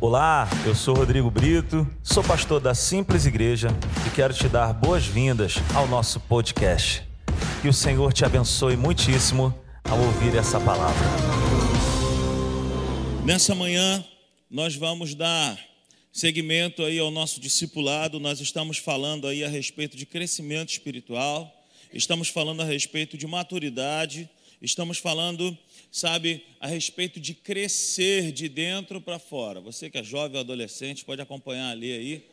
Olá, 0.00 0.48
eu 0.64 0.76
sou 0.76 0.94
Rodrigo 0.94 1.28
Brito, 1.28 1.84
sou 2.04 2.22
pastor 2.22 2.60
da 2.60 2.72
Simples 2.72 3.26
Igreja 3.26 3.66
e 4.06 4.10
quero 4.14 4.32
te 4.32 4.48
dar 4.48 4.72
boas-vindas 4.72 5.56
ao 5.74 5.88
nosso 5.88 6.20
podcast. 6.20 7.02
Que 7.60 7.66
o 7.66 7.72
Senhor 7.72 8.12
te 8.12 8.24
abençoe 8.24 8.76
muitíssimo 8.76 9.52
ao 9.82 9.98
ouvir 9.98 10.36
essa 10.36 10.60
palavra. 10.60 11.04
Nessa 13.24 13.56
manhã, 13.56 14.04
nós 14.48 14.76
vamos 14.76 15.16
dar 15.16 15.58
seguimento 16.12 16.84
aí 16.84 17.00
ao 17.00 17.10
nosso 17.10 17.40
discipulado. 17.40 18.20
Nós 18.20 18.38
estamos 18.38 18.78
falando 18.78 19.26
aí 19.26 19.42
a 19.42 19.48
respeito 19.48 19.96
de 19.96 20.06
crescimento 20.06 20.68
espiritual, 20.70 21.52
estamos 21.92 22.28
falando 22.28 22.62
a 22.62 22.64
respeito 22.64 23.18
de 23.18 23.26
maturidade, 23.26 24.30
estamos 24.60 24.98
falando 24.98 25.56
sabe, 25.90 26.44
a 26.60 26.66
respeito 26.66 27.18
de 27.18 27.34
crescer 27.34 28.32
de 28.32 28.48
dentro 28.48 29.00
para 29.00 29.18
fora. 29.18 29.60
Você 29.60 29.90
que 29.90 29.98
é 29.98 30.04
jovem 30.04 30.36
ou 30.36 30.40
adolescente 30.40 31.04
pode 31.04 31.20
acompanhar 31.20 31.70
ali 31.70 31.92
aí, 31.92 32.26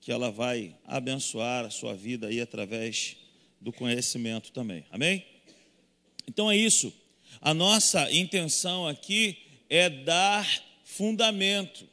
que 0.00 0.10
ela 0.10 0.30
vai 0.30 0.74
abençoar 0.86 1.66
a 1.66 1.70
sua 1.70 1.94
vida 1.94 2.28
aí 2.28 2.40
através 2.40 3.16
do 3.60 3.72
conhecimento 3.72 4.50
também. 4.52 4.84
Amém? 4.90 5.24
Então 6.26 6.50
é 6.50 6.56
isso. 6.56 6.92
A 7.40 7.52
nossa 7.52 8.10
intenção 8.10 8.86
aqui 8.86 9.36
é 9.68 9.88
dar 9.90 10.46
fundamento. 10.84 11.86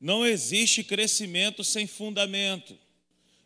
Não 0.00 0.26
existe 0.26 0.82
crescimento 0.82 1.62
sem 1.62 1.86
fundamento. 1.86 2.76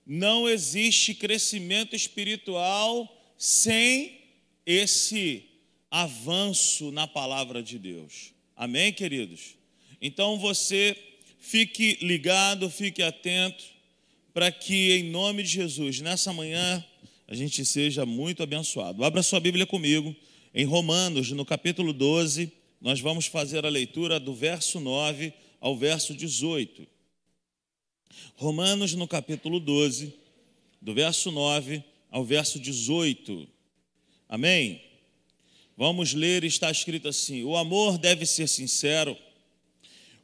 Não 0.06 0.48
existe 0.48 1.14
crescimento 1.14 1.96
espiritual 1.96 3.10
sem 3.36 4.23
esse 4.66 5.44
avanço 5.90 6.90
na 6.90 7.06
palavra 7.06 7.62
de 7.62 7.78
Deus. 7.78 8.32
Amém, 8.56 8.92
queridos? 8.92 9.56
Então 10.00 10.38
você 10.38 10.96
fique 11.38 11.98
ligado, 12.00 12.70
fique 12.70 13.02
atento, 13.02 13.64
para 14.32 14.50
que 14.50 14.92
em 14.92 15.04
nome 15.04 15.42
de 15.42 15.50
Jesus, 15.50 16.00
nessa 16.00 16.32
manhã, 16.32 16.84
a 17.28 17.34
gente 17.34 17.64
seja 17.64 18.04
muito 18.04 18.42
abençoado. 18.42 19.04
Abra 19.04 19.22
sua 19.22 19.40
Bíblia 19.40 19.66
comigo, 19.66 20.14
em 20.52 20.64
Romanos, 20.64 21.30
no 21.30 21.44
capítulo 21.44 21.92
12, 21.92 22.52
nós 22.80 23.00
vamos 23.00 23.26
fazer 23.26 23.64
a 23.64 23.68
leitura 23.68 24.20
do 24.20 24.34
verso 24.34 24.78
9 24.78 25.32
ao 25.60 25.76
verso 25.76 26.14
18. 26.14 26.86
Romanos, 28.36 28.94
no 28.94 29.08
capítulo 29.08 29.58
12, 29.58 30.14
do 30.80 30.92
verso 30.92 31.30
9 31.30 31.82
ao 32.10 32.24
verso 32.24 32.58
18. 32.58 33.48
Amém? 34.28 34.80
Vamos 35.76 36.14
ler, 36.14 36.44
está 36.44 36.70
escrito 36.70 37.08
assim: 37.08 37.42
O 37.42 37.56
amor 37.56 37.98
deve 37.98 38.24
ser 38.24 38.48
sincero, 38.48 39.16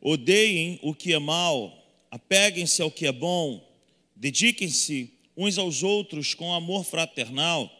odeiem 0.00 0.78
o 0.82 0.94
que 0.94 1.12
é 1.12 1.18
mal, 1.18 1.76
apeguem-se 2.10 2.80
ao 2.80 2.90
que 2.90 3.06
é 3.06 3.12
bom, 3.12 3.66
dediquem-se 4.14 5.12
uns 5.36 5.58
aos 5.58 5.82
outros 5.82 6.34
com 6.34 6.52
amor 6.54 6.84
fraternal, 6.84 7.70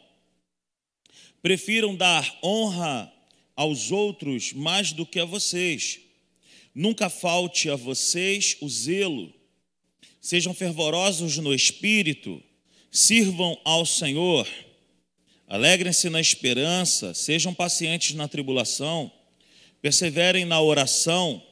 prefiram 1.41 1.95
dar 1.95 2.39
honra 2.43 3.13
aos 3.55 3.91
outros 3.91 4.53
mais 4.53 4.93
do 4.93 5.07
que 5.07 5.21
a 5.21 5.25
vocês. 5.25 6.01
Nunca 6.75 7.09
falte 7.09 7.69
a 7.69 7.77
vocês 7.77 8.57
o 8.61 8.69
zelo, 8.69 9.33
sejam 10.21 10.55
fervorosos 10.55 11.39
no 11.39 11.55
espírito, 11.55 12.43
sirvam 12.91 13.61
ao 13.65 13.87
Senhor 13.87 14.47
Alegrem-se 15.51 16.09
na 16.09 16.21
esperança, 16.21 17.13
sejam 17.13 17.53
pacientes 17.53 18.15
na 18.15 18.29
tribulação, 18.29 19.11
perseverem 19.83 20.45
na 20.45 20.63
oração, 20.63 21.43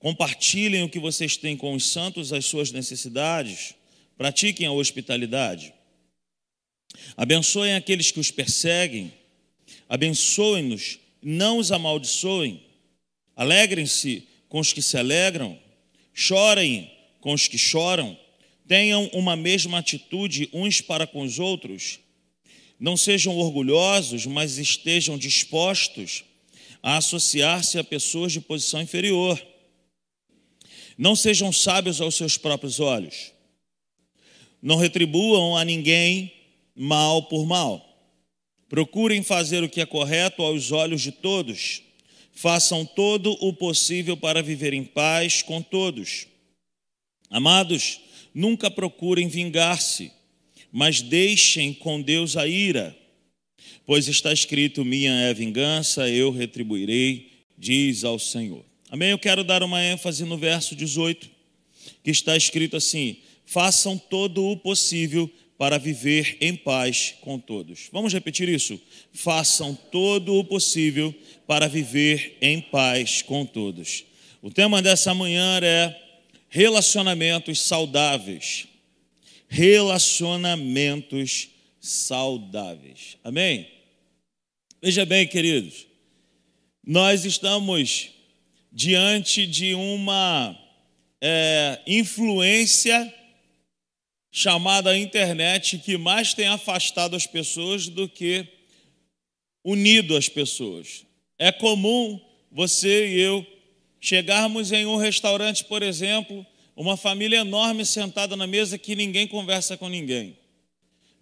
compartilhem 0.00 0.82
o 0.82 0.88
que 0.88 0.98
vocês 0.98 1.36
têm 1.36 1.56
com 1.56 1.72
os 1.72 1.86
santos, 1.88 2.32
as 2.32 2.44
suas 2.44 2.72
necessidades, 2.72 3.72
pratiquem 4.18 4.66
a 4.66 4.72
hospitalidade. 4.72 5.72
Abençoem 7.16 7.76
aqueles 7.76 8.10
que 8.10 8.18
os 8.18 8.32
perseguem, 8.32 9.14
abençoem-nos, 9.88 10.98
não 11.22 11.58
os 11.58 11.70
amaldiçoem. 11.70 12.60
Alegrem-se 13.36 14.26
com 14.48 14.58
os 14.58 14.72
que 14.72 14.82
se 14.82 14.98
alegram, 14.98 15.56
chorem 16.12 16.90
com 17.20 17.32
os 17.32 17.46
que 17.46 17.56
choram, 17.58 18.18
tenham 18.66 19.08
uma 19.12 19.36
mesma 19.36 19.78
atitude 19.78 20.50
uns 20.52 20.80
para 20.80 21.06
com 21.06 21.22
os 21.22 21.38
outros 21.38 22.00
não 22.78 22.96
sejam 22.96 23.36
orgulhosos, 23.36 24.26
mas 24.26 24.58
estejam 24.58 25.16
dispostos 25.16 26.24
a 26.82 26.98
associar-se 26.98 27.78
a 27.78 27.84
pessoas 27.84 28.32
de 28.32 28.40
posição 28.40 28.80
inferior. 28.80 29.40
Não 30.96 31.16
sejam 31.16 31.52
sábios 31.52 32.00
aos 32.00 32.14
seus 32.14 32.36
próprios 32.36 32.78
olhos. 32.80 33.32
Não 34.62 34.76
retribuam 34.76 35.56
a 35.56 35.64
ninguém 35.64 36.32
mal 36.74 37.24
por 37.24 37.46
mal. 37.46 37.82
Procurem 38.68 39.22
fazer 39.22 39.62
o 39.62 39.68
que 39.68 39.80
é 39.80 39.86
correto 39.86 40.42
aos 40.42 40.72
olhos 40.72 41.02
de 41.02 41.12
todos. 41.12 41.82
Façam 42.32 42.84
todo 42.84 43.32
o 43.40 43.52
possível 43.52 44.16
para 44.16 44.42
viver 44.42 44.74
em 44.74 44.84
paz 44.84 45.42
com 45.42 45.62
todos. 45.62 46.26
Amados, 47.30 48.00
nunca 48.34 48.70
procurem 48.70 49.28
vingar-se 49.28 50.12
mas 50.72 51.00
deixem 51.00 51.72
com 51.72 52.00
Deus 52.00 52.36
a 52.36 52.46
ira, 52.46 52.96
pois 53.84 54.08
está 54.08 54.32
escrito: 54.32 54.84
Minha 54.84 55.12
é 55.12 55.34
vingança, 55.34 56.08
eu 56.08 56.30
retribuirei, 56.30 57.30
diz 57.56 58.04
ao 58.04 58.18
Senhor. 58.18 58.64
Amém? 58.90 59.10
Eu 59.10 59.18
quero 59.18 59.42
dar 59.42 59.62
uma 59.62 59.82
ênfase 59.82 60.24
no 60.24 60.36
verso 60.36 60.76
18, 60.76 61.28
que 62.04 62.10
está 62.10 62.36
escrito 62.36 62.76
assim: 62.76 63.16
Façam 63.44 63.96
todo 63.96 64.44
o 64.44 64.56
possível 64.56 65.30
para 65.58 65.78
viver 65.78 66.36
em 66.40 66.54
paz 66.54 67.14
com 67.20 67.38
todos. 67.38 67.88
Vamos 67.92 68.12
repetir 68.12 68.48
isso? 68.48 68.78
Façam 69.12 69.74
todo 69.74 70.34
o 70.34 70.44
possível 70.44 71.14
para 71.46 71.66
viver 71.66 72.36
em 72.40 72.60
paz 72.60 73.22
com 73.22 73.46
todos. 73.46 74.04
O 74.42 74.50
tema 74.50 74.82
dessa 74.82 75.14
manhã 75.14 75.58
é 75.62 75.96
relacionamentos 76.48 77.60
saudáveis 77.62 78.68
relacionamentos 79.48 81.48
saudáveis. 81.80 83.16
Amém? 83.22 83.70
Veja 84.82 85.06
bem, 85.06 85.26
queridos, 85.26 85.86
nós 86.84 87.24
estamos 87.24 88.10
diante 88.70 89.46
de 89.46 89.74
uma 89.74 90.56
é, 91.20 91.80
influência 91.86 93.12
chamada 94.30 94.96
internet 94.96 95.78
que 95.78 95.96
mais 95.96 96.34
tem 96.34 96.46
afastado 96.46 97.16
as 97.16 97.26
pessoas 97.26 97.88
do 97.88 98.08
que 98.08 98.46
unido 99.64 100.16
as 100.16 100.28
pessoas. 100.28 101.06
É 101.38 101.50
comum 101.50 102.20
você 102.52 103.08
e 103.08 103.20
eu 103.20 103.46
chegarmos 104.00 104.72
em 104.72 104.86
um 104.86 104.96
restaurante, 104.96 105.64
por 105.64 105.82
exemplo, 105.82 106.46
uma 106.76 106.96
família 106.96 107.38
enorme 107.38 107.86
sentada 107.86 108.36
na 108.36 108.46
mesa 108.46 108.76
que 108.76 108.94
ninguém 108.94 109.26
conversa 109.26 109.78
com 109.78 109.88
ninguém. 109.88 110.36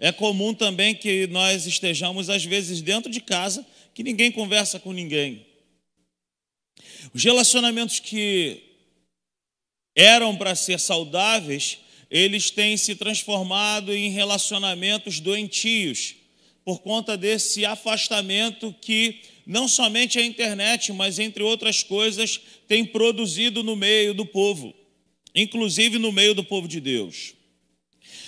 É 0.00 0.10
comum 0.10 0.52
também 0.52 0.96
que 0.96 1.28
nós 1.28 1.64
estejamos, 1.64 2.28
às 2.28 2.44
vezes, 2.44 2.82
dentro 2.82 3.10
de 3.10 3.20
casa, 3.20 3.64
que 3.94 4.02
ninguém 4.02 4.32
conversa 4.32 4.80
com 4.80 4.92
ninguém. 4.92 5.46
Os 7.14 7.22
relacionamentos 7.22 8.00
que 8.00 8.60
eram 9.94 10.36
para 10.36 10.56
ser 10.56 10.80
saudáveis, 10.80 11.78
eles 12.10 12.50
têm 12.50 12.76
se 12.76 12.96
transformado 12.96 13.94
em 13.94 14.10
relacionamentos 14.10 15.20
doentios, 15.20 16.16
por 16.64 16.80
conta 16.80 17.16
desse 17.16 17.64
afastamento 17.64 18.74
que 18.80 19.20
não 19.46 19.68
somente 19.68 20.18
a 20.18 20.24
internet, 20.24 20.92
mas 20.92 21.20
entre 21.20 21.44
outras 21.44 21.82
coisas, 21.84 22.40
tem 22.66 22.84
produzido 22.84 23.62
no 23.62 23.76
meio 23.76 24.12
do 24.14 24.26
povo 24.26 24.74
inclusive 25.34 25.98
no 25.98 26.12
meio 26.12 26.34
do 26.34 26.44
povo 26.44 26.68
de 26.68 26.80
Deus. 26.80 27.34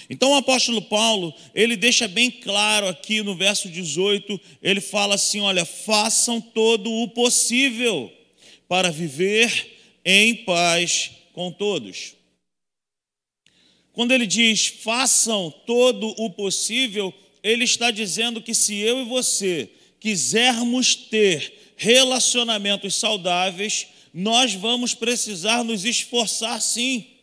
Então 0.08 0.32
o 0.32 0.36
apóstolo 0.36 0.82
Paulo, 0.82 1.34
ele 1.54 1.76
deixa 1.76 2.06
bem 2.06 2.30
claro 2.30 2.86
aqui 2.86 3.22
no 3.22 3.34
verso 3.34 3.68
18, 3.68 4.40
ele 4.62 4.80
fala 4.80 5.16
assim: 5.16 5.40
olha, 5.40 5.64
façam 5.64 6.40
todo 6.40 6.90
o 6.90 7.08
possível 7.08 8.12
para 8.68 8.90
viver 8.90 9.78
em 10.04 10.34
paz 10.34 11.10
com 11.32 11.50
todos. 11.50 12.14
Quando 13.92 14.12
ele 14.12 14.26
diz 14.26 14.66
façam 14.66 15.50
todo 15.66 16.14
o 16.18 16.30
possível, 16.30 17.12
ele 17.42 17.64
está 17.64 17.90
dizendo 17.90 18.42
que 18.42 18.54
se 18.54 18.76
eu 18.76 19.00
e 19.00 19.04
você 19.04 19.70
quisermos 19.98 20.94
ter 20.94 21.72
relacionamentos 21.76 22.94
saudáveis, 22.94 23.86
nós 24.18 24.54
vamos 24.54 24.94
precisar 24.94 25.62
nos 25.62 25.84
esforçar 25.84 26.58
sim. 26.62 27.18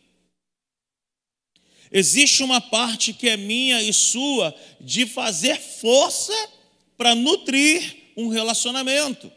Existe 1.90 2.40
uma 2.44 2.60
parte 2.60 3.12
que 3.12 3.28
é 3.28 3.36
minha 3.36 3.82
e 3.82 3.92
sua 3.92 4.54
de 4.80 5.04
fazer 5.04 5.60
força 5.60 6.32
para 6.96 7.16
nutrir 7.16 8.12
um 8.16 8.28
relacionamento. 8.28 9.30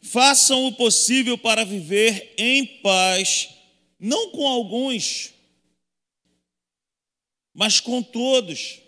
façam 0.00 0.66
o 0.66 0.72
possível 0.72 1.36
para 1.36 1.64
viver 1.64 2.32
em 2.38 2.64
paz, 2.80 3.48
não 3.98 4.30
com 4.30 4.46
alguns, 4.46 5.34
mas 7.52 7.80
com 7.80 8.00
todos. 8.00 8.78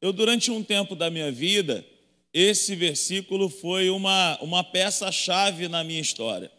Eu, 0.00 0.12
durante 0.12 0.50
um 0.50 0.64
tempo 0.64 0.96
da 0.96 1.08
minha 1.08 1.30
vida, 1.30 1.86
esse 2.32 2.76
versículo 2.76 3.48
foi 3.48 3.90
uma, 3.90 4.38
uma 4.40 4.62
peça-chave 4.62 5.68
na 5.68 5.82
minha 5.82 6.00
história. 6.00 6.50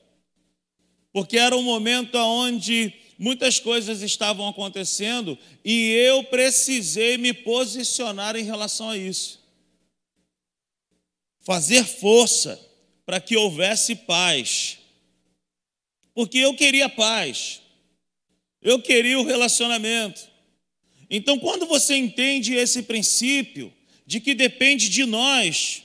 Porque 1.13 1.37
era 1.37 1.55
um 1.55 1.63
momento 1.63 2.15
onde 2.17 2.93
muitas 3.17 3.59
coisas 3.59 4.01
estavam 4.01 4.47
acontecendo 4.47 5.37
e 5.63 5.91
eu 5.91 6.23
precisei 6.23 7.17
me 7.17 7.33
posicionar 7.33 8.35
em 8.35 8.43
relação 8.43 8.89
a 8.89 8.97
isso. 8.97 9.39
Fazer 11.41 11.85
força 11.85 12.59
para 13.05 13.19
que 13.19 13.35
houvesse 13.35 13.95
paz. 13.95 14.77
Porque 16.13 16.37
eu 16.37 16.53
queria 16.55 16.87
paz. 16.87 17.61
Eu 18.61 18.81
queria 18.81 19.19
o 19.19 19.25
relacionamento. 19.25 20.29
Então, 21.09 21.37
quando 21.39 21.65
você 21.65 21.95
entende 21.95 22.53
esse 22.53 22.83
princípio 22.83 23.73
de 24.11 24.19
que 24.19 24.35
depende 24.35 24.89
de 24.89 25.05
nós, 25.05 25.83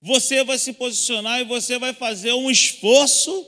você 0.00 0.42
vai 0.42 0.58
se 0.58 0.72
posicionar 0.72 1.42
e 1.42 1.44
você 1.44 1.78
vai 1.78 1.92
fazer 1.92 2.32
um 2.32 2.50
esforço 2.50 3.46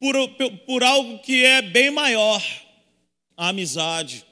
por, 0.00 0.16
por 0.64 0.82
algo 0.82 1.18
que 1.18 1.44
é 1.44 1.60
bem 1.60 1.90
maior 1.90 2.42
a 3.36 3.48
amizade, 3.48 4.24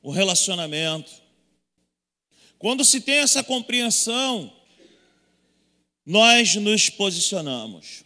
o 0.00 0.12
relacionamento. 0.12 1.10
Quando 2.56 2.84
se 2.84 3.00
tem 3.00 3.16
essa 3.16 3.42
compreensão, 3.42 4.52
nós 6.06 6.54
nos 6.54 6.88
posicionamos. 6.88 8.04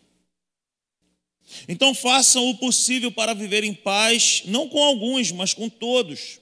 Então 1.68 1.94
façam 1.94 2.48
o 2.48 2.56
possível 2.56 3.12
para 3.12 3.34
viver 3.34 3.62
em 3.62 3.74
paz, 3.74 4.40
não 4.46 4.70
com 4.70 4.82
alguns, 4.82 5.30
mas 5.32 5.52
com 5.52 5.68
todos. 5.68 6.40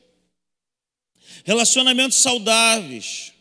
Relacionamentos 1.45 2.19
saudáveis. 2.19 3.33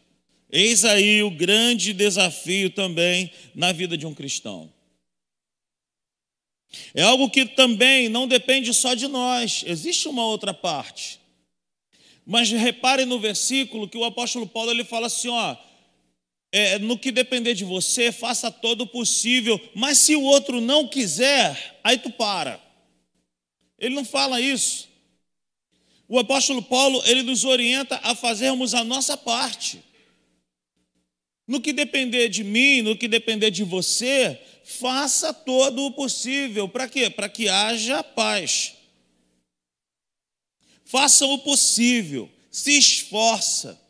Eis 0.52 0.84
aí 0.84 1.22
o 1.22 1.30
grande 1.30 1.94
desafio 1.94 2.70
também 2.70 3.32
na 3.54 3.72
vida 3.72 3.98
de 3.98 4.06
um 4.06 4.14
cristão. 4.14 4.72
É 6.94 7.02
algo 7.02 7.30
que 7.30 7.46
também 7.46 8.10
não 8.10 8.28
depende 8.28 8.74
só 8.74 8.94
de 8.94 9.08
nós, 9.08 9.64
existe 9.66 10.08
uma 10.08 10.26
outra 10.26 10.54
parte. 10.54 11.20
Mas 12.26 12.52
reparem 12.52 13.06
no 13.06 13.20
versículo 13.20 13.88
que 13.88 13.98
o 13.98 14.04
apóstolo 14.04 14.48
Paulo 14.48 14.70
ele 14.70 14.84
fala 14.84 15.08
assim: 15.08 15.30
ó, 15.30 15.56
é, 16.52 16.78
no 16.80 16.98
que 16.98 17.12
depender 17.12 17.54
de 17.54 17.64
você, 17.64 18.12
faça 18.12 18.52
todo 18.52 18.82
o 18.82 18.88
possível, 18.88 19.60
mas 19.76 19.98
se 20.00 20.16
o 20.16 20.22
outro 20.24 20.62
não 20.62 20.88
quiser, 20.88 21.80
aí 21.84 21.98
tu 21.98 22.12
para. 22.12 22.60
Ele 23.78 23.96
não 23.96 24.06
fala 24.06 24.42
isso. 24.42 24.90
O 26.08 26.18
apóstolo 26.18 26.62
Paulo, 26.62 27.02
ele 27.06 27.22
nos 27.22 27.44
orienta 27.46 28.00
a 28.04 28.16
fazermos 28.16 28.74
a 28.74 28.84
nossa 28.84 29.16
parte. 29.16 29.84
No 31.50 31.60
que 31.60 31.74
depender 31.74 32.30
de 32.30 32.44
mim, 32.44 32.84
no 32.84 32.96
que 32.96 33.08
depender 33.08 33.50
de 33.50 33.64
você, 33.64 34.40
faça 34.64 35.34
todo 35.34 35.84
o 35.84 35.92
possível. 35.92 36.70
Para 36.70 36.88
quê? 36.88 37.10
Para 37.10 37.28
que 37.28 37.50
haja 37.50 38.04
paz. 38.04 38.76
Faça 40.86 41.26
o 41.26 41.40
possível, 41.40 42.30
se 42.52 42.78
esforça. 42.78 43.82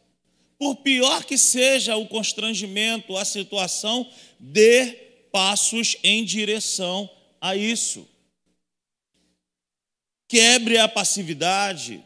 Por 0.57 0.77
pior 0.77 1.25
que 1.25 1.37
seja 1.37 1.97
o 1.97 2.07
constrangimento, 2.07 3.17
a 3.17 3.25
situação, 3.25 4.09
dê 4.39 4.93
passos 5.29 5.97
em 6.01 6.23
direção 6.23 7.09
a 7.41 7.57
isso. 7.57 8.07
Quebre 10.29 10.77
a 10.77 10.87
passividade, 10.87 12.01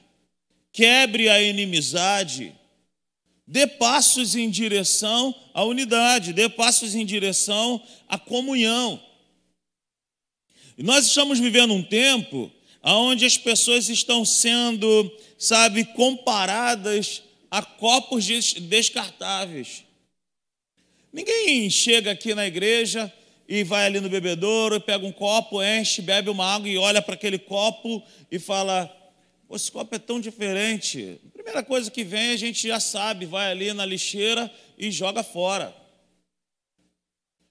quebre 0.72 1.30
a 1.30 1.40
inimizade, 1.40 2.56
dê 3.46 3.68
passos 3.68 4.36
em 4.36 4.50
direção 4.50 5.34
à 5.54 5.64
unidade, 5.64 6.34
dê 6.34 6.48
passos 6.50 6.96
em 6.96 7.06
direção 7.06 7.82
à 8.08 8.18
comunhão. 8.18 9.02
E 10.78 10.84
nós 10.84 11.06
estamos 11.06 11.40
vivendo 11.40 11.74
um 11.74 11.84
tempo 11.84 12.52
onde 12.84 13.26
as 13.26 13.38
pessoas 13.38 13.90
estão 13.90 14.26
sendo, 14.26 15.12
sabe, 15.38 15.86
comparadas 15.86 17.24
a 17.50 17.62
copos 17.62 18.26
descartáveis. 18.26 19.84
Ninguém 21.12 21.70
chega 21.70 22.12
aqui 22.12 22.34
na 22.34 22.48
igreja 22.48 23.12
e 23.48 23.64
vai 23.64 23.86
ali 23.86 24.00
no 24.00 24.10
bebedouro, 24.10 24.82
pega 24.82 25.06
um 25.06 25.12
copo, 25.12 25.62
enche, 25.62 26.02
bebe 26.02 26.30
uma 26.30 26.46
água 26.46 26.68
e 26.68 26.78
olha 26.78 27.02
para 27.02 27.14
aquele 27.14 27.38
copo 27.38 28.02
e 28.32 28.40
fala: 28.40 28.92
esse 29.56 29.72
copo 29.72 29.96
é 29.96 30.00
tão 30.00 30.20
diferente. 30.20 31.20
Primeira 31.34 31.64
coisa 31.64 31.90
que 31.90 32.04
vem, 32.04 32.32
a 32.32 32.38
gente 32.38 32.68
já 32.68 32.80
sabe, 32.80 33.26
vai 33.26 33.52
ali 33.52 33.74
na 33.74 33.86
lixeira 33.86 34.54
e 34.78 34.92
joga 34.92 35.24
fora. 35.24 35.76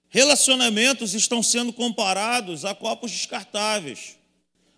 Relacionamentos 0.09 1.15
estão 1.15 1.43
sendo 1.43 1.73
comparados 1.73 2.65
a 2.65 2.75
copos 2.75 3.11
descartáveis. 3.11 4.17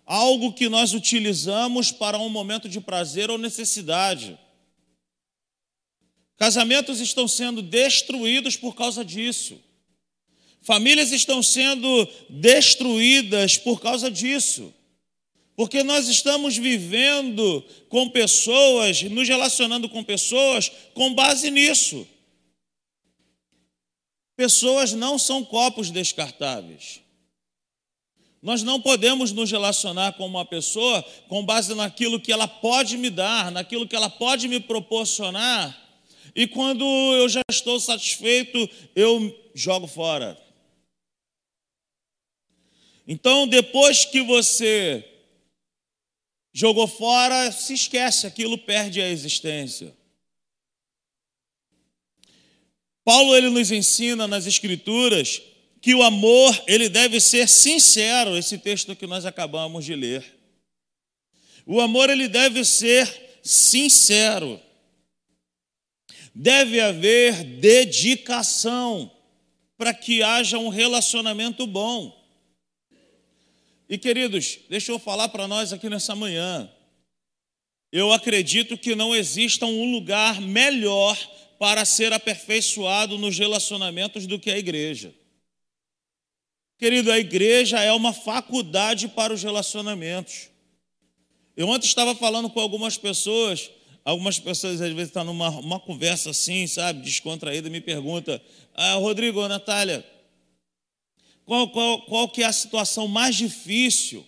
Algo 0.05 0.53
que 0.53 0.69
nós 0.69 0.93
utilizamos 0.93 1.91
para 1.91 2.17
um 2.17 2.29
momento 2.29 2.69
de 2.69 2.79
prazer 2.79 3.29
ou 3.29 3.37
necessidade. 3.37 4.39
Casamentos 6.37 6.99
estão 6.99 7.27
sendo 7.27 7.61
destruídos 7.61 8.55
por 8.55 8.75
causa 8.75 9.03
disso. 9.03 9.59
Famílias 10.61 11.11
estão 11.11 11.43
sendo 11.43 12.07
destruídas 12.29 13.57
por 13.57 13.81
causa 13.81 14.09
disso. 14.09 14.73
Porque 15.55 15.83
nós 15.83 16.07
estamos 16.07 16.57
vivendo 16.57 17.63
com 17.87 18.09
pessoas, 18.09 19.01
nos 19.03 19.27
relacionando 19.27 19.87
com 19.87 20.03
pessoas 20.03 20.69
com 20.93 21.13
base 21.13 21.49
nisso. 21.49 22.07
Pessoas 24.35 24.91
não 24.91 25.17
são 25.17 25.45
copos 25.45 25.89
descartáveis. 25.89 26.99
Nós 28.41 28.61
não 28.61 28.81
podemos 28.81 29.31
nos 29.31 29.49
relacionar 29.49 30.13
com 30.13 30.25
uma 30.25 30.45
pessoa 30.45 31.01
com 31.27 31.43
base 31.43 31.73
naquilo 31.73 32.19
que 32.19 32.31
ela 32.31 32.47
pode 32.47 32.97
me 32.97 33.09
dar, 33.09 33.49
naquilo 33.49 33.87
que 33.87 33.95
ela 33.95 34.09
pode 34.09 34.47
me 34.47 34.59
proporcionar, 34.59 35.85
e 36.35 36.45
quando 36.45 36.83
eu 37.15 37.29
já 37.29 37.41
estou 37.49 37.79
satisfeito, 37.79 38.69
eu 38.93 39.33
jogo 39.55 39.87
fora. 39.87 40.37
Então, 43.07 43.47
depois 43.47 44.03
que 44.03 44.21
você 44.21 45.14
jogou 46.55 46.87
fora, 46.87 47.51
se 47.51 47.73
esquece, 47.73 48.25
aquilo 48.25 48.57
perde 48.57 49.01
a 49.01 49.09
existência. 49.09 49.93
Paulo 53.03 53.35
ele 53.35 53.49
nos 53.49 53.71
ensina 53.71 54.25
nas 54.25 54.47
escrituras 54.47 55.41
que 55.81 55.93
o 55.93 56.01
amor 56.01 56.63
ele 56.65 56.87
deve 56.87 57.19
ser 57.19 57.49
sincero, 57.49 58.37
esse 58.37 58.57
texto 58.57 58.95
que 58.95 59.05
nós 59.05 59.25
acabamos 59.25 59.83
de 59.83 59.95
ler. 59.95 60.23
O 61.65 61.81
amor 61.81 62.09
ele 62.09 62.29
deve 62.29 62.63
ser 62.63 63.39
sincero. 63.43 64.57
Deve 66.33 66.79
haver 66.79 67.43
dedicação 67.43 69.11
para 69.77 69.93
que 69.93 70.23
haja 70.23 70.57
um 70.57 70.69
relacionamento 70.69 71.67
bom. 71.67 72.14
E 73.87 73.97
queridos, 73.97 74.59
deixa 74.69 74.91
eu 74.91 74.97
falar 74.97 75.29
para 75.29 75.47
nós 75.47 75.71
aqui 75.71 75.89
nessa 75.89 76.15
manhã. 76.15 76.69
Eu 77.91 78.11
acredito 78.11 78.77
que 78.77 78.95
não 78.95 79.15
exista 79.15 79.65
um 79.65 79.91
lugar 79.91 80.41
melhor 80.41 81.17
para 81.59 81.85
ser 81.85 82.11
aperfeiçoado 82.11 83.17
nos 83.17 83.37
relacionamentos 83.37 84.25
do 84.25 84.39
que 84.39 84.49
a 84.49 84.57
igreja. 84.57 85.13
Querido, 86.77 87.11
a 87.11 87.19
igreja 87.19 87.79
é 87.79 87.91
uma 87.91 88.11
faculdade 88.11 89.07
para 89.07 89.33
os 89.33 89.41
relacionamentos. 89.41 90.49
Eu 91.55 91.69
ontem 91.69 91.87
estava 91.87 92.13
falando 92.13 92.49
com 92.49 92.59
algumas 92.59 92.97
pessoas, 92.97 93.71
algumas 94.03 94.37
pessoas 94.39 94.81
às 94.81 94.91
vezes 94.91 95.07
estão 95.07 95.23
numa 95.23 95.49
uma 95.49 95.79
conversa 95.79 96.31
assim, 96.31 96.67
sabe, 96.67 97.01
descontraída, 97.01 97.69
me 97.69 97.79
pergunta, 97.79 98.41
ah, 98.73 98.95
Rodrigo, 98.95 99.47
Natália, 99.47 100.05
qual, 101.45 101.69
qual, 101.69 102.01
qual 102.01 102.29
que 102.29 102.41
é 102.41 102.45
a 102.45 102.53
situação 102.53 103.07
mais 103.07 103.35
difícil 103.35 104.25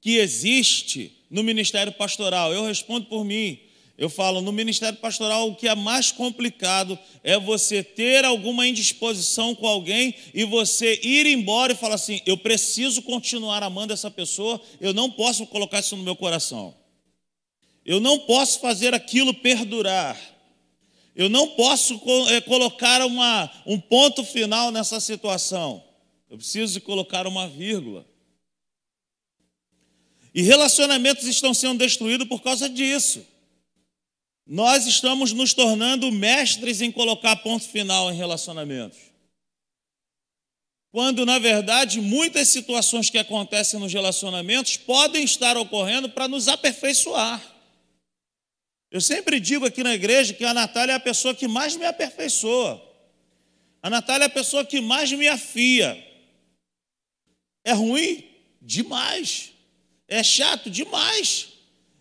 que 0.00 0.16
existe 0.16 1.12
no 1.30 1.42
ministério 1.42 1.92
pastoral? 1.92 2.52
Eu 2.52 2.64
respondo 2.66 3.06
por 3.06 3.24
mim. 3.24 3.58
Eu 3.96 4.08
falo, 4.08 4.40
no 4.40 4.50
ministério 4.50 4.98
pastoral, 4.98 5.50
o 5.50 5.54
que 5.54 5.68
é 5.68 5.74
mais 5.74 6.10
complicado 6.10 6.98
é 7.22 7.38
você 7.38 7.82
ter 7.82 8.24
alguma 8.24 8.66
indisposição 8.66 9.54
com 9.54 9.66
alguém 9.66 10.14
e 10.32 10.42
você 10.42 10.98
ir 11.02 11.26
embora 11.26 11.72
e 11.72 11.76
falar 11.76 11.96
assim: 11.96 12.20
eu 12.24 12.38
preciso 12.38 13.02
continuar 13.02 13.62
amando 13.62 13.92
essa 13.92 14.10
pessoa, 14.10 14.58
eu 14.80 14.94
não 14.94 15.10
posso 15.10 15.46
colocar 15.46 15.80
isso 15.80 15.96
no 15.96 16.02
meu 16.02 16.16
coração. 16.16 16.74
Eu 17.84 18.00
não 18.00 18.18
posso 18.20 18.60
fazer 18.60 18.94
aquilo 18.94 19.34
perdurar. 19.34 20.18
Eu 21.14 21.28
não 21.28 21.48
posso 21.48 22.00
é, 22.30 22.40
colocar 22.40 23.04
uma, 23.04 23.50
um 23.66 23.78
ponto 23.78 24.24
final 24.24 24.70
nessa 24.70 24.98
situação. 25.00 25.89
Eu 26.30 26.36
preciso 26.36 26.80
colocar 26.80 27.26
uma 27.26 27.48
vírgula. 27.48 28.06
E 30.32 30.42
relacionamentos 30.42 31.26
estão 31.26 31.52
sendo 31.52 31.78
destruídos 31.78 32.28
por 32.28 32.40
causa 32.40 32.68
disso. 32.68 33.26
Nós 34.46 34.86
estamos 34.86 35.32
nos 35.32 35.52
tornando 35.52 36.10
mestres 36.12 36.80
em 36.80 36.92
colocar 36.92 37.34
ponto 37.36 37.68
final 37.68 38.12
em 38.12 38.16
relacionamentos. 38.16 38.98
Quando, 40.92 41.26
na 41.26 41.38
verdade, 41.38 42.00
muitas 42.00 42.48
situações 42.48 43.10
que 43.10 43.18
acontecem 43.18 43.78
nos 43.78 43.92
relacionamentos 43.92 44.76
podem 44.76 45.24
estar 45.24 45.56
ocorrendo 45.56 46.08
para 46.10 46.28
nos 46.28 46.46
aperfeiçoar. 46.46 47.40
Eu 48.90 49.00
sempre 49.00 49.38
digo 49.38 49.66
aqui 49.66 49.82
na 49.84 49.94
igreja 49.94 50.34
que 50.34 50.44
a 50.44 50.54
Natália 50.54 50.92
é 50.92 50.96
a 50.96 51.00
pessoa 51.00 51.34
que 51.34 51.46
mais 51.46 51.76
me 51.76 51.86
aperfeiçoa. 51.86 52.80
A 53.82 53.90
Natália 53.90 54.24
é 54.24 54.26
a 54.26 54.30
pessoa 54.30 54.64
que 54.64 54.80
mais 54.80 55.10
me 55.12 55.28
afia. 55.28 56.09
É 57.70 57.72
ruim? 57.72 58.24
Demais. 58.60 59.52
É 60.08 60.24
chato? 60.24 60.68
Demais. 60.68 61.50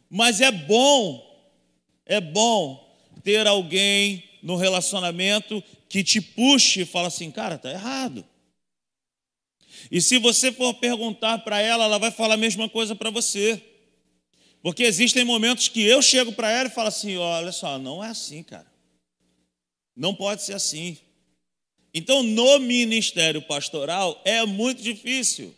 Mas 0.09 0.41
é 0.41 0.51
bom, 0.51 1.23
é 2.07 2.19
bom 2.19 2.97
ter 3.23 3.45
alguém 3.45 4.23
no 4.41 4.55
relacionamento 4.55 5.63
que 5.87 6.03
te 6.03 6.19
puxe 6.19 6.81
e 6.81 6.85
fala 6.85 7.07
assim, 7.07 7.29
cara, 7.29 7.55
tá 7.59 7.69
errado. 7.69 8.25
E 9.91 10.01
se 10.01 10.17
você 10.17 10.51
for 10.51 10.73
perguntar 10.73 11.37
para 11.39 11.61
ela, 11.61 11.85
ela 11.85 11.99
vai 11.99 12.09
falar 12.09 12.33
a 12.33 12.37
mesma 12.37 12.67
coisa 12.67 12.95
para 12.95 13.11
você. 13.11 13.61
Porque 14.63 14.81
existem 14.81 15.23
momentos 15.23 15.67
que 15.67 15.83
eu 15.83 16.01
chego 16.01 16.31
para 16.33 16.49
ela 16.49 16.67
e 16.67 16.71
falo 16.71 16.87
assim: 16.87 17.15
olha 17.15 17.51
só, 17.51 17.77
não 17.77 18.03
é 18.03 18.07
assim, 18.07 18.41
cara. 18.41 18.67
Não 19.95 20.15
pode 20.15 20.41
ser 20.41 20.53
assim. 20.53 20.97
Então, 21.93 22.23
no 22.23 22.59
ministério 22.59 23.41
pastoral 23.43 24.19
é 24.25 24.43
muito 24.45 24.81
difícil. 24.81 25.55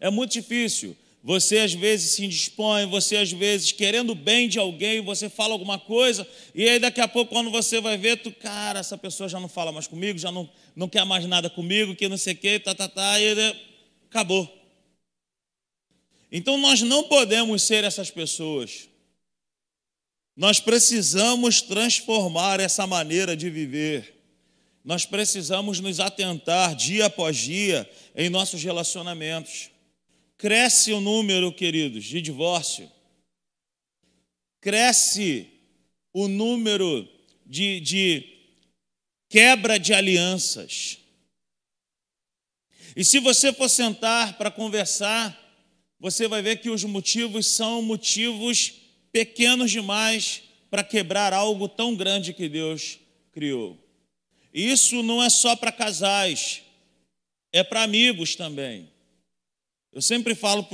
É 0.00 0.10
muito 0.10 0.32
difícil. 0.32 0.96
Você 1.22 1.58
às 1.58 1.74
vezes 1.74 2.12
se 2.12 2.24
indispõe, 2.24 2.86
você 2.86 3.18
às 3.18 3.30
vezes 3.30 3.72
querendo 3.72 4.14
bem 4.14 4.48
de 4.48 4.58
alguém, 4.58 5.02
você 5.02 5.28
fala 5.28 5.52
alguma 5.52 5.78
coisa, 5.78 6.26
e 6.54 6.66
aí 6.66 6.78
daqui 6.78 6.98
a 6.98 7.06
pouco, 7.06 7.30
quando 7.30 7.50
você 7.50 7.78
vai 7.78 7.98
ver, 7.98 8.16
tu, 8.22 8.32
cara, 8.32 8.80
essa 8.80 8.96
pessoa 8.96 9.28
já 9.28 9.38
não 9.38 9.48
fala 9.48 9.70
mais 9.70 9.86
comigo, 9.86 10.18
já 10.18 10.32
não, 10.32 10.48
não 10.74 10.88
quer 10.88 11.04
mais 11.04 11.26
nada 11.26 11.50
comigo, 11.50 11.94
que 11.94 12.08
não 12.08 12.16
sei 12.16 12.32
o 12.32 12.36
que, 12.36 12.58
tá, 12.58 12.74
tá, 12.74 12.88
tá, 12.88 13.20
e 13.20 13.54
acabou. 14.08 14.48
Então 16.32 16.56
nós 16.56 16.80
não 16.80 17.04
podemos 17.04 17.62
ser 17.62 17.84
essas 17.84 18.10
pessoas. 18.10 18.88
Nós 20.34 20.58
precisamos 20.58 21.60
transformar 21.60 22.60
essa 22.60 22.86
maneira 22.86 23.36
de 23.36 23.50
viver. 23.50 24.14
Nós 24.82 25.04
precisamos 25.04 25.80
nos 25.80 26.00
atentar 26.00 26.74
dia 26.74 27.06
após 27.06 27.36
dia 27.36 27.88
em 28.16 28.30
nossos 28.30 28.62
relacionamentos. 28.62 29.70
Cresce 30.40 30.94
o 30.94 31.02
número, 31.02 31.52
queridos, 31.52 32.02
de 32.02 32.22
divórcio. 32.22 32.90
Cresce 34.58 35.46
o 36.14 36.28
número 36.28 37.06
de, 37.44 37.78
de 37.80 38.24
quebra 39.28 39.78
de 39.78 39.92
alianças. 39.92 40.96
E 42.96 43.04
se 43.04 43.18
você 43.18 43.52
for 43.52 43.68
sentar 43.68 44.38
para 44.38 44.50
conversar, 44.50 45.38
você 45.98 46.26
vai 46.26 46.40
ver 46.40 46.56
que 46.56 46.70
os 46.70 46.84
motivos 46.84 47.46
são 47.46 47.82
motivos 47.82 48.72
pequenos 49.12 49.70
demais 49.70 50.42
para 50.70 50.82
quebrar 50.82 51.34
algo 51.34 51.68
tão 51.68 51.94
grande 51.94 52.32
que 52.32 52.48
Deus 52.48 52.98
criou. 53.30 53.78
Isso 54.54 55.02
não 55.02 55.22
é 55.22 55.28
só 55.28 55.54
para 55.54 55.70
casais, 55.70 56.62
é 57.52 57.62
para 57.62 57.82
amigos 57.82 58.34
também. 58.34 58.89
Eu 59.92 60.00
sempre 60.00 60.34
falo 60.36 60.64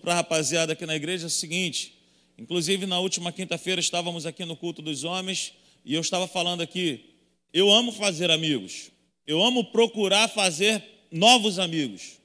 para 0.00 0.12
a 0.12 0.16
rapaziada 0.16 0.74
aqui 0.74 0.86
na 0.86 0.94
igreja 0.94 1.26
o 1.26 1.30
seguinte: 1.30 1.94
inclusive 2.38 2.86
na 2.86 3.00
última 3.00 3.32
quinta-feira 3.32 3.80
estávamos 3.80 4.26
aqui 4.26 4.44
no 4.44 4.56
culto 4.56 4.80
dos 4.80 5.02
homens 5.02 5.52
e 5.84 5.94
eu 5.94 6.00
estava 6.00 6.28
falando 6.28 6.60
aqui. 6.60 7.04
Eu 7.52 7.68
amo 7.70 7.90
fazer 7.90 8.30
amigos, 8.30 8.92
eu 9.26 9.42
amo 9.42 9.72
procurar 9.72 10.28
fazer 10.28 10.82
novos 11.10 11.58
amigos. 11.58 12.20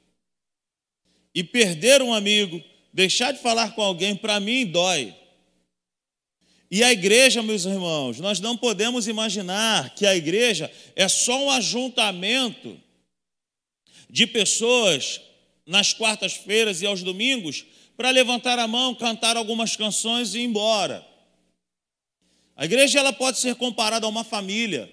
E 1.34 1.44
perder 1.44 2.02
um 2.02 2.14
amigo, 2.14 2.64
deixar 2.94 3.32
de 3.32 3.40
falar 3.40 3.76
com 3.76 3.82
alguém, 3.82 4.16
para 4.16 4.40
mim 4.40 4.66
dói. 4.66 5.14
E 6.70 6.84
a 6.84 6.92
igreja, 6.92 7.44
meus 7.44 7.66
irmãos, 7.66 8.20
nós 8.20 8.40
não 8.40 8.56
podemos 8.56 9.08
imaginar 9.08 9.94
que 9.96 10.06
a 10.06 10.16
igreja 10.16 10.72
é 10.96 11.08
só 11.08 11.44
um 11.44 11.50
ajuntamento 11.50 12.80
de 14.10 14.26
pessoas 14.28 15.20
nas 15.66 15.94
quartas-feiras 15.94 16.82
e 16.82 16.86
aos 16.86 17.02
domingos 17.02 17.66
para 17.98 18.10
levantar 18.10 18.60
a 18.60 18.68
mão, 18.68 18.94
cantar 18.94 19.38
algumas 19.38 19.76
canções 19.76 20.36
e 20.36 20.40
ir 20.40 20.44
embora. 20.44 21.06
A 22.56 22.66
igreja 22.66 23.00
ela 23.00 23.12
pode 23.12 23.40
ser 23.40 23.56
comparada 23.56 24.06
a 24.06 24.10
uma 24.10 24.24
família. 24.24 24.92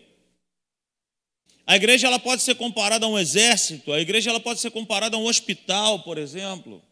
A 1.67 1.77
igreja 1.77 2.09
ela 2.09 2.19
pode 2.19 2.43
ser 2.43 2.57
comparada 2.57 3.07
a 3.07 3.09
um 3.09 3.19
exército, 3.19 3.93
a 3.93 4.01
igreja 4.01 4.31
ela 4.31 4.41
pode 4.41 4.61
ser 4.61 4.71
comparada 4.71 5.17
a 5.17 5.21
um 5.21 5.27
hospital, 5.27 6.01
por 6.01 6.19
exemplo. 6.19 6.83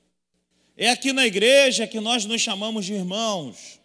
É 0.77 0.89
aqui 0.91 1.13
na 1.13 1.27
igreja 1.27 1.87
que 1.87 2.01
nós 2.01 2.25
nos 2.25 2.41
chamamos 2.41 2.87
de 2.87 2.95
irmãos. 2.95 3.81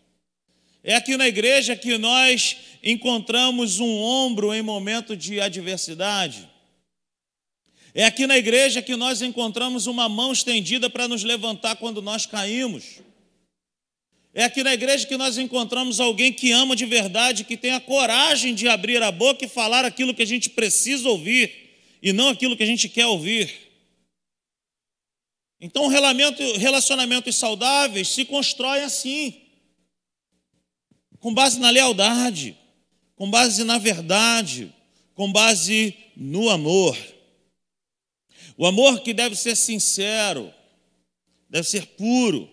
É 0.84 0.96
aqui 0.96 1.18
na 1.18 1.28
igreja 1.28 1.76
que 1.76 1.98
nós 1.98 2.58
encontramos 2.84 3.80
um 3.80 3.98
ombro 4.00 4.54
em 4.54 4.62
momento 4.62 5.18
de 5.18 5.42
adversidade. 5.42 6.48
É 7.98 8.04
aqui 8.04 8.28
na 8.28 8.38
igreja 8.38 8.82
que 8.82 8.94
nós 8.98 9.22
encontramos 9.22 9.88
uma 9.88 10.10
mão 10.10 10.34
estendida 10.34 10.90
para 10.90 11.08
nos 11.08 11.24
levantar 11.24 11.78
quando 11.78 12.02
nós 12.02 12.26
caímos. 12.26 13.00
É 14.34 14.44
aqui 14.44 14.64
na 14.64 14.74
igreja 14.74 15.08
que 15.08 15.16
nós 15.16 15.38
encontramos 15.38 16.02
alguém 16.02 16.34
que 16.34 16.52
ama 16.52 16.76
de 16.76 16.86
verdade, 16.86 17.46
que 17.46 17.56
tem 17.56 17.72
a 17.72 17.80
coragem 17.80 18.54
de 18.54 18.68
abrir 18.68 19.02
a 19.02 19.14
boca 19.14 19.46
e 19.46 19.48
falar 19.48 19.86
aquilo 19.86 20.14
que 20.14 20.22
a 20.22 20.28
gente 20.28 20.50
precisa 20.50 21.08
ouvir 21.08 21.78
e 22.02 22.12
não 22.12 22.28
aquilo 22.28 22.58
que 22.58 22.64
a 22.64 22.66
gente 22.66 22.90
quer 22.90 23.06
ouvir. 23.06 23.50
Então, 25.62 25.88
relacionamentos 25.88 27.38
saudáveis 27.38 28.10
se 28.10 28.26
constroem 28.26 28.84
assim, 28.84 29.42
com 31.22 31.34
base 31.34 31.62
na 31.62 31.70
lealdade, 31.70 32.58
com 33.16 33.32
base 33.32 33.64
na 33.64 33.78
verdade, 33.78 34.70
com 35.14 35.32
base 35.32 35.96
no 36.14 36.50
amor. 36.50 37.15
O 38.58 38.66
amor 38.66 39.02
que 39.02 39.14
deve 39.14 39.36
ser 39.36 39.56
sincero, 39.56 40.54
deve 41.50 41.68
ser 41.68 41.86
puro. 41.88 42.50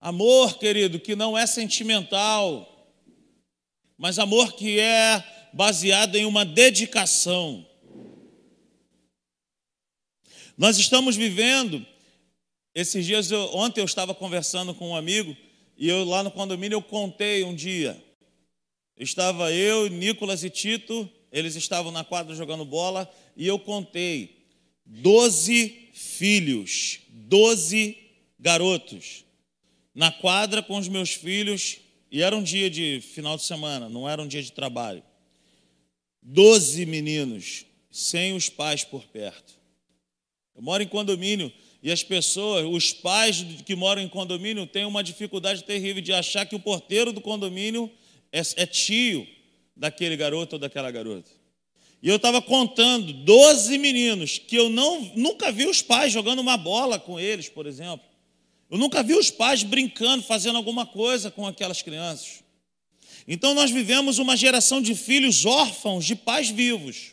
Amor, 0.00 0.58
querido, 0.58 1.00
que 1.00 1.16
não 1.16 1.36
é 1.36 1.46
sentimental, 1.46 2.92
mas 3.96 4.18
amor 4.18 4.52
que 4.52 4.78
é 4.78 5.50
baseado 5.52 6.16
em 6.16 6.24
uma 6.24 6.44
dedicação. 6.44 7.66
Nós 10.56 10.78
estamos 10.78 11.16
vivendo, 11.16 11.84
esses 12.74 13.04
dias, 13.04 13.30
eu, 13.30 13.40
ontem 13.54 13.80
eu 13.80 13.84
estava 13.84 14.14
conversando 14.14 14.74
com 14.74 14.90
um 14.90 14.96
amigo, 14.96 15.36
e 15.76 15.88
eu 15.88 16.04
lá 16.04 16.22
no 16.22 16.30
condomínio 16.30 16.76
eu 16.76 16.82
contei 16.82 17.42
um 17.42 17.54
dia. 17.54 18.00
Estava 18.96 19.52
eu, 19.52 19.88
Nicolas 19.88 20.44
e 20.44 20.50
Tito, 20.50 21.10
eles 21.32 21.56
estavam 21.56 21.90
na 21.90 22.04
quadra 22.04 22.36
jogando 22.36 22.64
bola, 22.64 23.12
e 23.36 23.46
eu 23.46 23.58
contei 23.58 24.33
doze 24.84 25.90
filhos, 25.92 27.00
doze 27.08 27.96
garotos, 28.38 29.24
na 29.94 30.10
quadra 30.10 30.62
com 30.62 30.76
os 30.76 30.88
meus 30.88 31.10
filhos, 31.10 31.78
e 32.10 32.22
era 32.22 32.36
um 32.36 32.42
dia 32.42 32.68
de 32.68 33.00
final 33.00 33.36
de 33.36 33.44
semana, 33.44 33.88
não 33.88 34.08
era 34.08 34.22
um 34.22 34.28
dia 34.28 34.42
de 34.42 34.52
trabalho. 34.52 35.02
Doze 36.22 36.86
meninos, 36.86 37.64
sem 37.90 38.34
os 38.34 38.48
pais 38.48 38.84
por 38.84 39.04
perto. 39.06 39.54
Eu 40.54 40.62
moro 40.62 40.82
em 40.82 40.86
condomínio 40.86 41.52
e 41.82 41.90
as 41.90 42.02
pessoas, 42.02 42.64
os 42.64 42.92
pais 42.92 43.44
que 43.66 43.74
moram 43.74 44.00
em 44.00 44.08
condomínio, 44.08 44.66
têm 44.66 44.84
uma 44.84 45.02
dificuldade 45.02 45.64
terrível 45.64 46.00
de 46.00 46.12
achar 46.12 46.46
que 46.46 46.56
o 46.56 46.60
porteiro 46.60 47.12
do 47.12 47.20
condomínio 47.20 47.90
é, 48.32 48.40
é 48.56 48.66
tio 48.66 49.26
daquele 49.76 50.16
garoto 50.16 50.56
ou 50.56 50.60
daquela 50.60 50.90
garota. 50.90 51.30
E 52.04 52.08
eu 52.10 52.16
estava 52.16 52.42
contando 52.42 53.14
12 53.14 53.78
meninos 53.78 54.36
que 54.36 54.54
eu 54.54 54.68
não, 54.68 55.00
nunca 55.16 55.50
vi 55.50 55.64
os 55.64 55.80
pais 55.80 56.12
jogando 56.12 56.40
uma 56.40 56.58
bola 56.58 57.00
com 57.00 57.18
eles, 57.18 57.48
por 57.48 57.66
exemplo. 57.66 58.04
Eu 58.70 58.76
nunca 58.76 59.02
vi 59.02 59.14
os 59.14 59.30
pais 59.30 59.62
brincando, 59.62 60.22
fazendo 60.22 60.56
alguma 60.56 60.84
coisa 60.84 61.30
com 61.30 61.46
aquelas 61.46 61.80
crianças. 61.80 62.44
Então 63.26 63.54
nós 63.54 63.70
vivemos 63.70 64.18
uma 64.18 64.36
geração 64.36 64.82
de 64.82 64.94
filhos 64.94 65.46
órfãos 65.46 66.04
de 66.04 66.14
pais 66.14 66.50
vivos. 66.50 67.12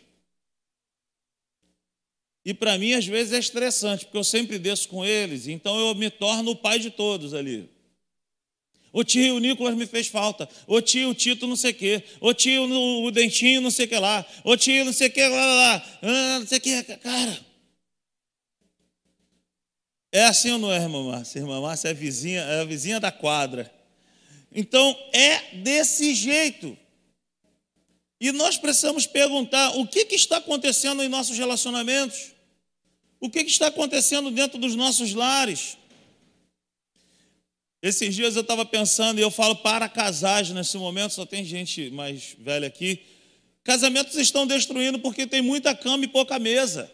E 2.44 2.54
para 2.54 2.78
mim, 2.78 2.92
às 2.92 3.06
vezes, 3.06 3.32
é 3.32 3.40
estressante, 3.40 4.04
porque 4.04 4.18
eu 4.18 4.26
sempre 4.26 4.60
desço 4.60 4.90
com 4.90 5.06
eles, 5.06 5.48
então 5.48 5.80
eu 5.80 5.96
me 5.96 6.10
torno 6.10 6.52
o 6.52 6.56
pai 6.56 6.80
de 6.80 6.90
todos 6.90 7.34
ali. 7.34 7.70
O 8.94 9.04
tio 9.04 9.40
Nicolas 9.40 9.76
me 9.76 9.86
fez 9.86 10.08
falta. 10.08 10.50
O 10.68 10.82
tio 10.82 11.14
Tito 11.14 11.48
não 11.48 11.56
sei 11.56 11.72
o 11.72 11.76
quê. 11.76 12.04
O 12.20 12.34
tio 12.34 12.64
o 12.64 13.12
Dentinho 13.12 13.62
não 13.62 13.72
sei 13.72 13.86
o 13.86 13.90
que 13.90 13.98
lá. 13.98 14.26
O 14.44 14.58
tio 14.58 14.84
não 14.84 14.92
sei 14.92 15.08
o 15.08 15.12
que 15.12 15.22
lá, 15.22 15.46
lá, 15.46 15.56
lá. 15.56 16.00
Ah, 16.02 16.40
não 16.40 16.48
sei 16.48 16.58
o 16.58 16.62
que. 16.62 16.84
Cara. 16.84 17.46
É 20.12 20.26
assim 20.26 20.52
ou 20.52 20.60
não 20.60 20.72
é, 20.72 20.76
irmã 20.76 21.10
Márcia? 21.10 21.40
Irmã 21.40 21.62
Márcia 21.62 21.88
é, 21.88 21.94
vizinha, 21.94 22.42
é 22.42 22.62
a 22.62 22.66
vizinha 22.66 23.00
da 23.00 23.12
quadra. 23.12 23.74
Então, 24.54 24.98
é 25.14 25.56
desse 25.56 26.14
jeito. 26.14 26.78
E 28.20 28.32
nós 28.34 28.58
precisamos 28.58 29.08
perguntar 29.08 29.70
o 29.78 29.88
que, 29.88 30.06
que 30.06 30.16
está 30.16 30.38
acontecendo 30.38 31.02
em 31.02 31.08
nossos 31.08 31.38
relacionamentos? 31.38 32.34
O 33.22 33.30
que, 33.30 33.44
que 33.46 33.52
está 33.52 33.68
acontecendo 33.68 34.30
dentro 34.30 34.60
dos 34.60 34.76
nossos 34.76 35.14
lares? 35.14 35.78
Esses 37.82 38.14
dias 38.14 38.36
eu 38.36 38.42
estava 38.42 38.64
pensando, 38.64 39.20
e 39.20 39.24
eu 39.24 39.32
falo 39.32 39.56
para 39.56 39.90
casais 39.90 40.50
nesse 40.52 40.78
momento, 40.78 41.14
só 41.14 41.26
tem 41.26 41.44
gente 41.44 41.90
mais 41.90 42.36
velha 42.38 42.68
aqui. 42.68 43.00
Casamentos 43.64 44.16
estão 44.16 44.46
destruindo 44.46 45.00
porque 45.00 45.26
tem 45.26 45.42
muita 45.42 45.76
cama 45.76 46.06
e 46.06 46.08
pouca 46.08 46.38
mesa. 46.38 46.92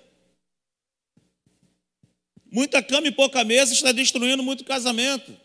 Muita 2.50 2.82
cama 2.82 3.08
e 3.08 3.12
pouca 3.12 3.44
mesa 3.44 3.74
está 3.74 3.92
destruindo 3.92 4.42
muito 4.42 4.64
casamento. 4.64 5.36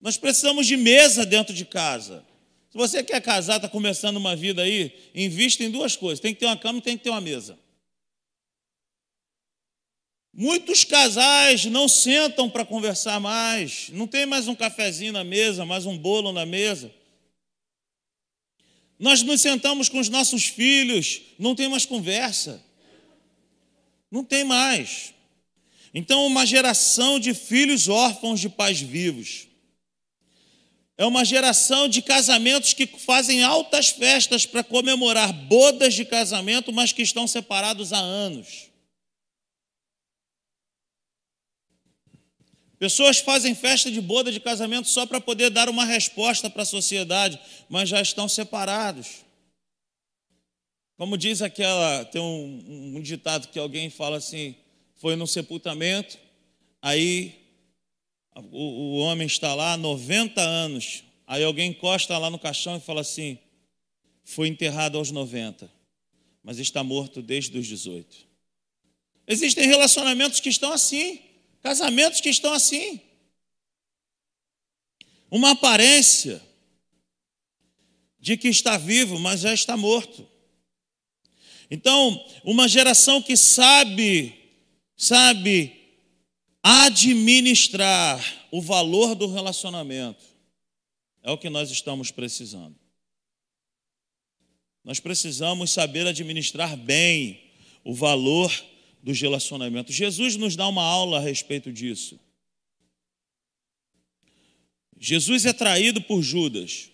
Nós 0.00 0.16
precisamos 0.16 0.66
de 0.66 0.76
mesa 0.76 1.26
dentro 1.26 1.52
de 1.52 1.64
casa. 1.64 2.24
Se 2.70 2.78
você 2.78 3.02
quer 3.02 3.20
casar, 3.20 3.56
está 3.56 3.68
começando 3.68 4.16
uma 4.18 4.36
vida 4.36 4.62
aí, 4.62 4.92
invista 5.14 5.64
em 5.64 5.70
duas 5.70 5.96
coisas: 5.96 6.20
tem 6.20 6.32
que 6.32 6.40
ter 6.40 6.46
uma 6.46 6.56
cama 6.56 6.78
e 6.78 6.82
tem 6.82 6.96
que 6.96 7.02
ter 7.02 7.10
uma 7.10 7.20
mesa. 7.20 7.58
Muitos 10.38 10.84
casais 10.84 11.64
não 11.64 11.88
sentam 11.88 12.50
para 12.50 12.62
conversar 12.62 13.18
mais, 13.18 13.88
não 13.88 14.06
tem 14.06 14.26
mais 14.26 14.46
um 14.46 14.54
cafezinho 14.54 15.10
na 15.10 15.24
mesa, 15.24 15.64
mais 15.64 15.86
um 15.86 15.96
bolo 15.96 16.30
na 16.30 16.44
mesa. 16.44 16.92
Nós 18.98 19.22
nos 19.22 19.40
sentamos 19.40 19.88
com 19.88 19.98
os 19.98 20.10
nossos 20.10 20.44
filhos, 20.44 21.22
não 21.38 21.54
tem 21.54 21.68
mais 21.68 21.86
conversa. 21.86 22.62
Não 24.10 24.22
tem 24.22 24.44
mais. 24.44 25.14
Então, 25.94 26.26
uma 26.26 26.44
geração 26.44 27.18
de 27.18 27.32
filhos 27.32 27.88
órfãos 27.88 28.38
de 28.38 28.50
pais 28.50 28.78
vivos. 28.78 29.46
É 30.98 31.06
uma 31.06 31.24
geração 31.24 31.88
de 31.88 32.02
casamentos 32.02 32.74
que 32.74 32.86
fazem 32.86 33.42
altas 33.42 33.88
festas 33.88 34.44
para 34.44 34.62
comemorar 34.62 35.32
bodas 35.32 35.94
de 35.94 36.04
casamento, 36.04 36.74
mas 36.74 36.92
que 36.92 37.00
estão 37.00 37.26
separados 37.26 37.94
há 37.94 37.98
anos. 37.98 38.65
Pessoas 42.78 43.18
fazem 43.18 43.54
festa 43.54 43.90
de 43.90 44.00
boda 44.00 44.30
de 44.30 44.38
casamento 44.38 44.88
só 44.88 45.06
para 45.06 45.20
poder 45.20 45.50
dar 45.50 45.68
uma 45.68 45.84
resposta 45.84 46.50
para 46.50 46.62
a 46.62 46.66
sociedade, 46.66 47.40
mas 47.68 47.88
já 47.88 48.00
estão 48.00 48.28
separados. 48.28 49.24
Como 50.96 51.16
diz 51.16 51.40
aquela, 51.42 52.04
tem 52.06 52.20
um, 52.20 52.96
um 52.96 53.00
ditado 53.00 53.48
que 53.48 53.58
alguém 53.58 53.88
fala 53.88 54.18
assim: 54.18 54.54
foi 54.96 55.16
no 55.16 55.26
sepultamento, 55.26 56.18
aí 56.82 57.34
o, 58.34 58.96
o 58.96 58.98
homem 58.98 59.26
está 59.26 59.54
lá 59.54 59.76
90 59.76 60.40
anos, 60.40 61.02
aí 61.26 61.44
alguém 61.44 61.70
encosta 61.70 62.16
lá 62.18 62.30
no 62.30 62.38
caixão 62.38 62.76
e 62.76 62.80
fala 62.80 63.00
assim: 63.00 63.38
foi 64.22 64.48
enterrado 64.48 64.98
aos 64.98 65.10
90, 65.10 65.70
mas 66.42 66.58
está 66.58 66.84
morto 66.84 67.22
desde 67.22 67.58
os 67.58 67.66
18. 67.66 68.26
Existem 69.26 69.66
relacionamentos 69.66 70.40
que 70.40 70.48
estão 70.48 70.72
assim. 70.72 71.25
Casamentos 71.66 72.20
que 72.20 72.28
estão 72.28 72.52
assim. 72.52 73.00
Uma 75.28 75.50
aparência 75.50 76.40
de 78.20 78.36
que 78.36 78.46
está 78.46 78.78
vivo, 78.78 79.18
mas 79.18 79.40
já 79.40 79.52
está 79.52 79.76
morto. 79.76 80.28
Então, 81.68 82.24
uma 82.44 82.68
geração 82.68 83.20
que 83.20 83.36
sabe, 83.36 84.32
sabe 84.96 85.74
administrar 86.62 88.46
o 88.52 88.62
valor 88.62 89.16
do 89.16 89.26
relacionamento, 89.26 90.24
é 91.20 91.32
o 91.32 91.38
que 91.38 91.50
nós 91.50 91.68
estamos 91.68 92.12
precisando. 92.12 92.78
Nós 94.84 95.00
precisamos 95.00 95.72
saber 95.72 96.06
administrar 96.06 96.76
bem 96.76 97.42
o 97.82 97.92
valor 97.92 98.52
dos 99.06 99.20
relacionamentos. 99.20 99.94
Jesus 99.94 100.34
nos 100.34 100.56
dá 100.56 100.66
uma 100.66 100.82
aula 100.82 101.18
a 101.18 101.20
respeito 101.20 101.72
disso. 101.72 102.18
Jesus 104.98 105.46
é 105.46 105.52
traído 105.52 106.02
por 106.02 106.22
Judas. 106.22 106.90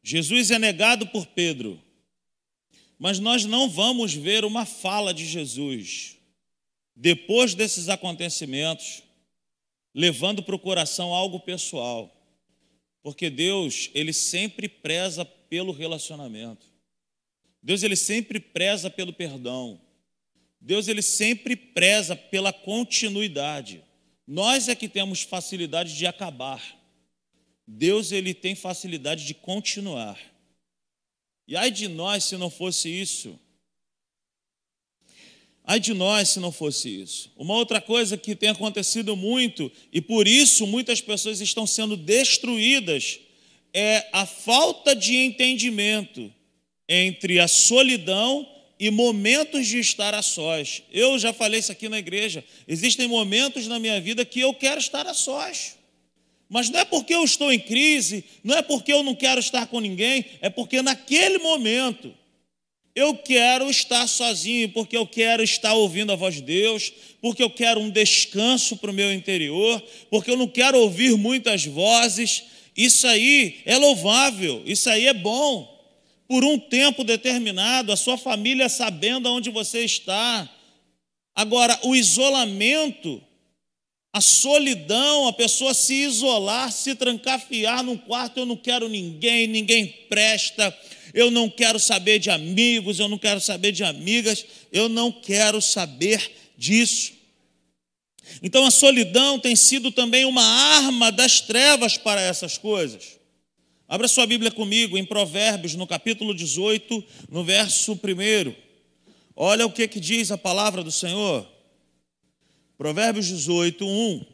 Jesus 0.00 0.52
é 0.52 0.60
negado 0.60 1.08
por 1.08 1.26
Pedro. 1.26 1.82
Mas 2.96 3.18
nós 3.18 3.44
não 3.44 3.68
vamos 3.68 4.14
ver 4.14 4.44
uma 4.44 4.64
fala 4.64 5.12
de 5.12 5.26
Jesus 5.26 6.16
depois 6.94 7.52
desses 7.52 7.88
acontecimentos, 7.88 9.02
levando 9.92 10.40
para 10.40 10.54
o 10.54 10.60
coração 10.60 11.12
algo 11.12 11.40
pessoal. 11.40 12.16
Porque 13.02 13.28
Deus, 13.28 13.90
ele 13.92 14.12
sempre 14.12 14.68
preza 14.68 15.24
pelo 15.24 15.72
relacionamento. 15.72 16.64
Deus 17.60 17.82
ele 17.82 17.96
sempre 17.96 18.38
preza 18.38 18.88
pelo 18.88 19.12
perdão. 19.12 19.83
Deus 20.64 20.88
ele 20.88 21.02
sempre 21.02 21.54
preza 21.54 22.16
pela 22.16 22.50
continuidade. 22.50 23.84
Nós 24.26 24.66
é 24.66 24.74
que 24.74 24.88
temos 24.88 25.20
facilidade 25.20 25.94
de 25.94 26.06
acabar. 26.06 26.62
Deus 27.68 28.12
ele 28.12 28.32
tem 28.32 28.54
facilidade 28.54 29.26
de 29.26 29.34
continuar. 29.34 30.18
E 31.46 31.54
ai 31.54 31.70
de 31.70 31.86
nós 31.86 32.24
se 32.24 32.38
não 32.38 32.48
fosse 32.48 32.88
isso. 32.88 33.38
Ai 35.62 35.78
de 35.78 35.92
nós 35.92 36.30
se 36.30 36.40
não 36.40 36.50
fosse 36.50 36.88
isso. 36.88 37.30
Uma 37.36 37.52
outra 37.52 37.78
coisa 37.78 38.16
que 38.16 38.34
tem 38.34 38.48
acontecido 38.48 39.14
muito, 39.14 39.70
e 39.92 40.00
por 40.00 40.26
isso 40.26 40.66
muitas 40.66 40.98
pessoas 40.98 41.42
estão 41.42 41.66
sendo 41.66 41.94
destruídas, 41.94 43.20
é 43.74 44.08
a 44.14 44.24
falta 44.24 44.96
de 44.96 45.14
entendimento 45.14 46.32
entre 46.88 47.38
a 47.38 47.48
solidão 47.48 48.53
e 48.78 48.90
momentos 48.90 49.66
de 49.66 49.78
estar 49.78 50.14
a 50.14 50.22
sós. 50.22 50.82
Eu 50.92 51.18
já 51.18 51.32
falei 51.32 51.60
isso 51.60 51.72
aqui 51.72 51.88
na 51.88 51.98
igreja. 51.98 52.44
Existem 52.66 53.06
momentos 53.06 53.66
na 53.68 53.78
minha 53.78 54.00
vida 54.00 54.24
que 54.24 54.40
eu 54.40 54.52
quero 54.52 54.80
estar 54.80 55.06
a 55.06 55.14
sós. 55.14 55.76
Mas 56.48 56.68
não 56.68 56.80
é 56.80 56.84
porque 56.84 57.14
eu 57.14 57.24
estou 57.24 57.52
em 57.52 57.58
crise, 57.58 58.24
não 58.42 58.56
é 58.56 58.62
porque 58.62 58.92
eu 58.92 59.02
não 59.02 59.14
quero 59.14 59.40
estar 59.40 59.66
com 59.66 59.80
ninguém, 59.80 60.24
é 60.40 60.50
porque 60.50 60.82
naquele 60.82 61.38
momento 61.38 62.14
eu 62.94 63.16
quero 63.16 63.68
estar 63.68 64.06
sozinho, 64.06 64.68
porque 64.68 64.96
eu 64.96 65.06
quero 65.06 65.42
estar 65.42 65.74
ouvindo 65.74 66.12
a 66.12 66.16
voz 66.16 66.36
de 66.36 66.42
Deus, 66.42 66.92
porque 67.20 67.42
eu 67.42 67.50
quero 67.50 67.80
um 67.80 67.90
descanso 67.90 68.76
para 68.76 68.90
o 68.90 68.94
meu 68.94 69.12
interior, 69.12 69.82
porque 70.10 70.30
eu 70.30 70.36
não 70.36 70.46
quero 70.46 70.78
ouvir 70.78 71.16
muitas 71.16 71.64
vozes. 71.64 72.44
Isso 72.76 73.06
aí 73.06 73.60
é 73.64 73.76
louvável, 73.76 74.62
isso 74.64 74.88
aí 74.88 75.06
é 75.06 75.14
bom 75.14 75.73
por 76.34 76.44
um 76.44 76.58
tempo 76.58 77.04
determinado, 77.04 77.92
a 77.92 77.96
sua 77.96 78.18
família 78.18 78.68
sabendo 78.68 79.30
onde 79.30 79.50
você 79.50 79.84
está. 79.84 80.50
Agora, 81.32 81.78
o 81.84 81.94
isolamento, 81.94 83.22
a 84.12 84.20
solidão, 84.20 85.28
a 85.28 85.32
pessoa 85.32 85.72
se 85.72 85.94
isolar, 85.94 86.72
se 86.72 86.96
trancafiar 86.96 87.84
num 87.84 87.96
quarto, 87.96 88.40
eu 88.40 88.46
não 88.46 88.56
quero 88.56 88.88
ninguém, 88.88 89.46
ninguém 89.46 89.86
presta, 90.08 90.76
eu 91.14 91.30
não 91.30 91.48
quero 91.48 91.78
saber 91.78 92.18
de 92.18 92.30
amigos, 92.30 92.98
eu 92.98 93.08
não 93.08 93.16
quero 93.16 93.40
saber 93.40 93.70
de 93.70 93.84
amigas, 93.84 94.44
eu 94.72 94.88
não 94.88 95.12
quero 95.12 95.62
saber 95.62 96.32
disso. 96.58 97.12
Então 98.42 98.66
a 98.66 98.72
solidão 98.72 99.38
tem 99.38 99.54
sido 99.54 99.92
também 99.92 100.24
uma 100.24 100.42
arma 100.42 101.12
das 101.12 101.40
trevas 101.40 101.96
para 101.96 102.20
essas 102.20 102.58
coisas. 102.58 103.20
Abra 103.86 104.08
sua 104.08 104.26
Bíblia 104.26 104.50
comigo 104.50 104.96
em 104.96 105.04
Provérbios, 105.04 105.74
no 105.74 105.86
capítulo 105.86 106.34
18, 106.34 107.04
no 107.30 107.44
verso 107.44 107.92
1. 107.92 108.54
Olha 109.36 109.66
o 109.66 109.72
que, 109.72 109.86
que 109.86 110.00
diz 110.00 110.30
a 110.30 110.38
palavra 110.38 110.82
do 110.82 110.90
Senhor. 110.90 111.46
Provérbios 112.78 113.26
18, 113.26 113.86
1. 113.86 114.26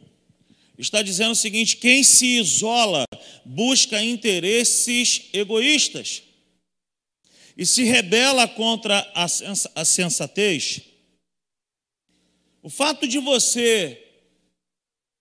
Está 0.77 1.01
dizendo 1.01 1.31
o 1.31 1.35
seguinte: 1.35 1.77
quem 1.77 2.01
se 2.01 2.37
isola 2.37 3.03
busca 3.43 4.01
interesses 4.01 5.29
egoístas 5.33 6.23
e 7.57 7.65
se 7.65 7.83
rebela 7.83 8.47
contra 8.47 9.05
a 9.13 9.85
sensatez. 9.85 10.81
O 12.63 12.69
fato 12.69 13.05
de 13.05 13.19
você, 13.19 14.01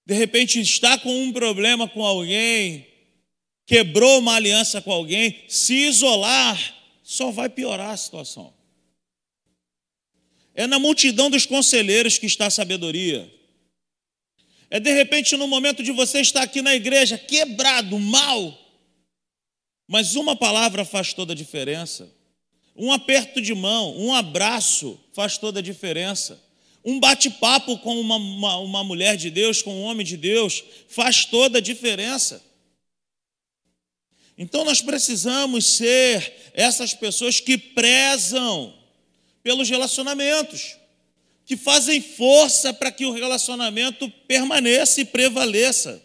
de 0.07 0.15
repente, 0.15 0.61
estar 0.61 0.99
com 0.99 1.25
um 1.25 1.33
problema 1.33 1.89
com 1.89 2.05
alguém, 2.05 2.87
quebrou 3.67 4.19
uma 4.19 4.35
aliança 4.35 4.81
com 4.81 4.93
alguém, 4.93 5.45
se 5.49 5.75
isolar, 5.75 6.59
só 7.03 7.31
vai 7.31 7.49
piorar 7.49 7.91
a 7.91 7.97
situação. 7.97 8.53
É 10.55 10.67
na 10.67 10.79
multidão 10.79 11.31
dos 11.31 11.47
conselheiros 11.47 12.19
que 12.19 12.27
está 12.27 12.47
a 12.47 12.51
sabedoria. 12.51 13.33
É 14.69 14.79
de 14.79 14.93
repente 14.93 15.37
no 15.37 15.49
momento 15.49 15.83
de 15.83 15.91
você 15.91 16.21
estar 16.21 16.43
aqui 16.43 16.63
na 16.63 16.75
igreja, 16.75 17.19
quebrado, 17.19 17.99
mal. 17.99 18.57
Mas 19.89 20.15
uma 20.15 20.37
palavra 20.37 20.85
faz 20.85 21.13
toda 21.13 21.33
a 21.33 21.37
diferença. 21.37 22.13
Um 22.77 22.93
aperto 22.93 23.41
de 23.41 23.55
mão, 23.55 23.97
um 23.99 24.15
abraço 24.15 24.99
faz 25.13 25.37
toda 25.37 25.59
a 25.59 25.63
diferença. 25.63 26.41
Um 26.85 26.99
bate-papo 26.99 27.77
com 27.79 28.01
uma, 28.01 28.17
uma, 28.17 28.57
uma, 28.59 28.85
mulher 28.85 29.17
de 29.17 29.31
Deus, 29.31 29.61
com 29.61 29.75
um 29.75 29.83
homem 29.83 30.07
de 30.07 30.17
Deus, 30.17 30.65
faz 30.89 31.25
toda 31.25 31.59
a 31.59 31.61
diferença. 31.61 32.43
Então 34.43 34.65
nós 34.65 34.81
precisamos 34.81 35.67
ser 35.67 36.51
essas 36.55 36.95
pessoas 36.95 37.41
que 37.41 37.59
prezam 37.59 38.75
pelos 39.43 39.69
relacionamentos 39.69 40.79
que 41.45 41.59
fazem 41.59 42.01
força 42.01 42.73
para 42.73 42.91
que 42.91 43.05
o 43.05 43.13
relacionamento 43.13 44.09
permaneça 44.27 45.03
e 45.03 45.05
prevaleça. 45.05 46.03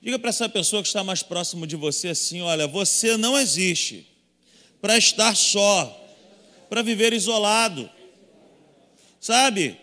Diga 0.00 0.18
para 0.18 0.30
essa 0.30 0.48
pessoa 0.48 0.82
que 0.82 0.88
está 0.88 1.04
mais 1.04 1.22
próximo 1.22 1.68
de 1.68 1.76
você 1.76 2.08
assim: 2.08 2.40
olha, 2.40 2.66
você 2.66 3.16
não 3.16 3.38
existe 3.38 4.04
para 4.80 4.98
estar 4.98 5.36
só, 5.36 6.04
para 6.68 6.82
viver 6.82 7.12
isolado. 7.12 7.88
Sabe? 9.20 9.78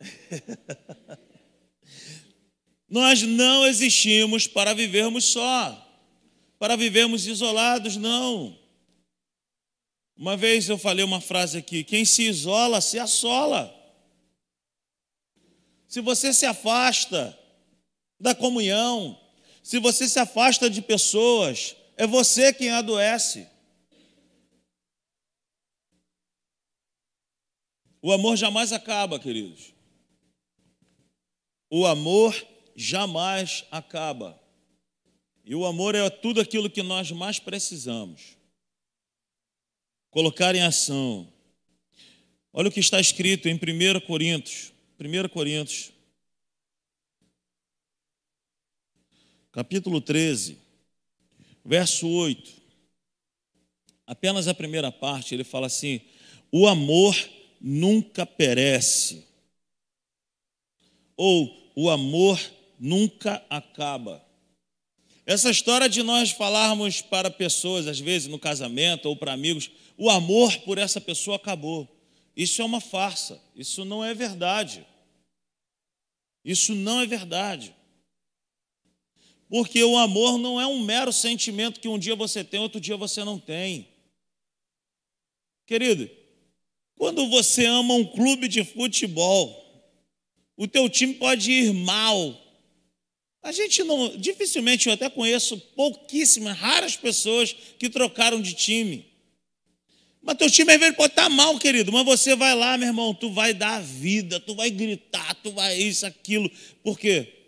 Nós 2.90 3.22
não 3.22 3.64
existimos 3.64 4.48
para 4.48 4.74
vivermos 4.74 5.24
só, 5.24 5.86
para 6.58 6.74
vivermos 6.74 7.24
isolados, 7.24 7.96
não. 7.96 8.58
Uma 10.16 10.36
vez 10.36 10.68
eu 10.68 10.76
falei 10.76 11.04
uma 11.04 11.20
frase 11.20 11.56
aqui: 11.56 11.84
quem 11.84 12.04
se 12.04 12.24
isola 12.24 12.80
se 12.80 12.98
assola. 12.98 13.72
Se 15.86 16.00
você 16.00 16.32
se 16.32 16.44
afasta 16.44 17.38
da 18.18 18.34
comunhão, 18.34 19.18
se 19.62 19.78
você 19.78 20.08
se 20.08 20.18
afasta 20.18 20.68
de 20.68 20.82
pessoas, 20.82 21.76
é 21.96 22.06
você 22.06 22.52
quem 22.52 22.70
adoece. 22.70 23.48
O 28.02 28.12
amor 28.12 28.36
jamais 28.36 28.72
acaba, 28.72 29.18
queridos. 29.18 29.72
O 31.70 31.86
amor 31.86 32.34
jamais 32.74 33.64
acaba. 33.70 34.40
E 35.44 35.54
o 35.54 35.64
amor 35.64 35.94
é 35.94 36.08
tudo 36.10 36.40
aquilo 36.40 36.70
que 36.70 36.82
nós 36.82 37.10
mais 37.10 37.38
precisamos 37.38 38.38
colocar 40.10 40.54
em 40.54 40.62
ação. 40.62 41.32
Olha 42.52 42.68
o 42.68 42.72
que 42.72 42.80
está 42.80 43.00
escrito 43.00 43.48
em 43.48 43.54
1 43.54 44.00
Coríntios, 44.06 44.72
1 44.98 45.28
Coríntios, 45.28 45.92
capítulo 49.52 50.00
13, 50.00 50.58
verso 51.64 52.08
8. 52.08 52.60
Apenas 54.06 54.48
a 54.48 54.54
primeira 54.54 54.90
parte, 54.90 55.34
ele 55.34 55.44
fala 55.44 55.68
assim: 55.68 56.00
o 56.50 56.66
amor 56.66 57.14
nunca 57.60 58.26
perece, 58.26 59.24
ou 61.16 61.72
o 61.76 61.88
amor 61.88 62.36
nunca 62.38 62.59
acaba. 63.48 64.24
Essa 65.26 65.50
história 65.50 65.88
de 65.88 66.02
nós 66.02 66.30
falarmos 66.30 67.02
para 67.02 67.30
pessoas, 67.30 67.86
às 67.86 68.00
vezes 68.00 68.26
no 68.26 68.38
casamento 68.38 69.06
ou 69.06 69.16
para 69.16 69.32
amigos, 69.32 69.70
o 69.96 70.08
amor 70.10 70.58
por 70.60 70.78
essa 70.78 71.00
pessoa 71.00 71.36
acabou. 71.36 71.88
Isso 72.34 72.62
é 72.62 72.64
uma 72.64 72.80
farsa, 72.80 73.40
isso 73.54 73.84
não 73.84 74.04
é 74.04 74.14
verdade. 74.14 74.86
Isso 76.44 76.74
não 76.74 77.00
é 77.00 77.06
verdade. 77.06 77.74
Porque 79.48 79.82
o 79.82 79.98
amor 79.98 80.38
não 80.38 80.60
é 80.60 80.66
um 80.66 80.80
mero 80.82 81.12
sentimento 81.12 81.80
que 81.80 81.88
um 81.88 81.98
dia 81.98 82.14
você 82.16 82.42
tem, 82.42 82.60
outro 82.60 82.80
dia 82.80 82.96
você 82.96 83.22
não 83.24 83.38
tem. 83.38 83.88
Querido, 85.66 86.08
quando 86.96 87.28
você 87.28 87.66
ama 87.66 87.94
um 87.94 88.06
clube 88.06 88.48
de 88.48 88.64
futebol, 88.64 89.60
o 90.56 90.66
teu 90.66 90.88
time 90.88 91.14
pode 91.14 91.50
ir 91.50 91.72
mal, 91.72 92.39
a 93.42 93.52
gente 93.52 93.82
não, 93.82 94.16
dificilmente 94.16 94.86
eu 94.86 94.92
até 94.92 95.08
conheço 95.08 95.56
pouquíssimas, 95.74 96.56
raras 96.58 96.96
pessoas 96.96 97.54
que 97.78 97.88
trocaram 97.88 98.40
de 98.40 98.52
time. 98.54 99.06
Mas 100.22 100.36
teu 100.36 100.50
time 100.50 100.72
às 100.72 100.78
vezes 100.78 100.96
pode 100.96 101.12
estar 101.12 101.30
mal, 101.30 101.58
querido, 101.58 101.90
mas 101.90 102.04
você 102.04 102.36
vai 102.36 102.54
lá, 102.54 102.76
meu 102.76 102.88
irmão, 102.88 103.14
tu 103.14 103.30
vai 103.30 103.54
dar 103.54 103.76
a 103.76 103.80
vida, 103.80 104.38
tu 104.38 104.54
vai 104.54 104.68
gritar, 104.68 105.34
tu 105.36 105.50
vai 105.52 105.78
isso, 105.78 106.04
aquilo. 106.04 106.50
Por 106.82 106.98
quê? 106.98 107.40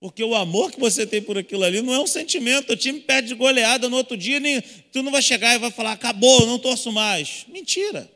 Porque 0.00 0.22
o 0.22 0.34
amor 0.34 0.72
que 0.72 0.80
você 0.80 1.06
tem 1.06 1.22
por 1.22 1.38
aquilo 1.38 1.64
ali 1.64 1.80
não 1.82 1.94
é 1.94 2.00
um 2.00 2.06
sentimento. 2.06 2.72
O 2.72 2.76
time 2.76 3.00
perde 3.00 3.28
de 3.28 3.34
goleada 3.34 3.88
no 3.88 3.96
outro 3.96 4.16
dia, 4.16 4.40
nem, 4.40 4.60
tu 4.92 5.02
não 5.02 5.12
vai 5.12 5.22
chegar 5.22 5.54
e 5.54 5.58
vai 5.58 5.70
falar, 5.70 5.92
acabou, 5.92 6.46
não 6.46 6.58
torço 6.58 6.90
mais. 6.90 7.44
Mentira. 7.48 8.10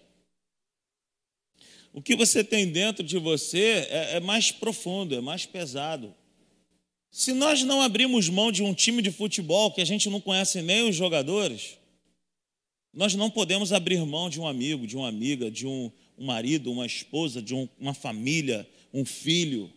O 1.93 2.01
que 2.01 2.17
você 2.17 2.43
tem 2.43 2.69
dentro 2.69 3.05
de 3.05 3.19
você 3.19 3.87
é, 3.89 4.17
é 4.17 4.21
mais 4.21 4.51
profundo, 4.51 5.15
é 5.15 5.21
mais 5.21 5.45
pesado. 5.45 6.15
Se 7.13 7.35
nós 7.35 7.63
não 7.63 7.83
abrimos 7.83 8.31
mão 8.31 8.51
de 8.51 8.63
um 8.63 8.73
time 8.73 9.03
de 9.03 9.13
futebol 9.13 9.71
que 9.71 9.83
a 9.83 9.85
gente 9.85 10.09
não 10.09 10.19
conhece 10.19 10.63
nem 10.63 10.89
os 10.89 10.97
jogadores, 10.97 11.77
nós 12.91 13.15
não 13.15 13.31
podemos 13.31 13.71
abrir 13.71 13.99
mão 14.07 14.31
de 14.31 14.41
um 14.41 14.47
amigo, 14.47 14.87
de 14.87 14.97
uma 14.97 15.09
amiga, 15.09 15.51
de 15.51 15.67
um, 15.67 15.93
um 16.17 16.25
marido, 16.25 16.73
uma 16.73 16.87
esposa, 16.87 17.43
de 17.43 17.55
um, 17.55 17.69
uma 17.79 17.93
família, 17.93 18.67
um 18.95 19.05
filho. 19.05 19.71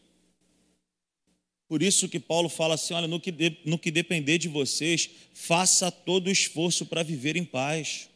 Por 1.68 1.84
isso 1.84 2.08
que 2.08 2.22
Paulo 2.22 2.48
fala 2.48 2.76
assim: 2.76 2.94
olha, 2.94 3.08
no 3.08 3.20
que, 3.20 3.32
de, 3.32 3.58
no 3.66 3.78
que 3.78 3.92
depender 3.92 4.38
de 4.38 4.48
vocês, 4.48 5.10
faça 5.34 5.92
todo 5.92 6.28
o 6.28 6.32
esforço 6.32 6.86
para 6.86 7.04
viver 7.04 7.36
em 7.36 7.44
paz. 7.44 8.10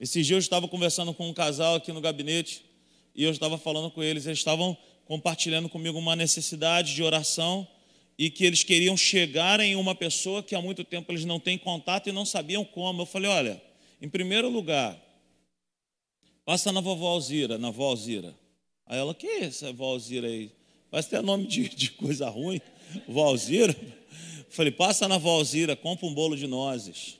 Esses 0.00 0.26
dias 0.26 0.36
eu 0.36 0.38
estava 0.38 0.66
conversando 0.66 1.14
com 1.14 1.28
um 1.28 1.34
casal 1.34 1.76
aqui 1.76 1.92
no 1.92 2.00
gabinete 2.00 2.64
e 3.14 3.22
eu 3.22 3.30
estava 3.30 3.56
falando 3.56 3.92
com 3.92 4.02
eles, 4.02 4.26
eles 4.26 4.38
estavam 4.38 4.76
compartilhando 5.08 5.70
comigo 5.70 5.98
uma 5.98 6.14
necessidade 6.14 6.94
de 6.94 7.02
oração 7.02 7.66
e 8.18 8.28
que 8.28 8.44
eles 8.44 8.62
queriam 8.62 8.94
chegar 8.94 9.58
em 9.58 9.74
uma 9.74 9.94
pessoa 9.94 10.42
que 10.42 10.54
há 10.54 10.60
muito 10.60 10.84
tempo 10.84 11.10
eles 11.10 11.24
não 11.24 11.40
têm 11.40 11.56
contato 11.56 12.10
e 12.10 12.12
não 12.12 12.26
sabiam 12.26 12.62
como. 12.62 13.00
Eu 13.02 13.06
falei: 13.06 13.30
olha, 13.30 13.62
em 14.02 14.08
primeiro 14.08 14.50
lugar, 14.50 15.02
passa 16.44 16.70
na 16.70 16.82
vovó 16.82 17.08
Alzira, 17.08 17.56
na 17.56 17.70
vó 17.70 17.88
Alzira. 17.88 18.38
Aí 18.84 18.98
ela: 18.98 19.14
que 19.14 19.26
é 19.26 19.44
essa 19.44 19.72
vó 19.72 19.92
Alzira 19.92 20.28
aí? 20.28 20.52
Parece 20.90 21.08
ter 21.08 21.22
nome 21.22 21.46
de, 21.46 21.70
de 21.70 21.90
coisa 21.92 22.28
ruim, 22.28 22.60
vó 23.08 23.28
Alzira. 23.28 23.74
Falei: 24.50 24.72
passa 24.72 25.08
na 25.08 25.16
vó 25.16 25.38
Alzira, 25.38 25.74
compra 25.74 26.06
um 26.06 26.12
bolo 26.12 26.36
de 26.36 26.46
nozes, 26.46 27.18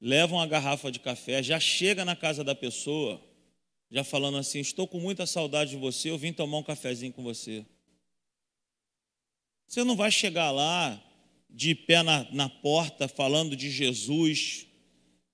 leva 0.00 0.34
uma 0.34 0.46
garrafa 0.46 0.90
de 0.90 0.98
café, 0.98 1.40
já 1.40 1.60
chega 1.60 2.04
na 2.04 2.16
casa 2.16 2.42
da 2.42 2.54
pessoa 2.54 3.20
já 3.90 4.02
falando 4.04 4.38
assim: 4.38 4.60
Estou 4.60 4.86
com 4.86 4.98
muita 4.98 5.26
saudade 5.26 5.70
de 5.70 5.76
você, 5.76 6.10
eu 6.10 6.18
vim 6.18 6.32
tomar 6.32 6.58
um 6.58 6.62
cafezinho 6.62 7.12
com 7.12 7.22
você. 7.22 7.64
Você 9.66 9.82
não 9.82 9.96
vai 9.96 10.10
chegar 10.10 10.50
lá 10.50 11.02
de 11.48 11.74
pé 11.74 12.02
na, 12.02 12.30
na 12.32 12.48
porta 12.48 13.08
falando 13.08 13.56
de 13.56 13.70
Jesus, 13.70 14.66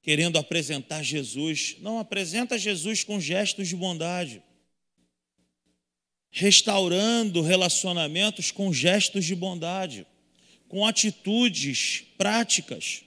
querendo 0.03 0.39
apresentar 0.39 1.03
Jesus. 1.03 1.77
Não, 1.81 1.99
apresenta 1.99 2.59
Jesus 2.59 3.03
com 3.03 3.21
gestos 3.21 3.69
de 3.69 3.77
bondade, 3.77 4.43
restaurando 6.31 7.43
relacionamentos 7.43 8.51
com 8.51 8.73
gestos 8.73 9.25
de 9.25 9.35
bondade, 9.35 10.07
com 10.69 10.87
atitudes 10.87 12.05
práticas. 12.17 13.03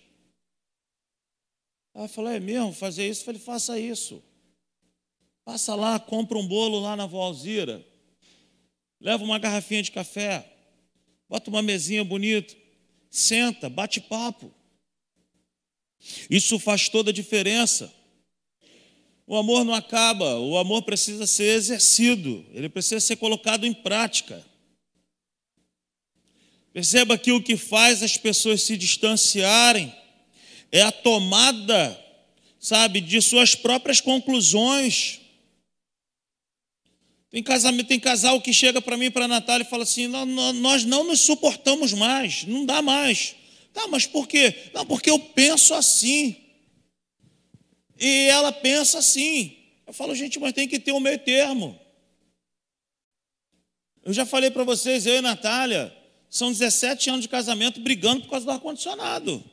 Ela 1.94 2.08
falou: 2.08 2.32
É 2.32 2.40
mesmo 2.40 2.74
fazer 2.74 3.08
isso? 3.08 3.22
Eu 3.22 3.26
falei: 3.26 3.42
Faça 3.42 3.80
isso. 3.80 4.24
Passa 5.46 5.76
lá, 5.76 6.00
compra 6.00 6.38
um 6.38 6.48
bolo 6.48 6.80
lá 6.80 6.96
na 6.96 7.06
Vó. 7.06 7.34
Leva 9.00 9.24
uma 9.24 9.38
garrafinha 9.38 9.84
de 9.84 9.92
café. 9.92 10.50
Bota 11.28 11.50
uma 11.50 11.62
mesinha 11.62 12.04
bonita. 12.04 12.56
Senta, 13.10 13.70
bate 13.70 14.00
papo. 14.00 14.54
Isso 16.30 16.58
faz 16.60 16.90
toda 16.90 17.12
a 17.12 17.14
diferença. 17.14 17.94
O 19.26 19.38
amor 19.38 19.64
não 19.64 19.74
acaba, 19.74 20.38
o 20.40 20.58
amor 20.58 20.84
precisa 20.84 21.26
ser 21.26 21.56
exercido, 21.56 22.46
ele 22.52 22.68
precisa 22.68 23.00
ser 23.00 23.16
colocado 23.16 23.66
em 23.66 23.74
prática. 23.74 24.46
Perceba 26.74 27.18
que 27.18 27.32
o 27.32 27.42
que 27.42 27.56
faz 27.56 28.04
as 28.04 28.18
pessoas 28.18 28.64
se 28.64 28.76
distanciarem 28.76 29.96
é 30.72 30.82
a 30.82 30.92
tomada, 30.92 32.00
sabe, 32.60 33.00
de 33.00 33.22
suas 33.22 33.56
próprias 33.56 34.02
conclusões. 34.02 35.22
Tem, 37.34 37.42
casamento, 37.42 37.88
tem 37.88 38.00
casal 38.00 38.40
que 38.40 38.54
chega 38.54 38.80
para 38.80 38.96
mim, 38.96 39.10
para 39.10 39.26
a 39.26 39.28
Natália, 39.28 39.66
e 39.66 39.68
fala 39.68 39.82
assim: 39.82 40.06
nós 40.06 40.86
não 40.86 41.04
nos 41.04 41.20
suportamos 41.20 41.92
mais, 41.92 42.44
não 42.44 42.64
dá 42.64 42.80
mais. 42.80 43.36
Tá, 43.74 43.88
mas 43.88 44.06
por 44.06 44.28
quê? 44.28 44.70
Não, 44.72 44.86
porque 44.86 45.10
eu 45.10 45.18
penso 45.18 45.74
assim. 45.74 46.36
E 48.00 48.28
ela 48.30 48.52
pensa 48.52 49.00
assim. 49.00 49.58
Eu 49.88 49.94
falo, 49.94 50.14
gente, 50.14 50.40
mas 50.40 50.54
tem 50.54 50.68
que 50.68 50.80
ter 50.80 50.92
um 50.92 51.00
meio 51.00 51.18
termo. 51.18 51.80
Eu 54.04 54.14
já 54.14 54.28
falei 54.28 54.52
para 54.52 54.64
vocês, 54.64 55.08
eu 55.08 55.16
e 55.16 55.22
Natália, 55.22 55.92
são 56.30 56.52
17 56.52 57.10
anos 57.10 57.22
de 57.24 57.30
casamento 57.30 57.82
brigando 57.82 58.22
por 58.22 58.30
causa 58.30 58.46
do 58.46 58.52
ar-condicionado. 58.52 59.44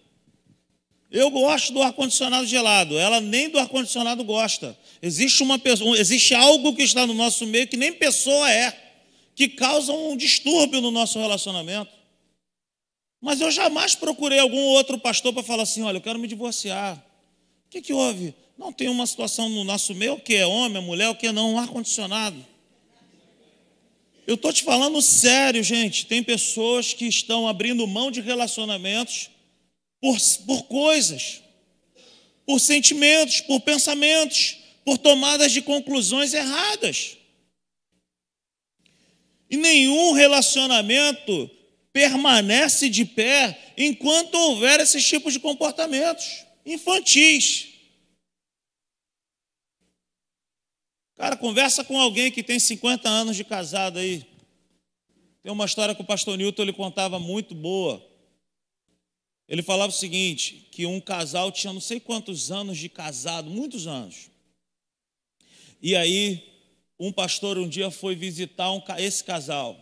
Eu 1.11 1.29
gosto 1.29 1.73
do 1.73 1.83
ar-condicionado 1.83 2.47
gelado, 2.47 2.97
ela 2.97 3.21
nem 3.21 3.49
do 3.49 3.59
ar-condicionado 3.59 4.23
gosta. 4.23 4.79
Existe 5.03 5.43
uma 5.43 5.61
existe 5.99 6.35
algo 6.35 6.75
que 6.75 6.83
está 6.83 7.05
no 7.05 7.15
nosso 7.15 7.45
meio 7.47 7.67
que 7.67 7.77
nem 7.77 7.93
pessoa 7.93 8.49
é, 8.49 8.73
que 9.35 9.49
causa 9.49 9.93
um 9.93 10.17
distúrbio 10.17 10.81
no 10.81 10.93
nosso 10.93 11.19
relacionamento. 11.19 11.91
Mas 13.21 13.41
eu 13.41 13.51
jamais 13.51 13.97
procurei 13.97 14.39
algum 14.39 14.61
outro 14.61 14.99
pastor 14.99 15.33
para 15.33 15.43
falar 15.43 15.65
assim: 15.65 15.83
olha, 15.83 15.97
eu 15.97 16.01
quero 16.01 16.19
me 16.19 16.29
divorciar. 16.29 16.97
O 17.67 17.71
que, 17.71 17.83
que 17.83 17.93
houve? 17.93 18.33
Não 18.57 18.73
tem 18.73 18.89
uma 18.89 19.07
situação 19.07 19.49
no 19.49 19.65
nosso 19.65 19.95
meio, 19.95 20.19
que 20.19 20.35
é 20.35 20.47
homem, 20.47 20.79
é 20.79 20.85
mulher, 20.85 21.09
o 21.09 21.15
que 21.15 21.27
é 21.27 21.33
não, 21.33 21.55
um 21.55 21.59
ar-condicionado. 21.59 22.47
Eu 24.27 24.37
estou 24.37 24.53
te 24.53 24.63
falando 24.63 25.03
sério, 25.03 25.63
gente. 25.65 26.07
Tem 26.07 26.23
pessoas 26.23 26.95
que 26.95 27.07
estão 27.07 27.49
abrindo 27.49 27.85
mão 27.87 28.13
de 28.13 28.21
relacionamentos 28.21 29.29
por, 30.01 30.17
por 30.47 30.63
coisas, 30.65 31.43
por 32.47 32.59
sentimentos, 32.59 33.41
por 33.43 33.61
pensamentos, 33.61 34.57
por 34.85 34.99
tomadas 34.99 35.53
de 35.53 35.63
conclusões 35.63 36.33
erradas. 36.33 37.17
E 39.49 39.57
nenhum 39.57 40.13
relacionamento 40.13 41.51
permanece 41.93 42.89
de 42.89 43.05
pé 43.05 43.73
enquanto 43.77 44.35
houver 44.37 44.81
esses 44.81 45.07
tipos 45.07 45.33
de 45.33 45.41
comportamentos 45.41 46.45
infantis. 46.65 47.69
Cara, 51.17 51.37
conversa 51.37 51.85
com 51.85 52.01
alguém 52.01 52.31
que 52.31 52.43
tem 52.43 52.59
50 52.59 53.09
anos 53.09 53.37
de 53.37 53.45
casado 53.45 53.99
aí. 53.99 54.25
Tem 55.43 55.53
uma 55.53 55.67
história 55.67 55.95
que 55.95 56.01
o 56.01 56.07
pastor 56.07 56.39
Newton 56.39 56.63
ele 56.63 56.73
contava 56.73 57.19
muito 57.19 57.55
boa. 57.55 58.10
Ele 59.51 59.63
falava 59.63 59.93
o 59.93 59.97
seguinte: 59.97 60.69
que 60.71 60.87
um 60.87 61.01
casal 61.01 61.51
tinha 61.51 61.73
não 61.73 61.81
sei 61.81 61.99
quantos 61.99 62.53
anos 62.53 62.79
de 62.79 62.89
casado, 62.89 63.51
muitos 63.51 63.89
anos. 63.89 64.31
E 65.83 65.97
aí, 65.97 66.41
um 66.99 67.11
pastor 67.11 67.59
um 67.59 67.69
dia 67.69 67.91
foi 67.91 68.15
visitar 68.15 68.71
um, 68.71 68.81
esse 68.97 69.25
casal. 69.25 69.77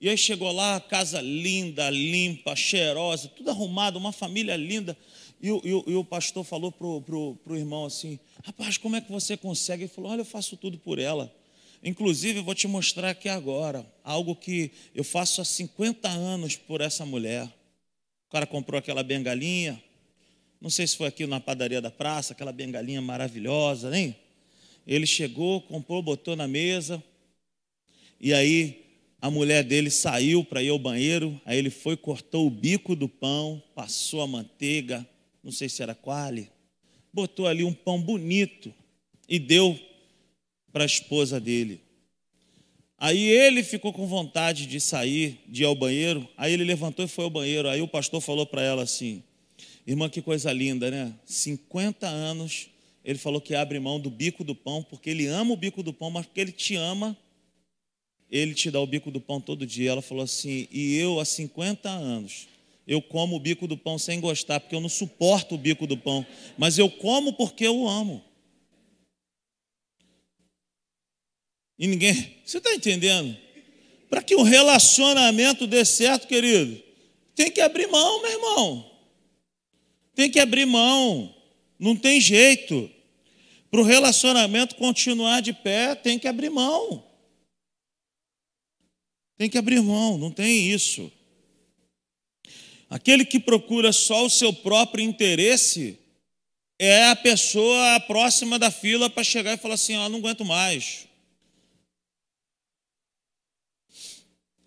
E 0.00 0.08
aí 0.08 0.18
chegou 0.18 0.50
lá, 0.50 0.80
casa 0.80 1.20
linda, 1.20 1.88
limpa, 1.88 2.56
cheirosa, 2.56 3.28
tudo 3.28 3.50
arrumado, 3.50 3.96
uma 3.96 4.12
família 4.12 4.56
linda. 4.56 4.96
E 5.40 5.50
o, 5.52 5.60
e 5.64 5.92
e 5.92 5.94
o 5.94 6.04
pastor 6.04 6.42
falou 6.44 6.72
para 6.72 6.86
o 6.86 7.00
pro, 7.00 7.36
pro 7.36 7.56
irmão 7.56 7.84
assim: 7.84 8.18
Rapaz, 8.42 8.76
como 8.76 8.96
é 8.96 9.00
que 9.00 9.12
você 9.12 9.36
consegue? 9.36 9.84
Ele 9.84 9.92
falou: 9.92 10.10
Olha, 10.10 10.22
eu 10.22 10.26
faço 10.26 10.56
tudo 10.56 10.78
por 10.78 10.98
ela. 10.98 11.32
Inclusive, 11.80 12.40
eu 12.40 12.44
vou 12.44 12.54
te 12.54 12.66
mostrar 12.66 13.10
aqui 13.10 13.28
agora 13.28 13.86
algo 14.02 14.34
que 14.34 14.72
eu 14.92 15.04
faço 15.04 15.40
há 15.40 15.44
50 15.44 16.08
anos 16.08 16.56
por 16.56 16.80
essa 16.80 17.06
mulher. 17.06 17.48
O 18.28 18.30
cara 18.30 18.46
comprou 18.46 18.78
aquela 18.78 19.02
bengalinha, 19.02 19.82
não 20.60 20.70
sei 20.70 20.86
se 20.86 20.96
foi 20.96 21.06
aqui 21.06 21.26
na 21.26 21.40
padaria 21.40 21.80
da 21.80 21.90
praça, 21.90 22.32
aquela 22.32 22.52
bengalinha 22.52 23.00
maravilhosa, 23.00 23.90
nem? 23.90 24.16
Ele 24.86 25.06
chegou, 25.06 25.60
comprou, 25.60 26.02
botou 26.02 26.34
na 26.34 26.48
mesa, 26.48 27.02
e 28.20 28.32
aí 28.32 28.84
a 29.20 29.30
mulher 29.30 29.62
dele 29.62 29.90
saiu 29.90 30.44
para 30.44 30.62
ir 30.62 30.70
ao 30.70 30.78
banheiro, 30.78 31.40
aí 31.44 31.58
ele 31.58 31.70
foi, 31.70 31.96
cortou 31.96 32.46
o 32.46 32.50
bico 32.50 32.96
do 32.96 33.08
pão, 33.08 33.62
passou 33.74 34.22
a 34.22 34.26
manteiga, 34.26 35.06
não 35.42 35.52
sei 35.52 35.68
se 35.68 35.82
era 35.82 35.94
quale, 35.94 36.50
botou 37.12 37.46
ali 37.46 37.64
um 37.64 37.72
pão 37.72 38.00
bonito 38.00 38.74
e 39.28 39.38
deu 39.38 39.78
para 40.72 40.82
a 40.82 40.86
esposa 40.86 41.40
dele. 41.40 41.85
Aí 42.98 43.28
ele 43.28 43.62
ficou 43.62 43.92
com 43.92 44.06
vontade 44.06 44.66
de 44.66 44.80
sair, 44.80 45.40
de 45.46 45.62
ir 45.62 45.66
ao 45.66 45.74
banheiro. 45.74 46.26
Aí 46.36 46.52
ele 46.52 46.64
levantou 46.64 47.04
e 47.04 47.08
foi 47.08 47.24
ao 47.24 47.30
banheiro. 47.30 47.68
Aí 47.68 47.82
o 47.82 47.88
pastor 47.88 48.20
falou 48.20 48.46
para 48.46 48.62
ela 48.62 48.82
assim: 48.82 49.22
Irmã, 49.86 50.08
que 50.08 50.22
coisa 50.22 50.52
linda, 50.52 50.90
né? 50.90 51.12
50 51.24 52.06
anos. 52.06 52.68
Ele 53.04 53.18
falou 53.18 53.40
que 53.40 53.54
abre 53.54 53.78
mão 53.78 54.00
do 54.00 54.10
bico 54.10 54.42
do 54.42 54.54
pão, 54.54 54.82
porque 54.82 55.10
ele 55.10 55.26
ama 55.26 55.52
o 55.52 55.56
bico 55.56 55.80
do 55.80 55.92
pão, 55.92 56.10
mas 56.10 56.26
porque 56.26 56.40
ele 56.40 56.50
te 56.50 56.74
ama, 56.74 57.16
ele 58.28 58.52
te 58.52 58.68
dá 58.68 58.80
o 58.80 58.86
bico 58.86 59.12
do 59.12 59.20
pão 59.20 59.40
todo 59.40 59.64
dia. 59.64 59.90
Ela 59.90 60.02
falou 60.02 60.24
assim: 60.24 60.66
E 60.72 60.96
eu, 60.96 61.20
há 61.20 61.24
50 61.24 61.88
anos, 61.88 62.48
eu 62.86 63.00
como 63.00 63.36
o 63.36 63.40
bico 63.40 63.68
do 63.68 63.76
pão 63.76 63.98
sem 63.98 64.20
gostar, 64.20 64.58
porque 64.58 64.74
eu 64.74 64.80
não 64.80 64.88
suporto 64.88 65.54
o 65.54 65.58
bico 65.58 65.86
do 65.86 65.96
pão, 65.96 66.26
mas 66.56 66.78
eu 66.78 66.90
como 66.90 67.34
porque 67.34 67.64
eu 67.66 67.86
amo. 67.86 68.24
E 71.78 71.86
ninguém. 71.86 72.36
Você 72.44 72.58
está 72.58 72.72
entendendo? 72.74 73.36
Para 74.08 74.22
que 74.22 74.34
um 74.34 74.42
relacionamento 74.42 75.66
dê 75.66 75.84
certo, 75.84 76.26
querido, 76.26 76.82
tem 77.34 77.50
que 77.50 77.60
abrir 77.60 77.86
mão, 77.88 78.22
meu 78.22 78.30
irmão. 78.32 78.90
Tem 80.14 80.30
que 80.30 80.40
abrir 80.40 80.64
mão. 80.64 81.34
Não 81.78 81.94
tem 81.94 82.20
jeito. 82.20 82.90
Para 83.70 83.80
o 83.80 83.84
relacionamento 83.84 84.76
continuar 84.76 85.42
de 85.42 85.52
pé, 85.52 85.94
tem 85.94 86.18
que 86.18 86.28
abrir 86.28 86.50
mão. 86.50 87.04
Tem 89.36 89.50
que 89.50 89.58
abrir 89.58 89.82
mão, 89.82 90.16
não 90.16 90.30
tem 90.30 90.70
isso. 90.70 91.12
Aquele 92.88 93.24
que 93.24 93.38
procura 93.38 93.92
só 93.92 94.24
o 94.24 94.30
seu 94.30 94.52
próprio 94.52 95.04
interesse 95.04 95.98
é 96.78 97.08
a 97.08 97.16
pessoa 97.16 98.00
próxima 98.00 98.58
da 98.58 98.70
fila 98.70 99.10
para 99.10 99.24
chegar 99.24 99.54
e 99.54 99.58
falar 99.58 99.74
assim: 99.74 99.96
ó, 99.96 100.06
oh, 100.06 100.08
não 100.08 100.20
aguento 100.20 100.44
mais. 100.44 101.05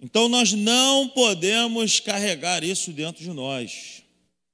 Então 0.01 0.29
nós 0.29 0.53
não 0.53 1.09
podemos 1.09 1.99
carregar 1.99 2.63
isso 2.63 2.93
dentro 2.93 3.21
de 3.21 3.31
nós. 3.31 4.01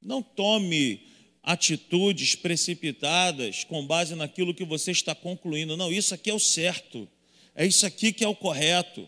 Não 0.02 0.22
tome 0.22 1.02
atitudes 1.44 2.34
precipitadas 2.34 3.64
com 3.64 3.86
base 3.86 4.16
naquilo 4.16 4.54
que 4.54 4.66
você 4.66 4.92
está 4.92 5.14
concluindo. 5.14 5.78
Não, 5.78 5.92
isso 5.92 6.14
aqui 6.16 6.32
é 6.32 6.34
o 6.34 6.40
certo. 6.40 7.08
É 7.54 7.66
isso 7.66 7.86
aqui 7.86 8.12
que 8.12 8.24
é 8.24 8.28
o 8.28 8.36
correto. 8.36 9.08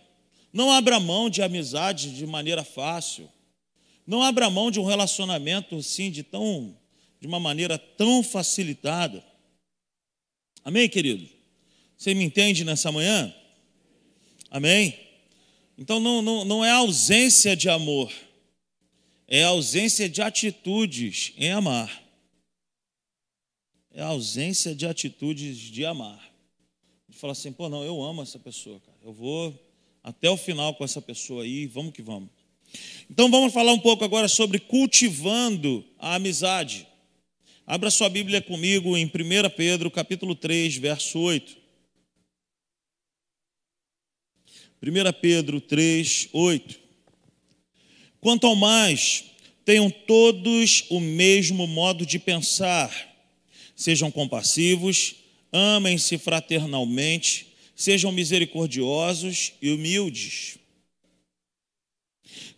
Não 0.54 0.72
abra 0.72 1.00
mão 1.00 1.30
de 1.30 1.42
amizade 1.42 2.16
de 2.16 2.26
maneira 2.28 2.64
fácil. 2.64 3.28
Não 4.06 4.22
abra 4.22 4.50
mão 4.50 4.70
de 4.70 4.80
um 4.80 4.86
relacionamento 4.86 5.76
assim 5.76 6.12
de 6.12 6.24
tão 6.24 6.78
de 7.20 7.28
uma 7.28 7.40
maneira 7.40 7.80
tão 7.80 8.22
facilitada. 8.22 9.26
Amém, 10.64 10.88
querido? 10.88 11.28
Você 11.98 12.14
me 12.14 12.24
entende 12.24 12.64
nessa 12.64 12.92
manhã? 12.92 13.34
Amém? 14.52 15.07
Então 15.78 16.00
não, 16.00 16.22
não, 16.22 16.44
não 16.44 16.66
é 16.66 16.72
ausência 16.72 17.56
de 17.56 17.70
amor, 17.70 18.12
é 19.28 19.44
ausência 19.44 20.10
de 20.10 20.22
atitudes 20.22 21.34
em 21.38 21.52
amar. 21.52 22.04
É 23.92 24.02
ausência 24.02 24.76
de 24.76 24.86
atitudes 24.86 25.58
de 25.58 25.84
amar. 25.84 26.32
De 27.10 27.18
falar 27.18 27.34
assim, 27.34 27.52
pô, 27.52 27.68
não, 27.68 27.84
eu 27.84 28.02
amo 28.04 28.22
essa 28.22 28.38
pessoa, 28.38 28.80
cara. 28.80 28.98
Eu 29.04 29.12
vou 29.12 29.60
até 30.04 30.30
o 30.30 30.38
final 30.38 30.76
com 30.76 30.84
essa 30.84 31.02
pessoa 31.02 31.44
aí, 31.44 31.66
vamos 31.66 31.94
que 31.94 32.02
vamos. 32.02 32.30
Então 33.10 33.30
vamos 33.32 33.52
falar 33.52 33.74
um 33.74 33.80
pouco 33.80 34.04
agora 34.04 34.28
sobre 34.28 34.60
cultivando 34.60 35.84
a 35.98 36.16
amizade. 36.16 36.88
Abra 37.66 37.90
sua 37.90 38.08
Bíblia 38.08 38.42
comigo 38.42 38.96
em 38.96 39.06
1 39.06 39.10
Pedro, 39.56 39.90
capítulo 39.90 40.36
3, 40.36 40.78
verso 40.78 41.20
8. 41.20 41.57
1 44.82 45.14
Pedro 45.20 45.60
3, 45.60 46.30
8. 46.32 46.80
Quanto 48.20 48.46
ao 48.46 48.56
mais, 48.56 49.26
tenham 49.66 49.90
todos 49.90 50.86
o 50.90 51.00
mesmo 51.00 51.66
modo 51.66 52.06
de 52.06 52.20
pensar, 52.20 52.92
sejam 53.76 54.12
compassivos, 54.12 55.16
amem-se 55.52 56.18
fraternalmente, 56.18 57.48
sejam 57.76 58.12
misericordiosos 58.12 59.54
e 59.62 59.72
humildes. 59.72 60.58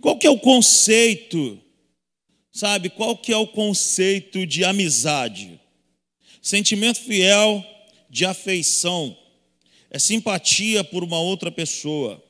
Qual 0.01 0.17
que 0.17 0.27
é 0.27 0.29
o 0.29 0.39
conceito, 0.39 1.59
sabe, 2.51 2.89
qual 2.89 3.17
que 3.17 3.31
é 3.31 3.37
o 3.37 3.47
conceito 3.47 4.45
de 4.45 4.63
amizade? 4.63 5.59
Sentimento 6.41 6.99
fiel 6.99 7.65
de 8.09 8.25
afeição, 8.25 9.17
é 9.89 9.97
simpatia 9.97 10.83
por 10.83 11.03
uma 11.03 11.19
outra 11.19 11.51
pessoa, 11.51 12.23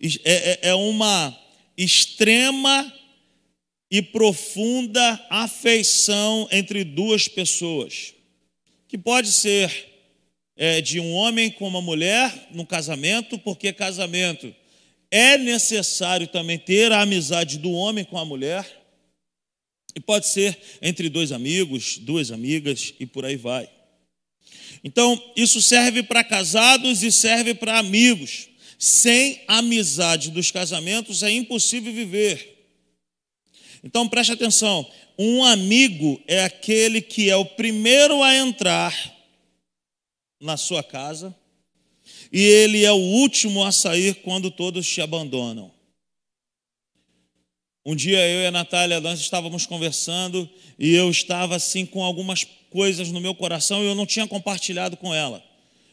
é, 0.00 0.18
é, 0.24 0.58
é 0.70 0.74
uma 0.74 1.36
extrema 1.76 2.92
e 3.90 4.00
profunda 4.00 5.26
afeição 5.28 6.48
entre 6.52 6.84
duas 6.84 7.26
pessoas, 7.26 8.14
que 8.86 8.96
pode 8.96 9.32
ser 9.32 9.88
é, 10.56 10.80
de 10.80 11.00
um 11.00 11.12
homem 11.12 11.50
com 11.50 11.66
uma 11.66 11.80
mulher 11.80 12.48
no 12.52 12.66
casamento, 12.66 13.38
porque 13.38 13.72
casamento 13.72 14.54
é 15.10 15.36
necessário 15.38 16.28
também 16.28 16.58
ter 16.58 16.92
a 16.92 17.00
amizade 17.00 17.58
do 17.58 17.72
homem 17.72 18.04
com 18.04 18.18
a 18.18 18.24
mulher, 18.24 18.78
e 19.94 20.00
pode 20.00 20.28
ser 20.28 20.56
entre 20.80 21.08
dois 21.08 21.32
amigos, 21.32 21.98
duas 21.98 22.30
amigas 22.30 22.94
e 23.00 23.06
por 23.06 23.24
aí 23.24 23.36
vai. 23.36 23.68
Então, 24.82 25.22
isso 25.36 25.60
serve 25.60 26.02
para 26.02 26.24
casados 26.24 27.02
e 27.02 27.12
serve 27.12 27.54
para 27.54 27.78
amigos, 27.78 28.48
Sem 28.78 29.42
amizade 29.46 30.30
dos 30.30 30.50
casamentos 30.50 31.22
é 31.22 31.30
impossível 31.30 31.92
viver. 31.92 32.50
Então 33.82 34.08
preste 34.08 34.32
atenção: 34.32 34.90
um 35.18 35.44
amigo 35.44 36.20
é 36.26 36.44
aquele 36.44 37.00
que 37.00 37.28
é 37.28 37.36
o 37.36 37.44
primeiro 37.44 38.22
a 38.22 38.34
entrar 38.34 38.94
na 40.40 40.56
sua 40.56 40.82
casa 40.82 41.34
e 42.32 42.40
ele 42.40 42.84
é 42.84 42.92
o 42.92 42.96
último 42.96 43.64
a 43.64 43.72
sair 43.72 44.14
quando 44.22 44.50
todos 44.50 44.88
te 44.88 45.00
abandonam. 45.00 45.72
Um 47.84 47.96
dia 47.96 48.26
eu 48.28 48.42
e 48.42 48.46
a 48.46 48.50
Natália, 48.50 49.00
nós 49.00 49.20
estávamos 49.20 49.66
conversando 49.66 50.48
e 50.78 50.94
eu 50.94 51.10
estava 51.10 51.56
assim 51.56 51.86
com 51.86 52.04
algumas 52.04 52.44
coisas 52.70 53.10
no 53.10 53.20
meu 53.20 53.34
coração 53.34 53.82
e 53.82 53.86
eu 53.86 53.94
não 53.94 54.06
tinha 54.06 54.26
compartilhado 54.26 54.96
com 54.96 55.12
ela. 55.12 55.44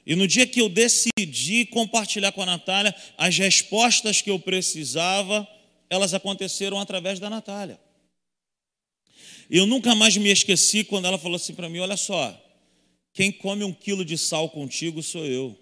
E 0.06 0.16
no 0.16 0.26
dia 0.26 0.48
que 0.48 0.62
eu 0.62 0.70
decidi 0.70 1.66
compartilhar 1.66 2.32
com 2.32 2.42
a 2.42 2.46
Natália, 2.46 2.96
as 3.18 3.38
respostas 3.38 4.22
que 4.22 4.30
eu 4.30 4.40
precisava, 4.40 5.46
elas 5.90 6.14
aconteceram 6.14 6.80
através 6.80 7.20
da 7.20 7.30
Natália. 7.30 7.78
Eu 9.50 9.66
nunca 9.66 9.94
mais 9.96 10.16
me 10.16 10.30
esqueci 10.30 10.84
quando 10.84 11.06
ela 11.06 11.18
falou 11.18 11.36
assim 11.36 11.54
para 11.54 11.68
mim: 11.68 11.80
Olha 11.80 11.98
só, 11.98 12.34
quem 13.14 13.32
come 13.32 13.64
um 13.64 13.74
quilo 13.74 14.06
de 14.06 14.18
sal 14.18 14.50
contigo 14.50 15.04
sou 15.04 15.26
eu. 15.26 15.58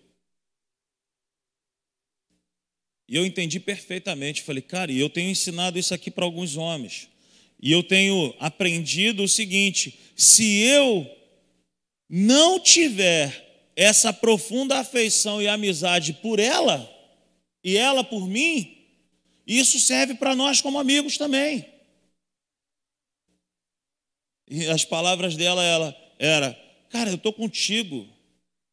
E 3.07 3.15
eu 3.15 3.25
entendi 3.25 3.59
perfeitamente. 3.59 4.41
Falei, 4.41 4.61
cara, 4.61 4.91
e 4.91 4.99
eu 4.99 5.09
tenho 5.09 5.29
ensinado 5.29 5.77
isso 5.77 5.93
aqui 5.93 6.09
para 6.09 6.25
alguns 6.25 6.57
homens. 6.57 7.07
E 7.61 7.71
eu 7.71 7.83
tenho 7.83 8.33
aprendido 8.39 9.23
o 9.23 9.27
seguinte: 9.27 9.99
se 10.15 10.61
eu 10.61 11.09
não 12.09 12.59
tiver 12.59 13.71
essa 13.75 14.13
profunda 14.13 14.79
afeição 14.79 15.41
e 15.41 15.47
amizade 15.47 16.13
por 16.13 16.39
ela, 16.39 16.89
e 17.63 17.77
ela 17.77 18.03
por 18.03 18.27
mim, 18.27 18.77
isso 19.45 19.79
serve 19.79 20.15
para 20.15 20.35
nós 20.35 20.61
como 20.61 20.79
amigos 20.79 21.17
também. 21.17 21.65
E 24.47 24.67
as 24.67 24.85
palavras 24.85 25.35
dela 25.35 25.63
ela 25.63 25.95
era: 26.19 26.53
"Cara, 26.89 27.09
eu 27.09 27.15
estou 27.15 27.33
contigo. 27.33 28.07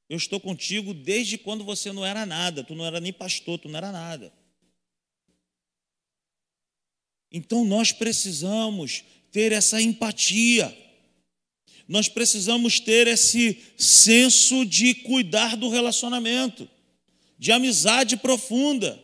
Eu 0.09 0.19
estou 0.19 0.39
contigo 0.39 0.93
desde 0.93 1.39
quando 1.39 1.65
você 1.65 1.91
não 1.91 2.05
era 2.05 2.27
nada, 2.27 2.63
tu 2.63 2.75
não 2.75 2.85
era 2.85 3.01
nem 3.01 3.15
pastor, 3.15 3.59
tu 3.59 3.69
não 3.71 3.79
era 3.79 3.91
nada. 3.91 4.31
Então 7.33 7.65
nós 7.65 7.93
precisamos 7.93 9.05
ter 9.31 9.53
essa 9.53 9.81
empatia. 9.81 10.77
Nós 11.89 12.09
precisamos 12.09 12.79
ter 12.79 13.07
esse 13.07 13.61
senso 13.77 14.65
de 14.65 14.95
cuidar 14.95 15.57
do 15.57 15.69
relacionamento, 15.69 16.69
de 17.39 17.51
amizade 17.51 18.17
profunda, 18.17 19.03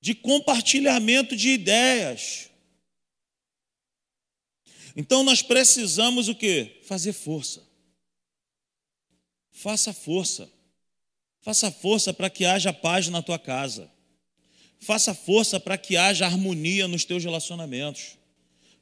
de 0.00 0.14
compartilhamento 0.14 1.36
de 1.36 1.50
ideias. 1.50 2.48
Então 4.96 5.22
nós 5.22 5.42
precisamos 5.42 6.28
o 6.28 6.34
que? 6.34 6.80
Fazer 6.84 7.12
força. 7.12 7.62
Faça 9.52 9.92
força. 9.92 10.50
Faça 11.40 11.70
força 11.70 12.12
para 12.12 12.30
que 12.30 12.44
haja 12.44 12.72
paz 12.72 13.08
na 13.08 13.22
tua 13.22 13.38
casa. 13.38 13.90
Faça 14.80 15.14
força 15.14 15.58
para 15.58 15.76
que 15.76 15.96
haja 15.96 16.26
harmonia 16.26 16.86
nos 16.86 17.04
teus 17.04 17.24
relacionamentos. 17.24 18.16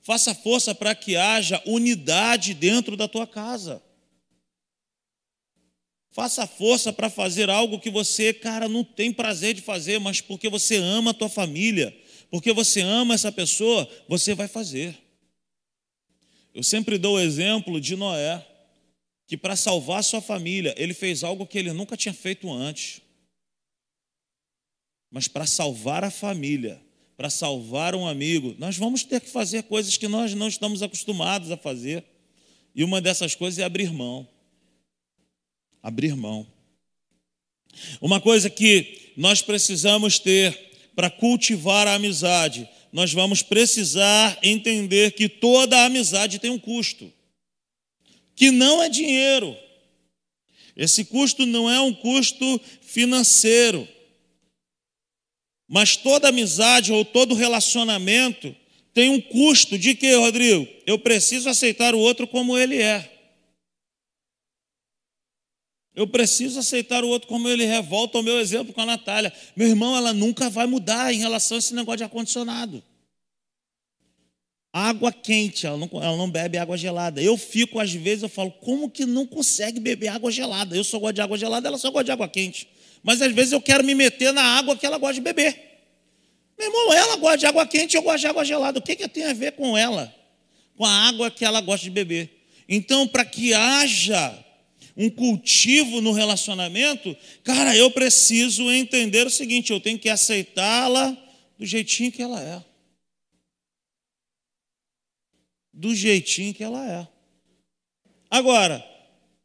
Faça 0.03 0.35
força 0.35 0.75
para 0.75 0.95
que 0.95 1.17
haja 1.17 1.61
unidade 1.67 2.55
dentro 2.55 2.97
da 2.97 3.09
tua 3.09 3.27
casa. 3.27 3.83
Faça 6.13 6.47
força 6.47 6.93
para 6.93 7.11
fazer 7.11 7.51
algo 7.51 7.79
que 7.79 7.91
você, 7.91 8.33
cara, 8.33 8.69
não 8.69 8.83
tem 8.83 9.13
prazer 9.13 9.53
de 9.53 9.61
fazer, 9.61 9.99
mas 9.99 10.21
porque 10.21 10.49
você 10.49 10.77
ama 10.77 11.11
a 11.11 11.15
tua 11.15 11.29
família, 11.29 11.95
porque 12.31 12.53
você 12.53 12.81
ama 12.81 13.15
essa 13.15 13.31
pessoa, 13.31 13.87
você 14.09 14.35
vai 14.35 14.49
fazer. 14.49 14.97
Eu 16.55 16.63
sempre 16.63 16.97
dou 16.97 17.17
o 17.17 17.21
exemplo 17.21 17.79
de 17.81 17.97
Noé 17.97 18.43
que 19.27 19.37
para 19.37 19.57
salvar 19.57 20.05
sua 20.05 20.23
família, 20.23 20.75
ele 20.79 20.95
fez 20.95 21.25
algo 21.25 21.47
que 21.47 21.59
ele 21.59 21.73
nunca 21.73 21.97
tinha 21.97 22.15
feito 22.15 22.51
antes. 22.51 23.03
Mas 25.17 25.29
para 25.29 25.47
salvar 25.47 26.05
a 26.05 26.11
família, 26.11 26.79
para 27.17 27.31
salvar 27.31 27.95
um 27.95 28.07
amigo, 28.07 28.55
nós 28.59 28.77
vamos 28.77 29.03
ter 29.03 29.19
que 29.19 29.31
fazer 29.31 29.63
coisas 29.63 29.97
que 29.97 30.07
nós 30.07 30.35
não 30.35 30.47
estamos 30.47 30.83
acostumados 30.83 31.51
a 31.51 31.57
fazer. 31.57 32.05
E 32.75 32.85
uma 32.85 33.01
dessas 33.01 33.35
coisas 33.35 33.59
é 33.59 33.65
abrir 33.65 33.91
mão. 33.91 34.29
Abrir 35.83 36.15
mão. 36.15 36.47
Uma 37.99 38.21
coisa 38.21 38.51
que 38.51 39.15
nós 39.17 39.41
precisamos 39.41 40.19
ter 40.19 40.55
para 40.95 41.09
cultivar 41.09 41.89
a 41.89 41.95
amizade, 41.95 42.69
nós 42.93 43.11
vamos 43.15 43.41
precisar 43.41 44.39
entender 44.43 45.13
que 45.13 45.31
toda 45.31 45.87
amizade 45.87 46.39
tem 46.39 46.51
um 46.51 46.59
custo 46.59 47.11
que 48.35 48.51
não 48.51 48.83
é 48.83 48.91
dinheiro. 48.91 49.57
Esse 50.77 51.07
custo 51.07 51.47
não 51.47 51.71
é 51.71 51.81
um 51.81 51.95
custo 51.95 52.61
financeiro. 52.83 53.96
Mas 55.69 55.97
toda 55.97 56.29
amizade 56.29 56.93
ou 56.93 57.05
todo 57.05 57.35
relacionamento 57.35 58.55
tem 58.95 59.11
um 59.11 59.21
custo 59.21 59.79
de 59.79 59.95
que, 59.95 60.15
Rodrigo? 60.15 60.67
Eu 60.87 60.99
preciso 60.99 61.49
aceitar 61.49 61.95
o 61.95 61.99
outro 61.99 62.27
como 62.27 62.57
ele 62.57 62.81
é. 62.81 63.13
Eu 65.95 66.07
preciso 66.07 66.59
aceitar 66.59 67.03
o 67.03 67.09
outro 67.09 67.27
como 67.27 67.49
ele 67.49 67.65
é. 67.65 67.81
Volto 67.81 68.17
ao 68.17 68.23
meu 68.23 68.39
exemplo 68.39 68.73
com 68.73 68.83
a 68.83 68.87
Natália. 68.87 69.33
Meu 69.57 69.67
irmão, 69.67 69.97
ela 69.97 70.13
nunca 70.13 70.51
vai 70.51 70.67
mudar 70.67 71.13
em 71.13 71.19
relação 71.19 71.57
a 71.57 71.59
esse 71.59 71.75
negócio 71.75 71.99
de 71.99 72.05
ar-condicionado. 72.05 72.83
Água 74.71 75.11
quente, 75.11 75.67
ela 75.67 75.79
não, 75.79 75.89
ela 75.95 76.17
não 76.19 76.31
bebe 76.31 76.59
água 76.59 76.77
gelada. 76.77 77.23
Eu 77.23 77.39
fico, 77.39 77.81
às 77.81 77.91
vezes, 77.91 78.23
eu 78.23 78.29
falo, 78.29 78.51
como 78.51 78.91
que 78.91 79.07
não 79.07 79.27
consegue 79.27 79.81
beber 79.81 80.09
água 80.09 80.31
gelada? 80.31 80.77
Eu 80.77 80.85
só 80.85 80.99
gosto 80.99 81.15
de 81.15 81.23
água 81.23 81.39
gelada, 81.39 81.67
ela 81.67 81.79
só 81.79 81.91
gosta 81.91 82.05
de 82.05 82.13
água 82.13 82.29
quente. 82.29 82.69
Mas 83.07 83.23
às 83.23 83.33
vezes 83.33 83.53
eu 83.53 83.61
quero 83.61 83.85
me 83.85 83.95
meter 83.95 84.33
na 84.33 84.43
água 84.43 84.77
que 84.77 84.85
ela 84.85 84.99
gosta 84.99 85.15
de 85.15 85.21
beber. 85.21 85.57
Meu 86.59 86.67
irmão, 86.67 86.93
ela 86.93 87.17
gosta 87.17 87.39
de 87.39 87.47
água 87.47 87.65
quente, 87.65 87.97
eu 87.97 88.03
gosto 88.03 88.19
de 88.19 88.27
água 88.27 88.45
gelada. 88.45 88.81
O 88.81 88.83
que, 88.83 88.97
que 88.97 89.07
tem 89.07 89.25
a 89.25 89.33
ver 89.33 89.53
com 89.53 89.79
ela? 89.79 90.13
Com 90.77 90.85
a 90.85 91.09
água 91.09 91.31
que 91.31 91.45
ela 91.45 91.61
gosta 91.61 91.85
de 91.85 91.91
beber. 91.91 92.29
Então, 92.69 93.07
para 93.07 93.25
que 93.25 93.55
haja 93.55 94.45
um 94.97 95.09
cultivo 95.09 96.01
no 96.01 96.11
relacionamento, 96.11 97.17
cara, 97.45 97.77
eu 97.77 97.91
preciso 97.93 98.69
entender 98.73 99.25
o 99.25 99.31
seguinte: 99.31 99.73
eu 99.73 99.79
tenho 99.79 99.99
que 99.99 100.09
aceitá-la 100.09 101.17
do 101.57 101.65
jeitinho 101.65 102.11
que 102.11 102.23
ela 102.23 102.43
é 102.43 102.61
do 105.77 105.95
jeitinho 105.95 106.55
que 106.55 106.65
ela 106.65 106.85
é. 106.91 107.07
Agora, 108.31 108.85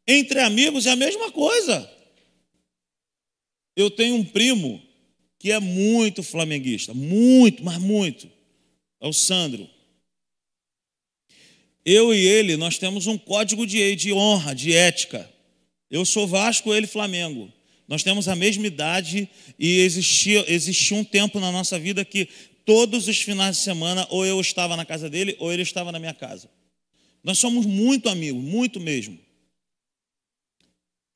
entre 0.06 0.40
amigos 0.40 0.86
é 0.86 0.92
a 0.92 0.96
mesma 0.96 1.30
coisa. 1.30 1.88
Eu 3.76 3.90
tenho 3.90 4.16
um 4.16 4.24
primo 4.24 4.82
que 5.38 5.50
é 5.50 5.58
muito 5.58 6.22
flamenguista, 6.22 6.94
muito, 6.94 7.64
mas 7.64 7.78
muito. 7.78 8.30
É 9.00 9.08
o 9.08 9.12
Sandro. 9.12 9.68
Eu 11.84 12.14
e 12.14 12.18
ele, 12.18 12.56
nós 12.56 12.78
temos 12.78 13.06
um 13.06 13.18
código 13.18 13.66
de, 13.66 13.96
de 13.96 14.12
honra, 14.12 14.54
de 14.54 14.72
ética. 14.72 15.28
Eu 15.90 16.04
sou 16.04 16.28
Vasco, 16.28 16.72
ele 16.72 16.86
Flamengo. 16.86 17.52
Nós 17.88 18.02
temos 18.02 18.28
a 18.28 18.36
mesma 18.36 18.66
idade 18.66 19.28
e 19.58 19.80
existia, 19.80 20.44
existia 20.48 20.96
um 20.96 21.04
tempo 21.04 21.40
na 21.40 21.50
nossa 21.50 21.78
vida 21.78 22.04
que 22.04 22.28
todos 22.64 23.08
os 23.08 23.20
finais 23.20 23.56
de 23.56 23.62
semana, 23.62 24.06
ou 24.10 24.24
eu 24.24 24.40
estava 24.40 24.76
na 24.76 24.84
casa 24.84 25.10
dele, 25.10 25.36
ou 25.38 25.52
ele 25.52 25.62
estava 25.62 25.90
na 25.90 25.98
minha 25.98 26.14
casa. 26.14 26.48
Nós 27.24 27.38
somos 27.38 27.66
muito 27.66 28.08
amigos, 28.08 28.42
muito 28.42 28.78
mesmo. 28.80 29.18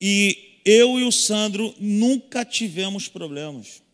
E 0.00 0.55
eu 0.68 0.98
e 0.98 1.04
o 1.04 1.12
Sandro 1.12 1.72
nunca 1.78 2.44
tivemos 2.44 3.06
problemas. 3.06 3.84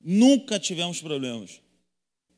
Nunca 0.00 0.56
tivemos 0.60 1.00
problemas. 1.00 1.60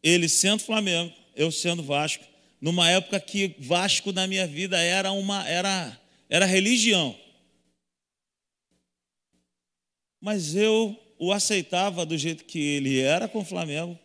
Ele 0.03 0.27
sendo 0.27 0.63
Flamengo, 0.63 1.15
eu 1.37 1.53
sendo 1.53 1.83
Vasco, 1.83 2.25
numa 2.59 2.89
época 2.89 3.21
que 3.21 3.55
Vasco 3.59 4.11
na 4.11 4.27
minha 4.27 4.47
vida 4.47 4.81
era 4.81 5.13
uma 5.13 5.47
era 5.47 6.01
era 6.31 6.47
religião. 6.47 7.15
Mas 10.19 10.57
eu 10.57 10.99
o 11.19 11.31
aceitava 11.31 12.07
do 12.07 12.17
jeito 12.17 12.47
que 12.47 12.59
ele 12.59 13.01
era 13.01 13.29
com 13.29 13.41
o 13.41 13.45
Flamengo, 13.45 13.99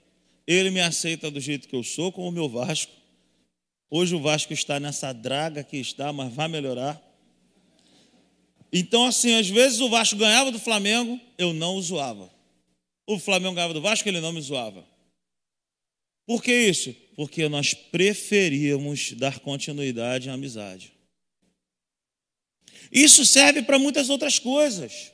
ele 0.46 0.70
me 0.70 0.82
aceita 0.82 1.32
do 1.32 1.40
jeito 1.40 1.70
que 1.70 1.76
eu 1.76 1.84
sou 1.84 2.12
com 2.12 2.28
o 2.28 2.32
meu 2.32 2.50
Vasco. 2.50 2.92
Hoje 3.90 4.14
o 4.14 4.20
Vasco 4.20 4.52
está 4.52 4.78
nessa 4.78 5.14
draga 5.14 5.64
que 5.64 5.78
está, 5.78 6.12
mas 6.12 6.34
vai 6.34 6.50
melhorar. 6.50 7.02
Então, 8.78 9.06
assim, 9.06 9.34
às 9.36 9.48
vezes 9.48 9.80
o 9.80 9.88
Vasco 9.88 10.18
ganhava 10.18 10.52
do 10.52 10.60
Flamengo, 10.60 11.18
eu 11.38 11.54
não 11.54 11.78
o 11.78 11.82
zoava. 11.82 12.30
O 13.08 13.18
Flamengo 13.18 13.56
ganhava 13.56 13.74
do 13.74 13.80
Vasco, 13.80 14.10
ele 14.10 14.20
não 14.20 14.34
me 14.34 14.42
zoava. 14.42 14.86
Por 16.26 16.44
que 16.44 16.54
isso? 16.54 16.94
Porque 17.16 17.48
nós 17.48 17.74
preferíamos 17.74 19.14
dar 19.14 19.40
continuidade 19.40 20.30
à 20.30 20.34
amizade. 20.34 20.92
Isso 22.92 23.26
serve 23.26 23.62
para 23.62 23.80
muitas 23.80 24.10
outras 24.10 24.40
coisas. 24.40 25.14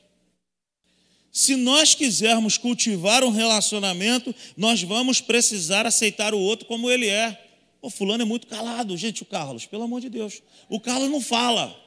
Se 1.32 1.56
nós 1.56 1.94
quisermos 1.94 2.58
cultivar 2.58 3.24
um 3.24 3.30
relacionamento, 3.30 4.34
nós 4.58 4.82
vamos 4.82 5.22
precisar 5.22 5.86
aceitar 5.86 6.34
o 6.34 6.40
outro 6.40 6.66
como 6.66 6.90
ele 6.90 7.08
é. 7.08 7.40
O 7.80 7.92
fulano 7.92 8.24
é 8.24 8.26
muito 8.26 8.48
calado, 8.48 8.98
gente, 8.98 9.22
o 9.22 9.26
Carlos, 9.26 9.68
pelo 9.68 9.84
amor 9.84 10.02
de 10.02 10.10
Deus. 10.10 10.42
O 10.68 10.80
Carlos 10.80 11.12
não 11.12 11.22
fala, 11.22 11.80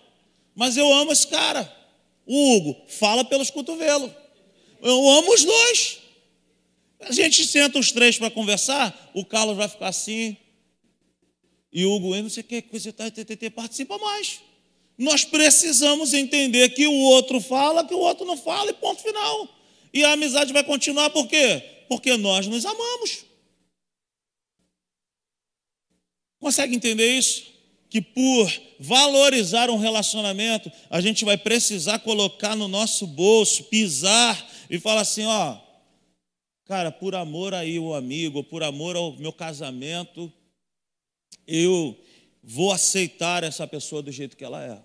mas 0.54 0.76
eu 0.76 0.92
amo 0.92 1.12
esse 1.12 1.26
cara. 1.26 1.70
O 2.26 2.56
Hugo 2.56 2.86
fala 2.88 3.24
pelos 3.24 3.50
cotovelos. 3.50 4.10
Eu 4.80 5.08
amo 5.08 5.32
os 5.32 5.44
dois. 5.44 5.98
A 7.00 7.12
gente 7.12 7.46
senta 7.46 7.78
os 7.78 7.92
três 7.92 8.18
para 8.18 8.30
conversar, 8.30 9.10
o 9.14 9.24
Carlos 9.24 9.56
vai 9.56 9.68
ficar 9.68 9.88
assim, 9.88 10.36
e 11.74 11.84
o 11.84 11.92
Hugo, 11.92 12.14
não 12.14 12.30
sei 12.30 12.42
o 12.42 12.46
que, 12.46 12.62
coisa 12.62 12.92
tá, 12.92 13.04
participa 13.52 13.98
mais. 13.98 14.40
Nós 14.96 15.24
precisamos 15.24 16.14
entender 16.14 16.68
que 16.68 16.86
o 16.86 16.94
outro 16.94 17.40
fala, 17.40 17.84
que 17.84 17.92
o 17.92 17.98
outro 17.98 18.24
não 18.24 18.36
fala, 18.36 18.70
e 18.70 18.74
ponto 18.74 19.02
final. 19.02 19.48
E 19.92 20.04
a 20.04 20.12
amizade 20.12 20.52
vai 20.52 20.62
continuar 20.62 21.10
por 21.10 21.26
quê? 21.26 21.84
Porque 21.88 22.16
nós 22.16 22.46
nos 22.46 22.64
amamos. 22.64 23.24
Consegue 26.38 26.76
entender 26.76 27.18
isso? 27.18 27.53
Que 27.94 28.00
por 28.00 28.52
valorizar 28.80 29.70
um 29.70 29.78
relacionamento, 29.78 30.68
a 30.90 31.00
gente 31.00 31.24
vai 31.24 31.38
precisar 31.38 32.00
colocar 32.00 32.56
no 32.56 32.66
nosso 32.66 33.06
bolso, 33.06 33.62
pisar 33.66 34.50
e 34.68 34.80
falar 34.80 35.02
assim: 35.02 35.24
ó, 35.24 35.60
cara, 36.64 36.90
por 36.90 37.14
amor 37.14 37.54
aí 37.54 37.78
o 37.78 37.94
amigo, 37.94 38.42
por 38.42 38.64
amor 38.64 38.96
ao 38.96 39.12
meu 39.16 39.32
casamento, 39.32 40.32
eu 41.46 41.96
vou 42.42 42.72
aceitar 42.72 43.44
essa 43.44 43.64
pessoa 43.64 44.02
do 44.02 44.10
jeito 44.10 44.36
que 44.36 44.42
ela 44.44 44.60
é. 44.60 44.82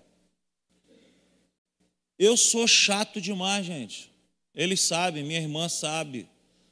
Eu 2.16 2.36
sou 2.36 2.68
chato 2.68 3.20
demais, 3.20 3.66
gente. 3.66 4.08
Eles 4.54 4.82
sabem, 4.82 5.24
minha 5.24 5.40
irmã 5.40 5.68
sabe, 5.68 6.28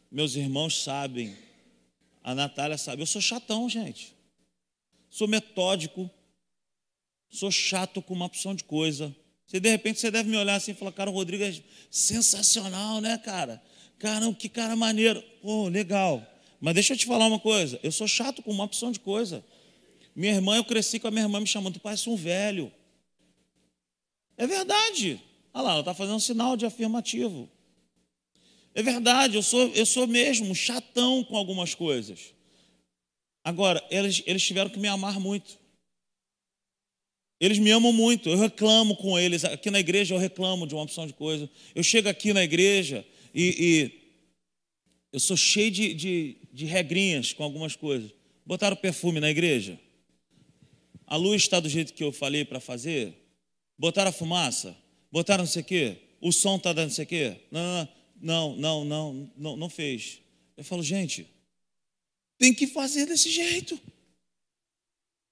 meus 0.09 0.37
irmãos 0.37 0.85
sabem, 0.85 1.37
a 2.23 2.33
Natália 2.33 2.79
sabe. 2.79 3.03
Eu 3.03 3.07
sou 3.07 3.21
chatão, 3.21 3.69
gente. 3.69 4.15
Sou 5.11 5.27
metódico, 5.27 6.09
sou 7.31 7.51
chato 7.51 8.01
com 8.01 8.15
uma 8.15 8.27
opção 8.27 8.55
de 8.55 8.65
coisa. 8.65 9.15
Você, 9.47 9.59
de 9.61 9.71
repente, 9.71 10.01
você 10.01 10.11
deve 10.11 10.29
me 10.29 10.37
olhar 10.37 10.57
assim 10.57 10.73
e 10.73 10.75
falar, 10.75 10.93
cara, 10.93 11.11
o 11.11 11.13
Rodrigo 11.13 11.43
é 11.43 11.55
sensacional, 11.91 13.01
né, 13.01 13.17
cara? 13.19 13.63
Caramba, 13.99 14.37
que 14.37 14.49
cara 14.49 14.77
maneiro. 14.77 15.23
Pô, 15.43 15.69
legal. 15.69 16.23
Mas 16.61 16.75
deixa 16.75 16.93
eu 16.93 16.97
te 16.97 17.07
falar 17.07 17.27
uma 17.27 17.39
coisa. 17.39 17.79
Eu 17.83 17.91
sou 17.91 18.07
chato 18.07 18.43
com 18.43 18.51
uma 18.51 18.65
opção 18.65 18.93
de 18.93 19.01
coisa. 19.01 19.45
Minha 20.15 20.35
irmã, 20.35 20.57
eu 20.57 20.65
cresci 20.65 20.99
com 20.99 21.09
a 21.09 21.11
minha 21.11 21.25
irmã 21.25 21.41
me 21.41 21.47
chamando, 21.47 21.75
tu 21.75 21.81
parece 21.81 22.09
um 22.11 22.17
velho. 22.17 22.73
É 24.37 24.47
verdade. 24.47 25.21
Olha 25.55 25.63
lá, 25.63 25.71
ela 25.73 25.81
está 25.81 25.95
fazendo 25.95 26.17
um 26.17 26.21
sinal 26.21 26.57
de 26.57 26.67
afirmativo. 26.67 27.49
É 28.75 28.83
verdade, 28.83 29.37
eu 29.37 29.43
sou, 29.43 29.69
eu 29.75 29.87
sou 29.87 30.07
mesmo 30.07 30.55
chatão 30.55 31.25
com 31.25 31.37
algumas 31.37 31.75
coisas. 31.75 32.33
Agora, 33.43 33.83
eles, 33.91 34.23
eles 34.27 34.43
tiveram 34.43 34.71
que 34.71 34.79
me 34.79 34.89
amar 34.89 35.19
muito. 35.19 35.59
Eles 37.41 37.59
me 37.59 37.71
amam 37.71 37.93
muito, 37.93 38.29
eu 38.29 38.37
reclamo 38.37 38.97
com 38.97 39.19
eles. 39.19 39.45
Aqui 39.45 39.71
na 39.71 39.79
igreja 39.79 40.15
eu 40.15 40.19
reclamo 40.19 40.67
de 40.67 40.75
uma 40.75 40.83
opção 40.83 41.07
de 41.07 41.13
coisa. 41.13 41.49
Eu 41.75 41.83
chego 41.83 42.09
aqui 42.09 42.33
na 42.33 42.43
igreja 42.43 43.07
e, 43.33 43.55
e 43.59 43.99
eu 45.13 45.21
sou 45.21 45.37
cheio 45.37 45.71
de, 45.71 45.95
de, 45.95 46.37
de 46.53 46.65
regrinhas 46.65 47.33
com 47.33 47.45
algumas 47.45 47.77
coisas. 47.77 48.11
Botaram 48.45 48.77
perfume 48.77 49.21
na 49.21 49.31
igreja? 49.31 49.79
A 51.07 51.17
luz 51.17 51.43
está 51.43 51.61
do 51.61 51.69
jeito 51.69 51.95
que 51.95 52.03
eu 52.03 52.13
falei 52.13 52.45
para 52.45 52.61
fazer? 52.61 53.15
Botaram 53.79 54.11
a 54.11 54.13
fumaça? 54.13 54.77
Botaram 55.11 55.45
não 55.45 55.51
sei 55.51 55.63
o 55.63 55.65
quê? 55.65 55.97
O 56.21 56.33
som 56.33 56.57
está 56.57 56.73
dando 56.73 56.89
não 56.89 56.95
sei 56.95 57.05
o 57.05 57.09
quê? 57.09 57.37
Não, 57.51 57.89
não, 58.21 58.57
não, 58.57 58.85
não, 58.85 59.31
não, 59.37 59.57
não 59.57 59.71
fez. 59.71 60.19
Eu 60.57 60.65
falo, 60.65 60.83
gente, 60.83 61.27
tem 62.37 62.53
que 62.53 62.67
fazer 62.67 63.07
desse 63.07 63.31
jeito. 63.31 63.81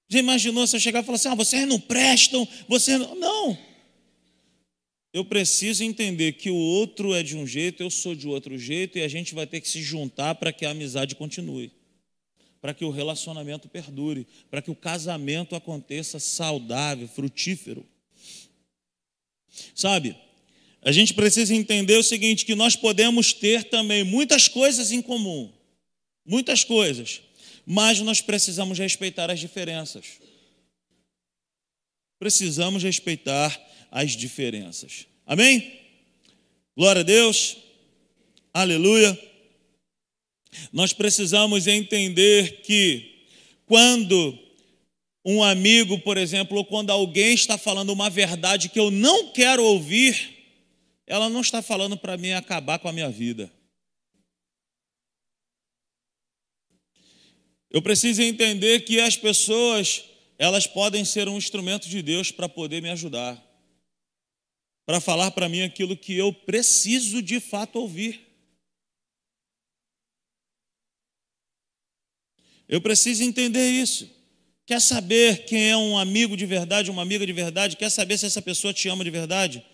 Já 0.08 0.18
imaginou 0.18 0.66
se 0.66 0.76
eu 0.76 0.80
chegar 0.80 1.02
e 1.02 1.04
falar 1.04 1.16
assim: 1.16 1.28
ah, 1.28 1.34
vocês 1.34 1.66
não 1.66 1.80
prestam, 1.80 2.46
vocês 2.68 2.98
não. 2.98 3.14
Não. 3.16 3.58
Eu 5.12 5.24
preciso 5.24 5.82
entender 5.82 6.32
que 6.32 6.50
o 6.50 6.56
outro 6.56 7.14
é 7.14 7.22
de 7.22 7.36
um 7.36 7.46
jeito, 7.46 7.82
eu 7.82 7.90
sou 7.90 8.14
de 8.14 8.28
outro 8.28 8.58
jeito, 8.58 8.98
e 8.98 9.02
a 9.02 9.08
gente 9.08 9.34
vai 9.34 9.46
ter 9.46 9.60
que 9.60 9.68
se 9.68 9.82
juntar 9.82 10.34
para 10.34 10.52
que 10.52 10.66
a 10.66 10.70
amizade 10.70 11.14
continue 11.14 11.72
para 12.66 12.74
que 12.74 12.84
o 12.84 12.90
relacionamento 12.90 13.68
perdure, 13.68 14.26
para 14.50 14.60
que 14.60 14.72
o 14.72 14.74
casamento 14.74 15.54
aconteça 15.54 16.18
saudável, 16.18 17.06
frutífero. 17.06 17.86
Sabe, 19.72 20.16
a 20.82 20.90
gente 20.90 21.14
precisa 21.14 21.54
entender 21.54 21.96
o 21.96 22.02
seguinte: 22.02 22.44
que 22.44 22.56
nós 22.56 22.74
podemos 22.74 23.32
ter 23.32 23.64
também 23.64 24.02
muitas 24.02 24.48
coisas 24.48 24.90
em 24.90 25.00
comum, 25.00 25.52
muitas 26.24 26.64
coisas, 26.64 27.22
mas 27.66 27.98
nós 28.00 28.20
precisamos 28.20 28.78
respeitar 28.78 29.28
as 29.28 29.40
diferenças. 29.40 30.20
Precisamos 32.16 32.82
respeitar 32.82 33.60
as 33.90 34.12
diferenças. 34.12 35.06
Amém? 35.26 35.80
Glória 36.76 37.00
a 37.00 37.04
Deus. 37.04 37.56
Aleluia. 38.54 39.18
Nós 40.72 40.92
precisamos 40.92 41.66
entender 41.66 42.62
que 42.62 43.26
quando 43.66 44.38
um 45.24 45.42
amigo, 45.42 45.98
por 45.98 46.16
exemplo, 46.16 46.58
ou 46.58 46.64
quando 46.64 46.90
alguém 46.90 47.34
está 47.34 47.58
falando 47.58 47.90
uma 47.90 48.08
verdade 48.08 48.68
que 48.68 48.78
eu 48.78 48.92
não 48.92 49.32
quero 49.32 49.64
ouvir, 49.64 50.36
ela 51.04 51.28
não 51.28 51.40
está 51.40 51.60
falando 51.60 51.96
para 51.96 52.16
mim 52.16 52.32
acabar 52.32 52.78
com 52.78 52.88
a 52.88 52.92
minha 52.92 53.10
vida. 53.10 53.50
Eu 57.70 57.82
preciso 57.82 58.22
entender 58.22 58.80
que 58.80 59.00
as 59.00 59.16
pessoas, 59.16 60.04
elas 60.38 60.66
podem 60.66 61.04
ser 61.04 61.28
um 61.28 61.36
instrumento 61.36 61.88
de 61.88 62.00
Deus 62.02 62.30
para 62.30 62.48
poder 62.48 62.80
me 62.80 62.90
ajudar, 62.90 63.42
para 64.84 65.00
falar 65.00 65.30
para 65.32 65.48
mim 65.48 65.62
aquilo 65.62 65.96
que 65.96 66.14
eu 66.14 66.32
preciso 66.32 67.20
de 67.20 67.40
fato 67.40 67.76
ouvir. 67.76 68.20
Eu 72.68 72.80
preciso 72.80 73.22
entender 73.22 73.68
isso. 73.70 74.10
Quer 74.64 74.80
saber 74.80 75.44
quem 75.44 75.70
é 75.70 75.76
um 75.76 75.96
amigo 75.96 76.36
de 76.36 76.44
verdade, 76.44 76.90
uma 76.90 77.02
amiga 77.02 77.24
de 77.24 77.32
verdade? 77.32 77.76
Quer 77.76 77.90
saber 77.90 78.18
se 78.18 78.26
essa 78.26 78.42
pessoa 78.42 78.74
te 78.74 78.88
ama 78.88 79.04
de 79.04 79.10
verdade? 79.10 79.64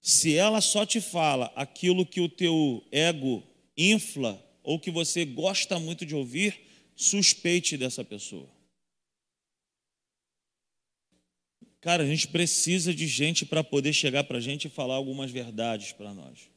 Se 0.00 0.36
ela 0.36 0.60
só 0.60 0.84
te 0.84 1.00
fala 1.00 1.52
aquilo 1.54 2.04
que 2.04 2.20
o 2.20 2.28
teu 2.28 2.84
ego 2.90 3.44
infla 3.76 4.44
ou 4.64 4.80
que 4.80 4.90
você 4.90 5.24
gosta 5.24 5.78
muito 5.78 6.04
de 6.04 6.16
ouvir, 6.16 6.67
suspeite 6.98 7.76
dessa 7.76 8.04
pessoa. 8.04 8.50
Cara, 11.80 12.02
a 12.02 12.06
gente 12.06 12.26
precisa 12.26 12.92
de 12.92 13.06
gente 13.06 13.46
para 13.46 13.62
poder 13.62 13.92
chegar 13.92 14.24
para 14.24 14.38
a 14.38 14.40
gente 14.40 14.64
e 14.64 14.70
falar 14.70 14.96
algumas 14.96 15.30
verdades 15.30 15.92
para 15.92 16.12
nós. 16.12 16.50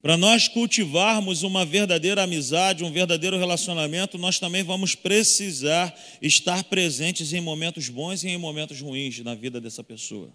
Para 0.00 0.16
nós 0.16 0.46
cultivarmos 0.46 1.42
uma 1.42 1.66
verdadeira 1.66 2.22
amizade, 2.22 2.84
um 2.84 2.92
verdadeiro 2.92 3.36
relacionamento, 3.36 4.16
nós 4.16 4.38
também 4.38 4.62
vamos 4.62 4.94
precisar 4.94 5.92
estar 6.22 6.62
presentes 6.64 7.32
em 7.32 7.40
momentos 7.40 7.88
bons 7.88 8.22
e 8.22 8.28
em 8.28 8.38
momentos 8.38 8.80
ruins 8.80 9.18
na 9.24 9.34
vida 9.34 9.60
dessa 9.60 9.82
pessoa. 9.82 10.32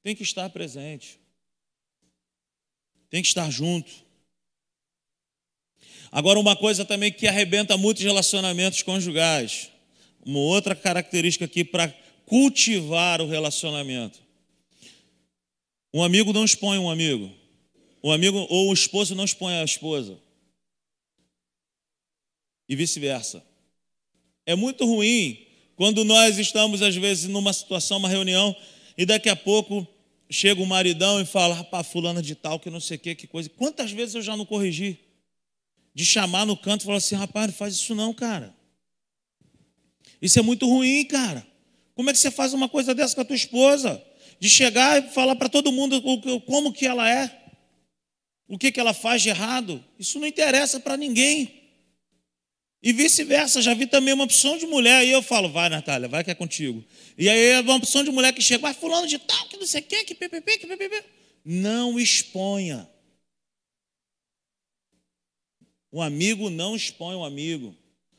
Tem 0.00 0.14
que 0.14 0.22
estar 0.22 0.48
presente. 0.50 1.18
Tem 3.10 3.20
que 3.20 3.26
estar 3.26 3.50
junto. 3.50 4.03
Agora, 6.14 6.38
uma 6.38 6.54
coisa 6.54 6.84
também 6.84 7.10
que 7.10 7.26
arrebenta 7.26 7.76
muitos 7.76 8.04
relacionamentos 8.04 8.82
conjugais. 8.82 9.68
Uma 10.24 10.38
outra 10.38 10.72
característica 10.72 11.44
aqui 11.44 11.64
para 11.64 11.92
cultivar 12.24 13.20
o 13.20 13.26
relacionamento. 13.26 14.20
Um 15.92 16.04
amigo 16.04 16.32
não 16.32 16.44
expõe 16.44 16.78
um 16.78 16.88
amigo. 16.88 17.32
O 18.00 18.12
amigo 18.12 18.46
ou 18.48 18.70
o 18.70 18.72
esposo 18.72 19.12
não 19.16 19.24
expõe 19.24 19.54
a 19.54 19.64
esposa. 19.64 20.16
E 22.68 22.76
vice-versa. 22.76 23.44
É 24.46 24.54
muito 24.54 24.86
ruim 24.86 25.44
quando 25.74 26.04
nós 26.04 26.38
estamos, 26.38 26.80
às 26.80 26.94
vezes, 26.94 27.28
numa 27.28 27.52
situação, 27.52 27.98
uma 27.98 28.08
reunião, 28.08 28.54
e 28.96 29.04
daqui 29.04 29.28
a 29.28 29.34
pouco 29.34 29.84
chega 30.30 30.62
o 30.62 30.66
maridão 30.66 31.20
e 31.20 31.26
fala, 31.26 31.56
rapaz, 31.56 31.88
fulana 31.88 32.22
de 32.22 32.36
tal, 32.36 32.60
que 32.60 32.70
não 32.70 32.78
sei 32.78 32.98
o 32.98 33.00
que, 33.00 33.16
que 33.16 33.26
coisa. 33.26 33.50
Quantas 33.50 33.90
vezes 33.90 34.14
eu 34.14 34.22
já 34.22 34.36
não 34.36 34.46
corrigi? 34.46 35.03
De 35.94 36.04
chamar 36.04 36.44
no 36.44 36.56
canto 36.56 36.82
e 36.82 36.84
falar 36.86 36.98
assim, 36.98 37.14
rapaz, 37.14 37.46
não 37.46 37.54
faz 37.54 37.74
isso 37.74 37.94
não, 37.94 38.12
cara. 38.12 38.54
Isso 40.20 40.38
é 40.38 40.42
muito 40.42 40.66
ruim, 40.66 41.04
cara. 41.04 41.46
Como 41.94 42.10
é 42.10 42.12
que 42.12 42.18
você 42.18 42.30
faz 42.30 42.52
uma 42.52 42.68
coisa 42.68 42.94
dessa 42.94 43.14
com 43.14 43.20
a 43.20 43.24
tua 43.24 43.36
esposa? 43.36 44.02
De 44.40 44.48
chegar 44.48 45.02
e 45.02 45.10
falar 45.10 45.36
para 45.36 45.48
todo 45.48 45.70
mundo 45.70 46.02
como 46.42 46.72
que 46.72 46.86
ela 46.86 47.08
é 47.08 47.44
o 48.48 48.58
que, 48.58 48.70
que 48.70 48.80
ela 48.80 48.92
faz 48.92 49.22
de 49.22 49.30
errado, 49.30 49.82
isso 49.98 50.18
não 50.18 50.26
interessa 50.26 50.78
para 50.78 50.96
ninguém. 50.96 51.62
E 52.82 52.92
vice-versa, 52.92 53.62
já 53.62 53.72
vi 53.72 53.86
também 53.86 54.12
uma 54.12 54.24
opção 54.24 54.58
de 54.58 54.66
mulher, 54.66 54.98
aí 54.98 55.10
eu 55.10 55.22
falo, 55.22 55.48
vai 55.48 55.70
Natália, 55.70 56.06
vai 56.06 56.22
que 56.22 56.30
é 56.30 56.34
contigo. 56.34 56.84
E 57.16 57.28
aí 57.28 57.46
é 57.46 57.60
uma 57.60 57.76
opção 57.76 58.04
de 58.04 58.10
mulher 58.10 58.32
que 58.34 58.42
chega, 58.42 58.60
vai 58.60 58.74
fulano 58.74 59.06
de 59.06 59.18
tal, 59.18 59.48
que 59.48 59.56
não 59.56 59.66
sei 59.66 59.80
o 59.80 59.84
que, 59.84 60.04
que 60.04 60.14
ppp, 60.14 60.58
que 60.58 60.66
ppp. 60.66 61.04
Não 61.42 61.98
exponha. 61.98 62.86
Um 65.94 66.02
amigo 66.02 66.50
não 66.50 66.74
expõe 66.74 67.14
um 67.14 67.22
amigo. 67.22 67.72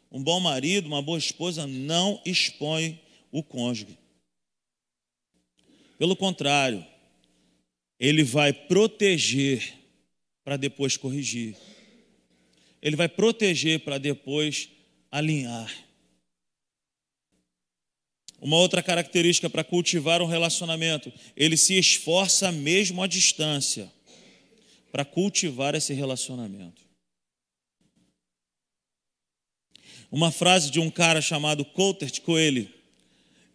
Um 0.10 0.24
bom 0.24 0.40
marido, 0.40 0.86
uma 0.86 1.02
boa 1.02 1.18
esposa 1.18 1.68
não 1.68 2.22
expõe 2.26 2.98
o 3.34 3.44
cônjuge. 3.44 3.98
Pelo 5.98 6.16
contrário, 6.16 6.86
ele 8.00 8.24
vai 8.24 8.54
proteger 8.54 9.74
para 10.42 10.56
depois 10.56 10.96
corrigir. 10.96 11.58
Ele 12.82 12.96
vai 12.96 13.10
proteger 13.10 13.82
para 13.82 13.98
depois 13.98 14.70
alinhar. 15.12 15.70
Uma 18.40 18.56
outra 18.56 18.82
característica 18.82 19.50
para 19.50 19.66
cultivar 19.66 20.22
um 20.22 20.28
relacionamento, 20.28 21.12
ele 21.36 21.58
se 21.58 21.78
esforça 21.78 22.54
mesmo 22.54 23.04
à 23.04 23.08
distância 23.08 23.92
para 24.94 25.04
cultivar 25.04 25.76
esse 25.76 25.94
relacionamento. 25.94 26.85
Uma 30.12 30.32
frase 30.32 30.72
de 30.72 30.80
um 30.80 30.90
cara 30.90 31.22
chamado 31.22 31.66
Coulter 31.66 32.22
Coelho, 32.22 32.70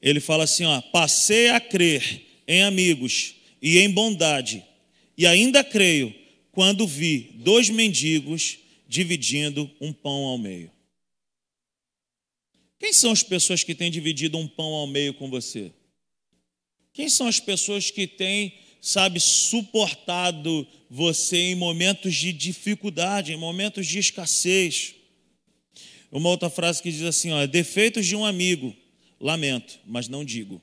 ele 0.03 0.21
fala 0.21 0.45
assim, 0.45 0.65
ó, 0.65 0.81
passei 0.81 1.51
a 1.51 1.61
crer 1.61 2.27
em 2.47 2.63
amigos 2.63 3.35
e 3.63 3.79
em 3.79 3.91
bondade, 3.91 4.65
e 5.17 5.27
ainda 5.27 5.63
creio 5.63 6.15
quando 6.53 6.87
vi 6.87 7.33
dois 7.37 7.69
mendigos 7.71 8.59
dividindo 8.89 9.71
um 9.81 9.93
pão 9.93 10.25
ao 10.25 10.39
meio. 10.39 10.71
Quem 12.79 12.93
são 12.93 13.13
as 13.13 13.23
pessoas 13.23 13.63
que 13.63 13.75
têm 13.75 13.91
dividido 13.91 14.39
um 14.39 14.49
pão 14.49 14.73
ao 14.73 14.87
meio 14.87 15.15
com 15.15 15.29
você? 15.31 15.71
Quem 16.93 17.09
são 17.09 17.27
as 17.27 17.39
pessoas 17.39 17.91
que 17.91 18.07
têm, 18.07 18.55
sabe, 18.81 19.21
suportado 19.21 20.67
você 20.89 21.37
em 21.37 21.55
momentos 21.55 22.15
de 22.15 22.33
dificuldade, 22.33 23.33
em 23.33 23.37
momentos 23.37 23.87
de 23.87 23.99
escassez? 23.99 24.95
Uma 26.11 26.29
outra 26.29 26.51
frase 26.51 26.83
que 26.83 26.91
diz 26.91 27.03
assim: 27.03 27.31
ó, 27.31 27.47
defeitos 27.47 28.07
de 28.07 28.17
um 28.17 28.25
amigo, 28.25 28.75
lamento, 29.21 29.79
mas 29.87 30.09
não 30.09 30.25
digo. 30.25 30.61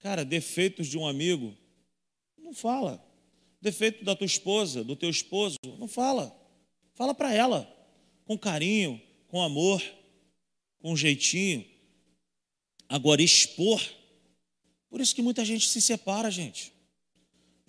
Cara, 0.00 0.24
defeitos 0.24 0.86
de 0.86 0.98
um 0.98 1.06
amigo, 1.06 1.56
não 2.38 2.54
fala. 2.54 3.04
Defeito 3.60 4.02
da 4.04 4.16
tua 4.16 4.24
esposa, 4.24 4.82
do 4.82 4.96
teu 4.96 5.10
esposo, 5.10 5.56
não 5.78 5.86
fala. 5.86 6.34
Fala 6.94 7.14
para 7.14 7.32
ela, 7.32 7.70
com 8.24 8.36
carinho, 8.36 9.00
com 9.28 9.42
amor, 9.42 9.82
com 10.80 10.96
jeitinho. 10.96 11.64
Agora, 12.88 13.22
expor. 13.22 13.80
Por 14.88 15.00
isso 15.00 15.14
que 15.14 15.22
muita 15.22 15.44
gente 15.44 15.68
se 15.68 15.80
separa, 15.80 16.30
gente. 16.30 16.72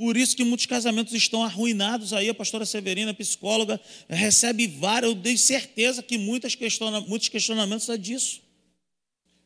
Por 0.01 0.17
isso 0.17 0.35
que 0.35 0.43
muitos 0.43 0.65
casamentos 0.65 1.13
estão 1.13 1.43
arruinados 1.43 2.11
aí. 2.11 2.27
A 2.27 2.33
pastora 2.33 2.65
Severina, 2.65 3.13
psicóloga, 3.13 3.79
recebe 4.09 4.65
várias. 4.65 5.11
Eu 5.11 5.21
tenho 5.21 5.37
certeza 5.37 6.01
que 6.01 6.17
muitas 6.17 6.55
questiona, 6.55 6.99
muitos 7.01 7.29
questionamentos 7.29 7.87
é 7.87 7.95
disso. 7.97 8.41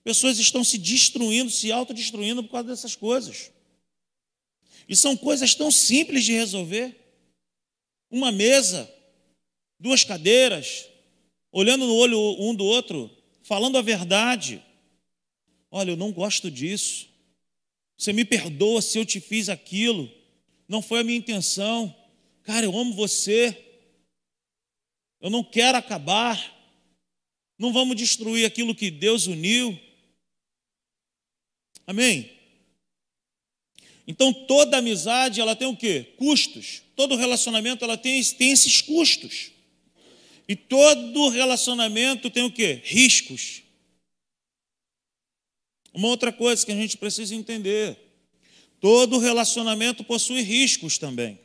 Pessoas 0.02 0.40
estão 0.40 0.64
se 0.64 0.78
destruindo, 0.78 1.52
se 1.52 1.74
autodestruindo 1.74 2.42
por 2.42 2.52
causa 2.52 2.70
dessas 2.70 2.96
coisas. 2.96 3.52
E 4.88 4.96
são 4.96 5.18
coisas 5.18 5.54
tão 5.54 5.70
simples 5.70 6.24
de 6.24 6.32
resolver. 6.32 6.96
Uma 8.10 8.32
mesa, 8.32 8.90
duas 9.78 10.06
cadeiras, 10.06 10.86
olhando 11.52 11.86
no 11.86 11.96
olho 11.96 12.18
um 12.40 12.56
do 12.56 12.64
outro, 12.64 13.12
falando 13.44 13.78
a 13.78 13.82
verdade. 13.82 14.64
Olha, 15.70 15.92
eu 15.92 15.98
não 15.98 16.14
gosto 16.14 16.50
disso. 16.50 17.10
Você 17.98 18.14
me 18.14 18.24
perdoa 18.24 18.82
se 18.82 18.98
eu 18.98 19.06
te 19.06 19.20
fiz 19.20 19.50
aquilo. 19.50 20.10
Não 20.68 20.82
foi 20.82 21.00
a 21.00 21.04
minha 21.04 21.18
intenção. 21.18 21.96
Cara, 22.44 22.66
eu 22.66 22.78
amo 22.78 22.94
você. 22.94 23.58
Eu 25.22 25.30
não 25.30 25.44
quero 25.44 25.78
acabar. 25.78 26.54
Não 27.58 27.72
vamos 27.72 27.96
destruir 27.96 28.46
aquilo 28.46 28.76
que 28.76 28.92
Deus 28.92 29.28
uniu. 29.28 29.80
Amém? 31.88 32.32
Então 34.08 34.32
toda 34.34 34.78
amizade 34.78 35.42
ela 35.42 35.56
tem 35.56 35.68
o 35.68 35.76
quê? 35.76 36.14
Custos. 36.18 36.82
Todo 36.96 37.16
relacionamento 37.16 37.84
ela 37.84 37.98
tem, 37.98 38.24
tem 38.24 38.52
esses 38.52 38.82
custos. 38.82 39.52
E 40.48 40.56
todo 40.56 41.30
relacionamento 41.30 42.30
tem 42.30 42.44
o 42.44 42.52
quê? 42.52 42.82
Riscos. 42.84 43.64
Uma 45.94 46.10
outra 46.10 46.32
coisa 46.32 46.64
que 46.66 46.72
a 46.72 46.76
gente 46.76 46.98
precisa 46.98 47.34
entender: 47.34 47.98
todo 48.80 49.18
relacionamento 49.18 50.04
possui 50.04 50.42
riscos 50.42 50.98
também. 50.98 51.40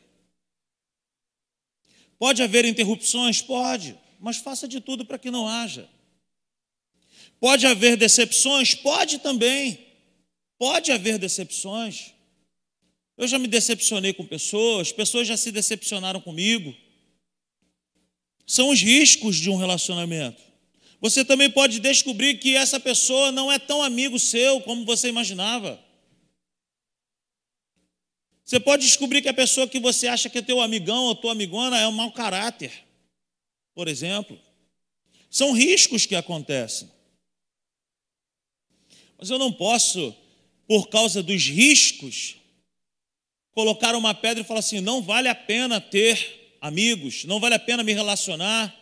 Pode 2.17 2.43
haver 2.43 2.65
interrupções? 2.65 3.41
Pode, 3.41 3.97
mas 4.19 4.37
faça 4.37 4.67
de 4.67 4.79
tudo 4.79 5.03
para 5.05 5.17
que 5.17 5.31
não 5.31 5.47
haja. 5.47 5.89
Pode 7.39 7.65
haver 7.65 7.97
decepções? 7.97 8.75
Pode 8.75 9.17
também. 9.19 9.79
Pode 10.59 10.91
haver 10.91 11.17
decepções. 11.17 12.13
Eu 13.17 13.27
já 13.27 13.39
me 13.39 13.47
decepcionei 13.47 14.13
com 14.13 14.25
pessoas, 14.25 14.91
pessoas 14.91 15.27
já 15.27 15.35
se 15.35 15.51
decepcionaram 15.51 16.21
comigo. 16.21 16.75
São 18.45 18.69
os 18.69 18.81
riscos 18.81 19.37
de 19.37 19.49
um 19.49 19.57
relacionamento. 19.57 20.41
Você 20.99 21.25
também 21.25 21.49
pode 21.49 21.79
descobrir 21.79 22.35
que 22.35 22.55
essa 22.55 22.79
pessoa 22.79 23.31
não 23.31 23.51
é 23.51 23.57
tão 23.57 23.81
amigo 23.81 24.19
seu 24.19 24.61
como 24.61 24.85
você 24.85 25.07
imaginava. 25.07 25.83
Você 28.51 28.59
pode 28.59 28.83
descobrir 28.83 29.21
que 29.21 29.29
a 29.29 29.33
pessoa 29.33 29.65
que 29.65 29.79
você 29.79 30.09
acha 30.09 30.29
que 30.29 30.39
é 30.39 30.41
teu 30.41 30.59
amigão 30.59 31.05
ou 31.05 31.15
tua 31.15 31.31
amigona 31.31 31.79
é 31.79 31.87
um 31.87 31.91
mau 31.93 32.11
caráter, 32.11 32.69
por 33.73 33.87
exemplo. 33.87 34.37
São 35.29 35.53
riscos 35.53 36.05
que 36.05 36.15
acontecem. 36.15 36.91
Mas 39.17 39.29
eu 39.29 39.39
não 39.39 39.53
posso, 39.53 40.13
por 40.67 40.89
causa 40.89 41.23
dos 41.23 41.45
riscos, 41.45 42.35
colocar 43.53 43.95
uma 43.95 44.13
pedra 44.13 44.41
e 44.41 44.45
falar 44.45 44.59
assim: 44.59 44.81
não 44.81 45.01
vale 45.01 45.29
a 45.29 45.35
pena 45.35 45.79
ter 45.79 46.57
amigos, 46.59 47.23
não 47.23 47.39
vale 47.39 47.55
a 47.55 47.59
pena 47.59 47.83
me 47.83 47.93
relacionar, 47.93 48.77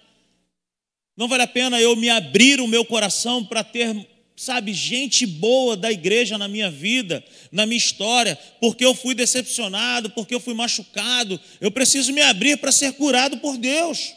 não 1.16 1.28
vale 1.28 1.44
a 1.44 1.48
pena 1.48 1.80
eu 1.80 1.96
me 1.96 2.10
abrir 2.10 2.60
o 2.60 2.68
meu 2.68 2.84
coração 2.84 3.46
para 3.46 3.64
ter, 3.64 3.94
sabe, 4.40 4.74
gente 4.74 5.26
boa 5.26 5.76
da 5.76 5.92
igreja 5.92 6.38
na 6.38 6.48
minha 6.48 6.72
vida, 6.72 7.22
na 7.52 7.66
minha 7.66 7.78
história, 7.78 8.40
porque 8.62 8.86
eu 8.86 8.96
fui 8.96 9.14
decepcionado, 9.14 10.10
porque 10.12 10.34
eu 10.34 10.40
fui 10.40 10.54
machucado, 10.54 11.38
eu 11.60 11.70
preciso 11.70 12.14
me 12.14 12.22
abrir 12.22 12.58
para 12.58 12.72
ser 12.72 12.94
curado 12.94 13.40
por 13.40 13.58
Deus. 13.58 14.14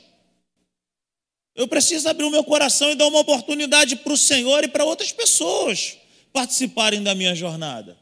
Eu 1.56 1.66
preciso 1.66 2.08
abrir 2.08 2.24
o 2.24 2.30
meu 2.30 2.44
coração 2.44 2.92
e 2.92 2.94
dar 2.94 3.08
uma 3.08 3.18
oportunidade 3.18 3.96
para 3.96 4.12
o 4.12 4.16
Senhor 4.16 4.62
e 4.62 4.68
para 4.68 4.84
outras 4.84 5.10
pessoas 5.10 5.98
participarem 6.32 7.02
da 7.02 7.16
minha 7.16 7.34
jornada. 7.34 7.98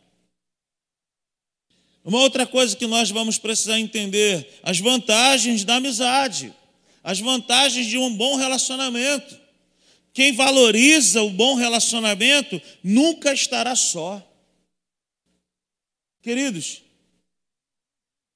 Uma 2.04 2.20
outra 2.20 2.46
coisa 2.46 2.76
que 2.76 2.86
nós 2.86 3.10
vamos 3.10 3.38
precisar 3.38 3.80
entender: 3.80 4.60
as 4.62 4.78
vantagens 4.78 5.64
da 5.64 5.76
amizade, 5.76 6.54
as 7.02 7.18
vantagens 7.18 7.86
de 7.86 7.96
um 7.96 8.14
bom 8.14 8.36
relacionamento. 8.36 9.40
Quem 10.12 10.32
valoriza 10.32 11.22
o 11.22 11.30
bom 11.30 11.54
relacionamento 11.54 12.60
nunca 12.82 13.32
estará 13.32 13.76
só. 13.76 14.26
Queridos, 16.22 16.82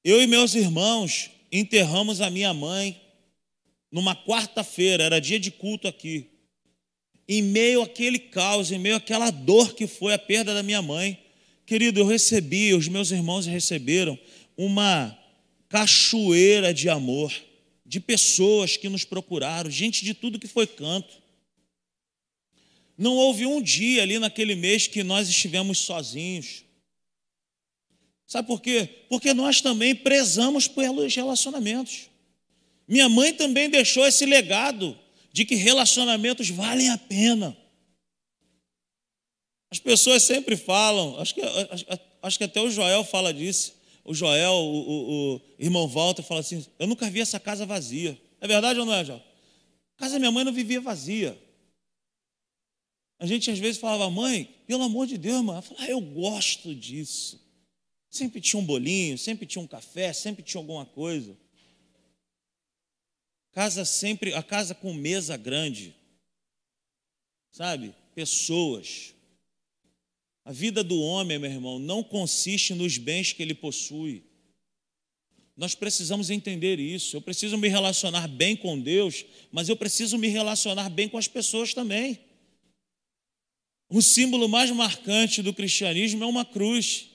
eu 0.02 0.22
e 0.22 0.26
meus 0.26 0.54
irmãos 0.54 1.30
enterramos 1.50 2.20
a 2.20 2.30
minha 2.30 2.54
mãe 2.54 3.00
numa 3.90 4.16
quarta-feira, 4.16 5.04
era 5.04 5.20
dia 5.20 5.38
de 5.38 5.50
culto 5.50 5.86
aqui. 5.86 6.30
Em 7.28 7.42
meio 7.42 7.82
àquele 7.82 8.18
caos, 8.18 8.70
em 8.70 8.78
meio 8.78 8.96
àquela 8.96 9.30
dor 9.30 9.74
que 9.74 9.86
foi 9.86 10.14
a 10.14 10.18
perda 10.18 10.52
da 10.52 10.62
minha 10.62 10.82
mãe, 10.82 11.24
Querido, 11.66 12.00
eu 12.00 12.06
recebi, 12.06 12.74
os 12.74 12.88
meus 12.88 13.10
irmãos 13.10 13.46
receberam 13.46 14.18
uma 14.56 15.16
cachoeira 15.68 16.74
de 16.74 16.90
amor, 16.90 17.32
de 17.86 17.98
pessoas 18.00 18.76
que 18.76 18.88
nos 18.88 19.04
procuraram, 19.04 19.70
gente 19.70 20.04
de 20.04 20.12
tudo 20.12 20.38
que 20.38 20.46
foi 20.46 20.66
canto. 20.66 21.22
Não 22.96 23.14
houve 23.14 23.44
um 23.46 23.60
dia 23.60 24.02
ali 24.02 24.18
naquele 24.18 24.54
mês 24.54 24.86
que 24.86 25.02
nós 25.02 25.28
estivemos 25.28 25.78
sozinhos. 25.78 26.64
Sabe 28.26 28.48
por 28.48 28.60
quê? 28.60 28.88
Porque 29.08 29.34
nós 29.34 29.60
também 29.60 29.94
prezamos 29.94 30.66
pelos 30.66 31.14
relacionamentos. 31.14 32.08
Minha 32.86 33.08
mãe 33.08 33.32
também 33.32 33.68
deixou 33.68 34.06
esse 34.06 34.24
legado 34.24 34.98
de 35.32 35.44
que 35.44 35.54
relacionamentos 35.54 36.48
valem 36.50 36.90
a 36.90 36.98
pena. 36.98 37.56
As 39.70 39.80
pessoas 39.80 40.22
sempre 40.22 40.56
falam, 40.56 41.18
acho 41.18 41.34
que, 41.34 41.40
acho, 42.22 42.38
que 42.38 42.44
até 42.44 42.60
o 42.60 42.70
Joel 42.70 43.02
fala 43.02 43.34
disso. 43.34 43.74
O 44.04 44.14
Joel, 44.14 44.52
o, 44.52 44.78
o, 44.78 45.34
o 45.36 45.40
irmão 45.58 45.88
Walter, 45.88 46.22
fala 46.22 46.40
assim: 46.40 46.64
Eu 46.78 46.86
nunca 46.86 47.10
vi 47.10 47.20
essa 47.20 47.40
casa 47.40 47.66
vazia. 47.66 48.16
É 48.40 48.46
verdade 48.46 48.78
ou 48.78 48.86
não 48.86 48.94
é, 48.94 49.04
Jó? 49.04 49.16
A 49.96 49.98
casa 49.98 50.14
da 50.14 50.18
minha 50.18 50.30
mãe 50.30 50.44
não 50.44 50.52
vivia 50.52 50.80
vazia. 50.80 51.36
A 53.24 53.26
gente 53.26 53.50
às 53.50 53.58
vezes 53.58 53.80
falava, 53.80 54.10
mãe, 54.10 54.54
pelo 54.66 54.82
amor 54.82 55.06
de 55.06 55.16
Deus, 55.16 55.42
mãe. 55.42 55.54
Ela 55.54 55.62
falava, 55.62 55.86
ah, 55.86 55.90
eu 55.90 55.98
gosto 55.98 56.74
disso. 56.74 57.40
Sempre 58.10 58.38
tinha 58.38 58.60
um 58.60 58.66
bolinho, 58.66 59.16
sempre 59.16 59.46
tinha 59.46 59.62
um 59.62 59.66
café, 59.66 60.12
sempre 60.12 60.42
tinha 60.42 60.60
alguma 60.60 60.84
coisa. 60.84 61.34
Casa 63.50 63.86
sempre, 63.86 64.34
a 64.34 64.42
casa 64.42 64.74
com 64.74 64.92
mesa 64.92 65.38
grande. 65.38 65.96
Sabe? 67.50 67.94
Pessoas. 68.14 69.14
A 70.44 70.52
vida 70.52 70.84
do 70.84 71.00
homem, 71.00 71.38
meu 71.38 71.50
irmão, 71.50 71.78
não 71.78 72.02
consiste 72.02 72.74
nos 72.74 72.98
bens 72.98 73.32
que 73.32 73.42
ele 73.42 73.54
possui. 73.54 74.22
Nós 75.56 75.74
precisamos 75.74 76.28
entender 76.28 76.78
isso. 76.78 77.16
Eu 77.16 77.22
preciso 77.22 77.56
me 77.56 77.68
relacionar 77.68 78.28
bem 78.28 78.54
com 78.54 78.78
Deus, 78.78 79.24
mas 79.50 79.70
eu 79.70 79.76
preciso 79.76 80.18
me 80.18 80.28
relacionar 80.28 80.90
bem 80.90 81.08
com 81.08 81.16
as 81.16 81.26
pessoas 81.26 81.72
também. 81.72 82.33
O 83.94 84.02
símbolo 84.02 84.48
mais 84.48 84.72
marcante 84.72 85.40
do 85.40 85.54
cristianismo 85.54 86.24
é 86.24 86.26
uma 86.26 86.44
cruz, 86.44 87.10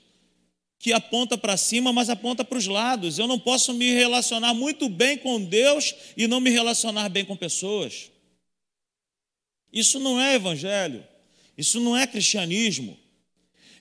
que 0.80 0.94
aponta 0.94 1.38
para 1.38 1.58
cima, 1.58 1.92
mas 1.92 2.10
aponta 2.10 2.42
para 2.42 2.58
os 2.58 2.68
lados. 2.68 3.20
Eu 3.20 3.28
não 3.28 3.38
posso 3.38 3.74
me 3.74 3.92
relacionar 3.92 4.54
muito 4.54 4.88
bem 4.88 5.18
com 5.18 5.44
Deus 5.44 5.94
e 6.16 6.26
não 6.26 6.40
me 6.40 6.50
relacionar 6.50 7.10
bem 7.10 7.26
com 7.26 7.36
pessoas. 7.36 8.10
Isso 9.74 10.00
não 10.00 10.22
é 10.22 10.36
evangelho, 10.36 11.06
isso 11.58 11.82
não 11.82 11.98
é 11.98 12.08
cristianismo. 12.08 12.98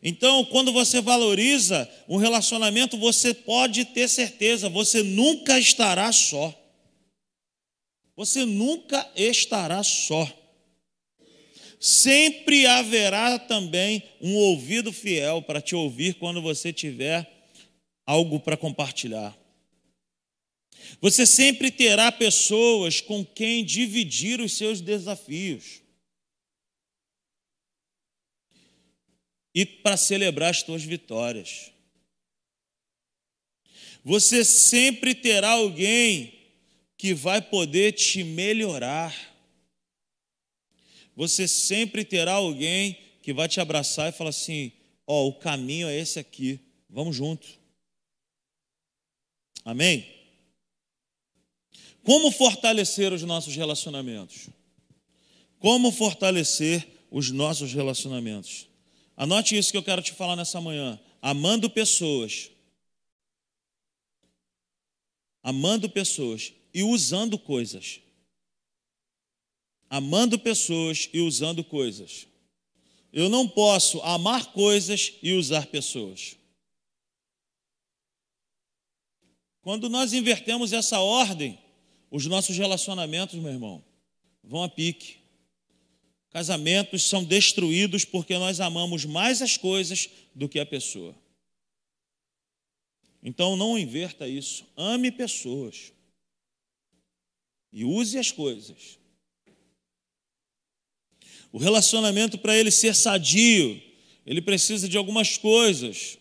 Então, 0.03 0.45
quando 0.47 0.73
você 0.73 1.01
valoriza 1.01 1.89
um 2.09 2.17
relacionamento, 2.17 2.99
você 2.99 3.33
pode 3.33 3.85
ter 3.85 4.09
certeza, 4.09 4.69
você 4.69 5.05
nunca 5.05 5.57
estará 5.57 6.11
só. 6.11 6.53
Você 8.17 8.45
nunca 8.45 9.09
estará 9.15 9.85
só. 9.85 10.38
Sempre 11.81 12.67
haverá 12.67 13.39
também 13.39 14.03
um 14.21 14.35
ouvido 14.35 14.93
fiel 14.93 15.43
para 15.43 15.61
te 15.61 15.75
ouvir 15.75 16.15
quando 16.15 16.43
você 16.43 16.73
tiver 16.73 17.29
algo 18.05 18.41
para 18.41 18.57
compartilhar. 18.57 19.37
Você 21.01 21.27
sempre 21.27 21.71
terá 21.71 22.11
pessoas 22.11 23.01
com 23.01 23.25
quem 23.25 23.65
dividir 23.65 24.41
os 24.41 24.57
seus 24.57 24.81
desafios. 24.81 25.83
e 29.59 29.67
para 29.67 29.97
celebrar 29.97 30.51
as 30.51 30.63
tuas 30.63 30.85
vitórias. 30.85 31.73
Você 34.05 34.45
sempre 34.45 35.17
terá 35.17 35.51
alguém 35.51 36.33
que 36.97 37.13
vai 37.13 37.43
poder 37.43 37.91
te 37.91 38.23
melhorar. 38.23 39.28
Você 41.19 41.49
sempre 41.49 42.05
terá 42.05 42.35
alguém 42.35 42.97
que 43.23 43.33
vai 43.33 43.49
te 43.49 43.61
abraçar 43.61 44.09
e 44.09 44.17
falar 44.17 44.31
assim: 44.31 44.71
Ó, 45.05 45.25
oh, 45.25 45.29
o 45.31 45.35
caminho 45.35 45.89
é 45.89 45.99
esse 45.99 46.17
aqui, 46.17 46.61
vamos 46.89 47.17
junto. 47.17 47.45
Amém? 49.65 50.07
Como 52.05 52.31
fortalecer 52.31 53.13
os 53.13 53.23
nossos 53.23 53.57
relacionamentos? 53.57 54.49
Como 55.59 55.91
fortalecer 55.91 56.87
os 57.11 57.33
nossos 57.33 57.73
relacionamentos? 57.73 58.69
Anote 59.17 59.59
isso 59.59 59.73
que 59.73 59.77
eu 59.77 59.83
quero 59.83 60.01
te 60.01 60.13
falar 60.13 60.37
nessa 60.37 60.61
manhã. 60.61 61.01
Amando 61.21 61.69
pessoas. 61.69 62.49
Amando 65.43 65.91
pessoas 65.91 66.53
e 66.73 66.85
usando 66.85 67.37
coisas. 67.37 68.03
Amando 69.91 70.39
pessoas 70.39 71.09
e 71.13 71.21
usando 71.21 71.65
coisas. 71.65 72.27
Eu 73.13 73.29
não 73.29 73.49
posso 73.49 74.01
amar 74.03 74.53
coisas 74.53 75.15
e 75.23 75.33
usar 75.33 75.67
pessoas. 75.67 76.37
Quando 79.63 79.89
nós 79.89 80.13
invertemos 80.13 80.73
essa 80.73 81.01
ordem, 81.01 81.59
os 82.11 82.27
nossos 82.27 82.57
relacionamentos, 82.57 83.39
meu 83.39 83.53
irmão, 83.53 83.85
vão 84.43 84.63
a 84.63 84.69
pique. 84.69 85.17
Casamentos 86.31 87.05
são 87.05 87.25
destruídos 87.25 88.05
porque 88.05 88.37
nós 88.39 88.61
amamos 88.61 89.05
mais 89.05 89.41
as 89.41 89.57
coisas 89.57 90.09
do 90.35 90.49
que 90.49 90.61
a 90.61 90.67
pessoa. 90.67 91.15
Então 93.23 93.57
não 93.57 93.79
inverta 93.79 94.29
isso. 94.29 94.67
Ame 94.77 95.11
pessoas. 95.11 95.93
E 97.73 97.85
use 97.85 98.19
as 98.19 98.31
coisas. 98.31 98.98
O 101.53 101.59
relacionamento, 101.59 102.39
para 102.39 102.57
ele 102.57 102.71
ser 102.71 102.95
sadio, 102.95 103.81
ele 104.27 104.43
precisa 104.43 104.89
de 104.89 104.97
algumas 104.97 105.37
coisas. 105.37 106.19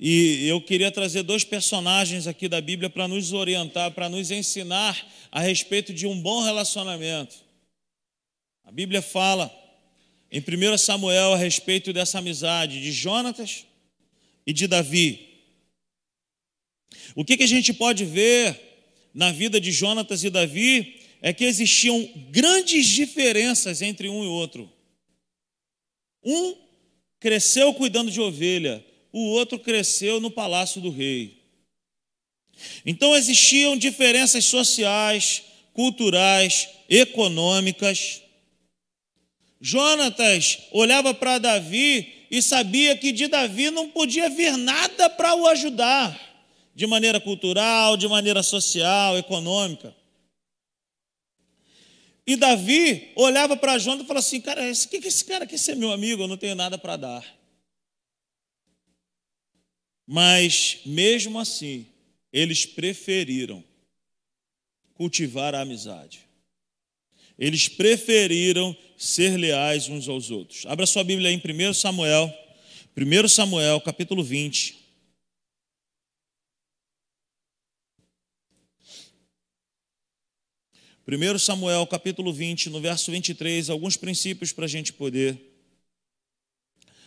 E 0.00 0.46
eu 0.46 0.60
queria 0.60 0.90
trazer 0.90 1.22
dois 1.22 1.44
personagens 1.44 2.26
aqui 2.26 2.48
da 2.48 2.60
Bíblia 2.60 2.88
para 2.88 3.08
nos 3.08 3.32
orientar, 3.32 3.90
para 3.90 4.08
nos 4.08 4.30
ensinar 4.30 5.06
a 5.30 5.40
respeito 5.40 5.92
de 5.92 6.06
um 6.06 6.20
bom 6.20 6.42
relacionamento. 6.42 7.36
A 8.64 8.70
Bíblia 8.70 9.02
fala 9.02 9.52
em 10.30 10.40
1 10.40 10.78
Samuel 10.78 11.34
a 11.34 11.36
respeito 11.36 11.92
dessa 11.92 12.18
amizade 12.18 12.80
de 12.80 12.92
Jonatas 12.92 13.66
e 14.46 14.52
de 14.52 14.66
Davi. 14.66 15.26
O 17.14 17.24
que, 17.24 17.36
que 17.36 17.42
a 17.42 17.48
gente 17.48 17.72
pode 17.72 18.04
ver 18.04 18.58
na 19.12 19.32
vida 19.32 19.60
de 19.60 19.72
Jonatas 19.72 20.22
e 20.22 20.30
Davi 20.30 20.97
é 21.20 21.32
que 21.32 21.44
existiam 21.44 22.08
grandes 22.30 22.86
diferenças 22.86 23.82
entre 23.82 24.08
um 24.08 24.24
e 24.24 24.26
outro. 24.26 24.70
Um 26.24 26.56
cresceu 27.20 27.74
cuidando 27.74 28.10
de 28.10 28.20
ovelha, 28.20 28.84
o 29.12 29.20
outro 29.30 29.58
cresceu 29.58 30.20
no 30.20 30.30
palácio 30.30 30.80
do 30.80 30.90
rei. 30.90 31.38
Então 32.84 33.16
existiam 33.16 33.76
diferenças 33.76 34.44
sociais, 34.44 35.42
culturais, 35.72 36.68
econômicas. 36.88 38.22
Jonatas 39.60 40.58
olhava 40.72 41.14
para 41.14 41.38
Davi 41.38 42.26
e 42.30 42.42
sabia 42.42 42.96
que 42.96 43.10
de 43.10 43.26
Davi 43.26 43.70
não 43.70 43.88
podia 43.88 44.28
vir 44.28 44.56
nada 44.56 45.08
para 45.10 45.34
o 45.34 45.46
ajudar, 45.48 46.18
de 46.74 46.86
maneira 46.86 47.20
cultural, 47.20 47.96
de 47.96 48.06
maneira 48.06 48.42
social, 48.42 49.16
econômica. 49.18 49.97
E 52.28 52.36
Davi 52.36 53.10
olhava 53.16 53.56
para 53.56 53.78
Jonatas 53.78 54.04
e 54.04 54.06
falava 54.06 54.26
assim: 54.26 54.38
Cara, 54.42 54.60
o 54.70 54.88
que 54.88 54.96
esse 54.98 55.24
cara 55.24 55.46
quer 55.46 55.56
ser 55.56 55.74
meu 55.74 55.90
amigo? 55.90 56.22
Eu 56.22 56.28
não 56.28 56.36
tenho 56.36 56.54
nada 56.54 56.76
para 56.76 56.94
dar. 56.94 57.38
Mas, 60.06 60.80
mesmo 60.84 61.38
assim, 61.38 61.86
eles 62.30 62.66
preferiram 62.66 63.64
cultivar 64.92 65.54
a 65.54 65.62
amizade. 65.62 66.20
Eles 67.38 67.66
preferiram 67.66 68.76
ser 68.98 69.38
leais 69.38 69.88
uns 69.88 70.06
aos 70.06 70.30
outros. 70.30 70.66
Abra 70.66 70.84
sua 70.84 71.02
Bíblia 71.02 71.30
aí 71.30 71.34
em 71.34 71.68
1 71.70 71.72
Samuel, 71.72 72.30
1 72.94 73.28
Samuel, 73.28 73.80
capítulo 73.80 74.22
20. 74.22 74.77
Primeiro 81.08 81.38
Samuel, 81.38 81.86
capítulo 81.86 82.34
20, 82.34 82.68
no 82.68 82.82
verso 82.82 83.10
23, 83.10 83.70
alguns 83.70 83.96
princípios 83.96 84.52
para 84.52 84.66
a 84.66 84.68
gente 84.68 84.92
poder 84.92 85.40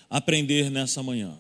aprender 0.10 0.72
nessa 0.72 1.04
manhã. 1.04 1.38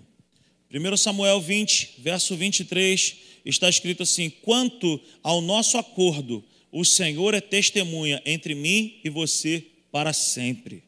1 0.71 0.97
Samuel 0.97 1.41
20, 1.41 1.95
verso 1.97 2.35
23, 2.35 3.17
está 3.43 3.67
escrito 3.67 4.03
assim: 4.03 4.29
Quanto 4.29 5.01
ao 5.23 5.41
nosso 5.41 5.75
acordo 5.79 6.45
o 6.71 6.85
Senhor 6.85 7.33
é 7.33 7.41
testemunha 7.41 8.21
entre 8.27 8.53
mim 8.53 9.01
e 9.03 9.09
você 9.09 9.65
para 9.91 10.13
sempre. 10.13 10.83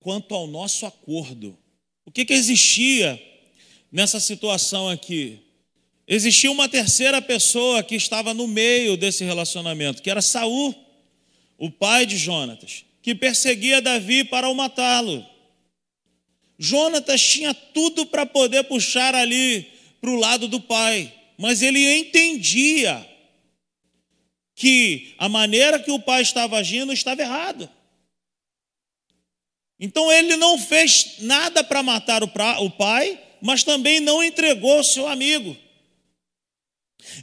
Quanto 0.00 0.34
ao 0.34 0.46
nosso 0.46 0.86
acordo, 0.86 1.58
o 2.06 2.10
que, 2.10 2.24
que 2.24 2.32
existia 2.32 3.22
nessa 3.92 4.18
situação 4.18 4.88
aqui? 4.88 5.43
Existia 6.06 6.50
uma 6.50 6.68
terceira 6.68 7.22
pessoa 7.22 7.82
que 7.82 7.94
estava 7.94 8.34
no 8.34 8.46
meio 8.46 8.96
desse 8.96 9.24
relacionamento, 9.24 10.02
que 10.02 10.10
era 10.10 10.20
Saul, 10.20 10.74
o 11.56 11.70
pai 11.70 12.04
de 12.04 12.16
Jonatas, 12.16 12.84
que 13.00 13.14
perseguia 13.14 13.80
Davi 13.80 14.22
para 14.24 14.48
o 14.48 14.54
matá-lo. 14.54 15.24
Jonatas 16.58 17.22
tinha 17.22 17.54
tudo 17.54 18.06
para 18.06 18.26
poder 18.26 18.64
puxar 18.64 19.14
ali 19.14 19.66
para 20.00 20.10
o 20.10 20.16
lado 20.16 20.46
do 20.46 20.60
pai, 20.60 21.12
mas 21.38 21.62
ele 21.62 21.98
entendia 21.98 23.08
que 24.54 25.14
a 25.18 25.28
maneira 25.28 25.78
que 25.78 25.90
o 25.90 25.98
pai 25.98 26.22
estava 26.22 26.58
agindo 26.58 26.92
estava 26.92 27.22
errada. 27.22 27.72
Então 29.80 30.12
ele 30.12 30.36
não 30.36 30.58
fez 30.58 31.16
nada 31.20 31.64
para 31.64 31.82
matar 31.82 32.22
o 32.22 32.70
pai, 32.70 33.20
mas 33.40 33.64
também 33.64 34.00
não 34.00 34.22
entregou 34.22 34.84
seu 34.84 35.08
amigo. 35.08 35.56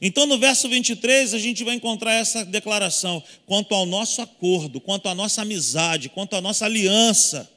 Então, 0.01 0.25
no 0.25 0.37
verso 0.37 0.69
23, 0.69 1.33
a 1.33 1.39
gente 1.39 1.63
vai 1.63 1.75
encontrar 1.75 2.13
essa 2.13 2.45
declaração: 2.45 3.23
quanto 3.45 3.73
ao 3.73 3.85
nosso 3.85 4.21
acordo, 4.21 4.79
quanto 4.79 5.07
à 5.09 5.15
nossa 5.15 5.41
amizade, 5.41 6.09
quanto 6.09 6.35
à 6.35 6.41
nossa 6.41 6.65
aliança. 6.65 7.49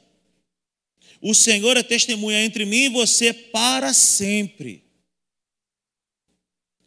O 1.21 1.33
Senhor 1.33 1.77
é 1.77 1.83
testemunha 1.83 2.43
entre 2.43 2.65
mim 2.65 2.83
e 2.83 2.89
você 2.89 3.33
para 3.33 3.93
sempre. 3.93 4.83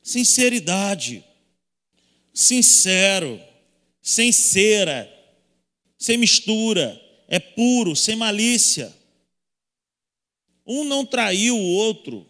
Sinceridade, 0.03 1.25
sincero, 2.33 3.41
sem 4.01 4.31
cera, 4.31 5.13
sem 5.99 6.17
mistura, 6.17 7.01
é 7.27 7.39
puro, 7.39 7.97
sem 7.97 8.17
malícia. 8.17 8.97
Um 10.67 10.85
não 10.85 11.05
traiu 11.05 11.57
o 11.57 11.73
outro. 11.73 12.28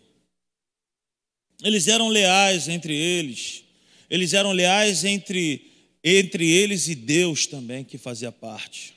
Eles 1.62 1.88
eram 1.88 2.08
leais 2.08 2.68
entre 2.68 2.94
eles. 2.94 3.64
Eles 4.08 4.32
eram 4.32 4.52
leais 4.52 5.04
entre, 5.04 5.70
entre 6.02 6.48
eles 6.48 6.88
e 6.88 6.94
Deus 6.94 7.46
também, 7.46 7.84
que 7.84 7.98
fazia 7.98 8.30
parte. 8.30 8.94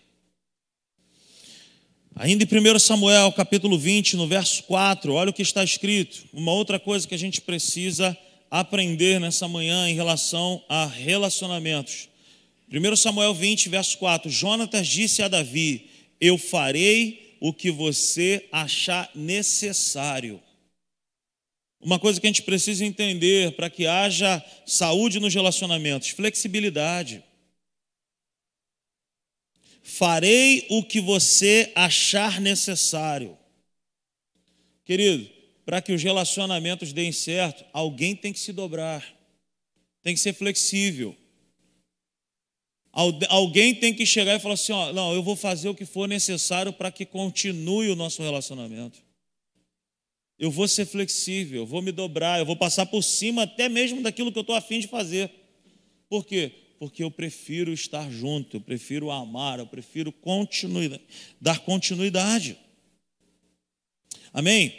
Ainda 2.16 2.44
em 2.44 2.76
1 2.76 2.80
Samuel, 2.80 3.32
capítulo 3.32 3.80
20, 3.80 4.16
no 4.16 4.28
verso 4.28 4.64
4, 4.64 5.14
olha 5.14 5.32
o 5.32 5.34
que 5.34 5.42
está 5.42 5.64
escrito. 5.64 6.24
Uma 6.32 6.52
outra 6.52 6.78
coisa 6.80 7.08
que 7.08 7.16
a 7.16 7.18
gente 7.18 7.42
precisa 7.42 8.16
aprender 8.50 9.20
nessa 9.20 9.48
manhã 9.48 9.90
em 9.90 9.96
relação 9.96 10.64
a 10.70 10.86
relacionamentos. 10.86 12.10
1 12.72 12.96
Samuel 12.96 13.34
20, 13.34 13.70
verso 13.70 13.98
4: 13.98 14.30
Jonatas 14.30 14.88
disse 14.88 15.24
a 15.24 15.28
Davi: 15.28 15.90
Eu 16.20 16.38
farei 16.38 17.36
o 17.40 17.52
que 17.52 17.72
você 17.72 18.48
achar 18.52 19.10
necessário. 19.16 20.40
Uma 21.82 21.98
coisa 21.98 22.22
que 22.22 22.28
a 22.28 22.30
gente 22.30 22.44
precisa 22.44 22.86
entender 22.86 23.56
para 23.56 23.70
que 23.70 23.88
haja 23.88 24.44
saúde 24.66 25.20
nos 25.20 25.34
relacionamentos: 25.34 26.10
flexibilidade. 26.10 27.24
Farei 29.82 30.68
o 30.70 30.84
que 30.84 31.02
você 31.02 31.72
achar 31.76 32.40
necessário. 32.40 33.38
Querido, 34.86 35.28
para 35.66 35.82
que 35.82 35.92
os 35.92 36.04
relacionamentos 36.04 36.94
deem 36.94 37.12
certo, 37.12 37.66
alguém 37.74 38.16
tem 38.16 38.32
que 38.32 38.40
se 38.40 38.54
dobrar, 38.54 39.04
tem 40.04 40.14
que 40.14 40.20
ser 40.20 40.34
flexível. 40.34 41.16
Alguém 42.94 43.74
tem 43.74 43.94
que 43.94 44.06
chegar 44.06 44.36
e 44.36 44.40
falar 44.40 44.54
assim: 44.54 44.74
ó, 44.74 44.94
não, 44.94 45.14
eu 45.14 45.24
vou 45.24 45.36
fazer 45.36 45.70
o 45.70 45.76
que 45.76 45.86
for 45.86 46.08
necessário 46.08 46.74
para 46.74 46.92
que 46.92 47.06
continue 47.06 47.90
o 47.90 47.96
nosso 47.96 48.22
relacionamento. 48.22 49.02
Eu 50.42 50.50
vou 50.50 50.68
ser 50.68 50.88
flexível, 50.88 51.62
eu 51.62 51.66
vou 51.68 51.84
me 51.84 51.92
dobrar, 51.92 52.40
eu 52.40 52.46
vou 52.48 52.56
passar 52.56 52.88
por 52.88 53.04
cima 53.04 53.44
até 53.44 53.70
mesmo 53.70 54.02
daquilo 54.02 54.32
que 54.32 54.40
eu 54.40 54.42
estou 54.42 54.56
afim 54.56 54.80
de 54.80 54.88
fazer. 54.88 55.30
Por 56.10 56.26
quê? 56.26 56.52
Porque 56.80 57.04
eu 57.04 57.12
prefiro 57.12 57.72
estar 57.72 58.10
junto, 58.10 58.58
eu 58.58 58.62
prefiro 58.62 59.12
amar, 59.12 59.60
eu 59.60 59.68
prefiro 59.68 60.12
continuidade, 60.12 61.04
dar 61.40 61.60
continuidade. 61.60 62.58
Amém? 64.34 64.74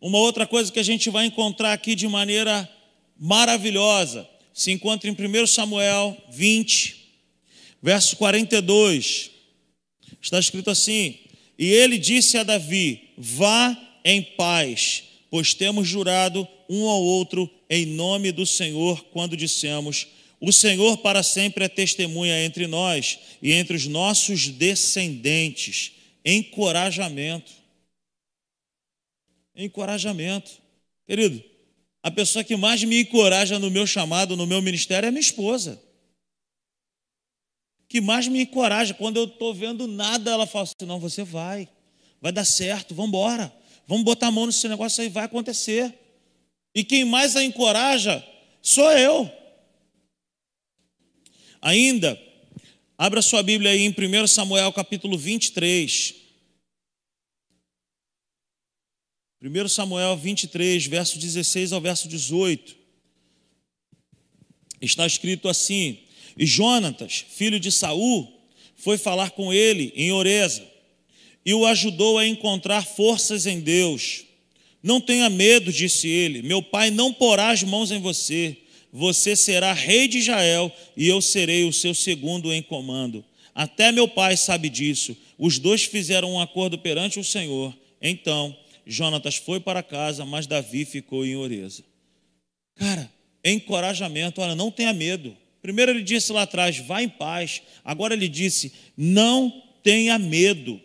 Uma 0.00 0.18
outra 0.18 0.48
coisa 0.48 0.72
que 0.72 0.80
a 0.80 0.82
gente 0.82 1.08
vai 1.10 1.26
encontrar 1.26 1.72
aqui 1.72 1.94
de 1.94 2.08
maneira 2.08 2.68
maravilhosa 3.16 4.28
se 4.52 4.72
encontra 4.72 5.08
em 5.08 5.12
1 5.12 5.46
Samuel 5.46 6.20
20, 6.32 7.20
verso 7.80 8.16
42, 8.16 9.30
está 10.20 10.40
escrito 10.40 10.70
assim: 10.70 11.20
E 11.56 11.70
ele 11.70 11.98
disse 11.98 12.36
a 12.36 12.42
Davi: 12.42 13.10
Vá 13.16 13.91
em 14.04 14.22
paz, 14.22 15.04
pois 15.30 15.54
temos 15.54 15.88
jurado 15.88 16.46
um 16.68 16.88
ao 16.88 17.02
outro 17.02 17.50
em 17.68 17.86
nome 17.86 18.32
do 18.32 18.46
Senhor, 18.46 19.04
quando 19.06 19.36
dissemos: 19.36 20.06
O 20.40 20.52
Senhor 20.52 20.98
para 20.98 21.22
sempre 21.22 21.64
é 21.64 21.68
testemunha 21.68 22.44
entre 22.44 22.66
nós 22.66 23.18
e 23.40 23.52
entre 23.52 23.76
os 23.76 23.86
nossos 23.86 24.48
descendentes. 24.48 25.92
Encorajamento. 26.24 27.52
Encorajamento. 29.54 30.50
Querido, 31.06 31.42
a 32.02 32.10
pessoa 32.10 32.44
que 32.44 32.56
mais 32.56 32.82
me 32.84 33.00
encoraja 33.00 33.58
no 33.58 33.70
meu 33.70 33.86
chamado, 33.86 34.36
no 34.36 34.46
meu 34.46 34.62
ministério, 34.62 35.06
é 35.06 35.10
minha 35.10 35.20
esposa 35.20 35.80
que 37.92 38.00
mais 38.00 38.26
me 38.26 38.40
encoraja. 38.40 38.94
Quando 38.94 39.18
eu 39.18 39.24
estou 39.24 39.52
vendo 39.52 39.86
nada, 39.86 40.30
ela 40.30 40.46
fala 40.46 40.64
assim: 40.64 40.86
não, 40.86 40.98
você 40.98 41.22
vai, 41.22 41.68
vai 42.22 42.32
dar 42.32 42.46
certo, 42.46 42.94
vamos 42.94 43.10
embora, 43.10 43.52
vamos 43.86 44.04
botar 44.04 44.28
a 44.28 44.30
mão 44.30 44.46
nesse 44.46 44.68
negócio 44.68 45.02
aí, 45.02 45.08
vai 45.08 45.24
acontecer. 45.24 45.94
E 46.74 46.82
quem 46.84 47.04
mais 47.04 47.36
a 47.36 47.44
encoraja 47.44 48.24
sou 48.60 48.90
eu. 48.92 49.30
Ainda, 51.60 52.20
abra 52.96 53.22
sua 53.22 53.42
Bíblia 53.42 53.70
aí 53.70 53.82
em 53.82 53.90
1 53.90 54.26
Samuel 54.26 54.72
capítulo 54.72 55.18
23. 55.18 56.14
1 59.42 59.68
Samuel 59.68 60.16
23, 60.16 60.86
verso 60.86 61.18
16 61.18 61.72
ao 61.72 61.80
verso 61.80 62.08
18. 62.08 62.76
Está 64.80 65.06
escrito 65.06 65.48
assim: 65.48 65.98
e 66.36 66.46
Jonatas, 66.46 67.24
filho 67.28 67.60
de 67.60 67.70
Saul, 67.70 68.40
foi 68.76 68.96
falar 68.96 69.30
com 69.30 69.52
ele 69.52 69.92
em 69.94 70.12
Oreza 70.12 70.71
e 71.44 71.52
o 71.54 71.66
ajudou 71.66 72.18
a 72.18 72.26
encontrar 72.26 72.84
forças 72.84 73.46
em 73.46 73.60
Deus. 73.60 74.24
Não 74.82 75.00
tenha 75.00 75.30
medo, 75.30 75.72
disse 75.72 76.08
ele, 76.08 76.42
meu 76.42 76.62
pai 76.62 76.90
não 76.90 77.12
porá 77.12 77.50
as 77.50 77.62
mãos 77.62 77.90
em 77.90 78.00
você. 78.00 78.56
Você 78.92 79.34
será 79.34 79.72
rei 79.72 80.06
de 80.06 80.18
Israel 80.18 80.70
e 80.96 81.08
eu 81.08 81.22
serei 81.22 81.64
o 81.64 81.72
seu 81.72 81.94
segundo 81.94 82.52
em 82.52 82.60
comando. 82.60 83.24
Até 83.54 83.92
meu 83.92 84.08
pai 84.08 84.36
sabe 84.36 84.68
disso. 84.68 85.16
Os 85.38 85.58
dois 85.58 85.84
fizeram 85.84 86.32
um 86.32 86.40
acordo 86.40 86.78
perante 86.78 87.18
o 87.18 87.24
Senhor. 87.24 87.74
Então, 88.00 88.56
Jonatas 88.86 89.36
foi 89.36 89.60
para 89.60 89.82
casa, 89.82 90.24
mas 90.24 90.46
Davi 90.46 90.84
ficou 90.84 91.24
em 91.24 91.36
Oreza. 91.36 91.82
Cara, 92.74 93.10
encorajamento, 93.44 94.40
olha, 94.40 94.54
não 94.54 94.70
tenha 94.70 94.92
medo. 94.92 95.36
Primeiro 95.60 95.92
ele 95.92 96.02
disse 96.02 96.32
lá 96.32 96.42
atrás, 96.42 96.78
vá 96.78 97.02
em 97.02 97.08
paz. 97.08 97.62
Agora 97.84 98.14
ele 98.14 98.28
disse, 98.28 98.72
não 98.96 99.62
tenha 99.82 100.18
medo. 100.18 100.80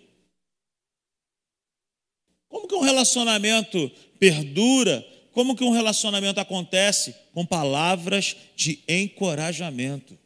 Como 2.57 2.67
que 2.67 2.73
um 2.73 2.81
relacionamento 2.81 3.91
perdura? 4.19 5.05
Como 5.31 5.55
que 5.55 5.63
um 5.63 5.69
relacionamento 5.69 6.39
acontece? 6.39 7.13
Com 7.31 7.45
palavras 7.45 8.35
de 8.55 8.79
encorajamento. 8.87 10.17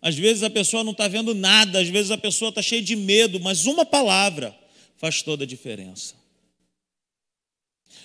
Às 0.00 0.14
vezes 0.14 0.42
a 0.42 0.48
pessoa 0.48 0.82
não 0.82 0.92
está 0.92 1.08
vendo 1.08 1.34
nada, 1.34 1.80
às 1.80 1.88
vezes 1.88 2.10
a 2.10 2.16
pessoa 2.16 2.48
está 2.48 2.62
cheia 2.62 2.80
de 2.80 2.96
medo, 2.96 3.38
mas 3.40 3.66
uma 3.66 3.84
palavra 3.84 4.56
faz 4.96 5.20
toda 5.20 5.44
a 5.44 5.46
diferença. 5.46 6.14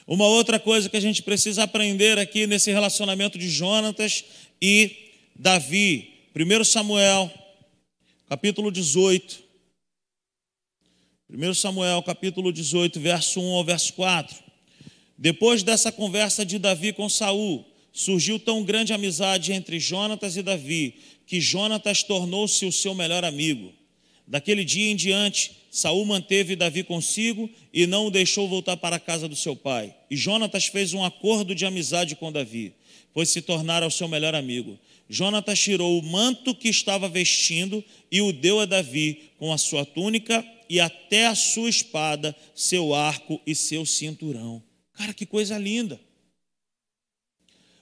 Uma 0.05 0.27
outra 0.27 0.59
coisa 0.59 0.89
que 0.89 0.97
a 0.97 1.01
gente 1.01 1.21
precisa 1.21 1.63
aprender 1.63 2.19
aqui 2.19 2.45
nesse 2.45 2.69
relacionamento 2.69 3.37
de 3.37 3.49
Jonatas 3.49 4.25
e 4.61 5.13
Davi, 5.33 6.11
1 6.35 6.63
Samuel, 6.65 7.31
capítulo 8.27 8.69
18. 8.69 9.42
1 11.35 11.55
Samuel, 11.55 12.03
capítulo 12.03 12.53
18, 12.53 12.99
verso 12.99 13.41
1 13.41 13.53
ao 13.55 13.63
verso 13.63 13.91
4. 13.93 14.35
Depois 15.17 15.63
dessa 15.63 15.91
conversa 15.91 16.45
de 16.45 16.59
Davi 16.59 16.93
com 16.93 17.09
Saul, 17.09 17.65
surgiu 17.91 18.37
tão 18.37 18.63
grande 18.63 18.93
amizade 18.93 19.51
entre 19.51 19.79
Jonatas 19.79 20.37
e 20.37 20.43
Davi, 20.43 20.93
que 21.25 21.41
Jonatas 21.41 22.03
tornou-se 22.03 22.63
o 22.67 22.71
seu 22.71 22.93
melhor 22.93 23.25
amigo. 23.25 23.73
Daquele 24.27 24.63
dia 24.63 24.91
em 24.91 24.95
diante, 24.95 25.53
Saul 25.71 26.05
manteve 26.05 26.55
Davi 26.55 26.83
consigo 26.83 27.49
e 27.73 27.87
não 27.87 28.05
o 28.05 28.11
deixou 28.11 28.47
voltar 28.47 28.77
para 28.77 28.97
a 28.97 28.99
casa 28.99 29.27
do 29.27 29.35
seu 29.35 29.55
pai. 29.55 29.91
E 30.11 30.15
Jonatas 30.15 30.67
fez 30.67 30.93
um 30.93 31.03
acordo 31.03 31.55
de 31.55 31.65
amizade 31.65 32.15
com 32.15 32.31
Davi, 32.31 32.75
pois 33.11 33.29
se 33.29 33.41
tornara 33.41 33.87
o 33.87 33.91
seu 33.91 34.07
melhor 34.07 34.35
amigo. 34.35 34.77
Jonatas 35.09 35.59
tirou 35.59 35.97
o 35.97 36.03
manto 36.03 36.53
que 36.53 36.69
estava 36.69 37.09
vestindo 37.09 37.83
e 38.11 38.21
o 38.21 38.31
deu 38.31 38.59
a 38.59 38.65
Davi 38.65 39.31
com 39.39 39.51
a 39.51 39.57
sua 39.57 39.83
túnica 39.83 40.45
e 40.69 40.79
até 40.79 41.27
a 41.27 41.35
sua 41.35 41.69
espada, 41.69 42.35
seu 42.55 42.93
arco 42.93 43.41
e 43.45 43.55
seu 43.55 43.85
cinturão. 43.85 44.63
Cara, 44.93 45.13
que 45.13 45.25
coisa 45.25 45.57
linda. 45.57 45.99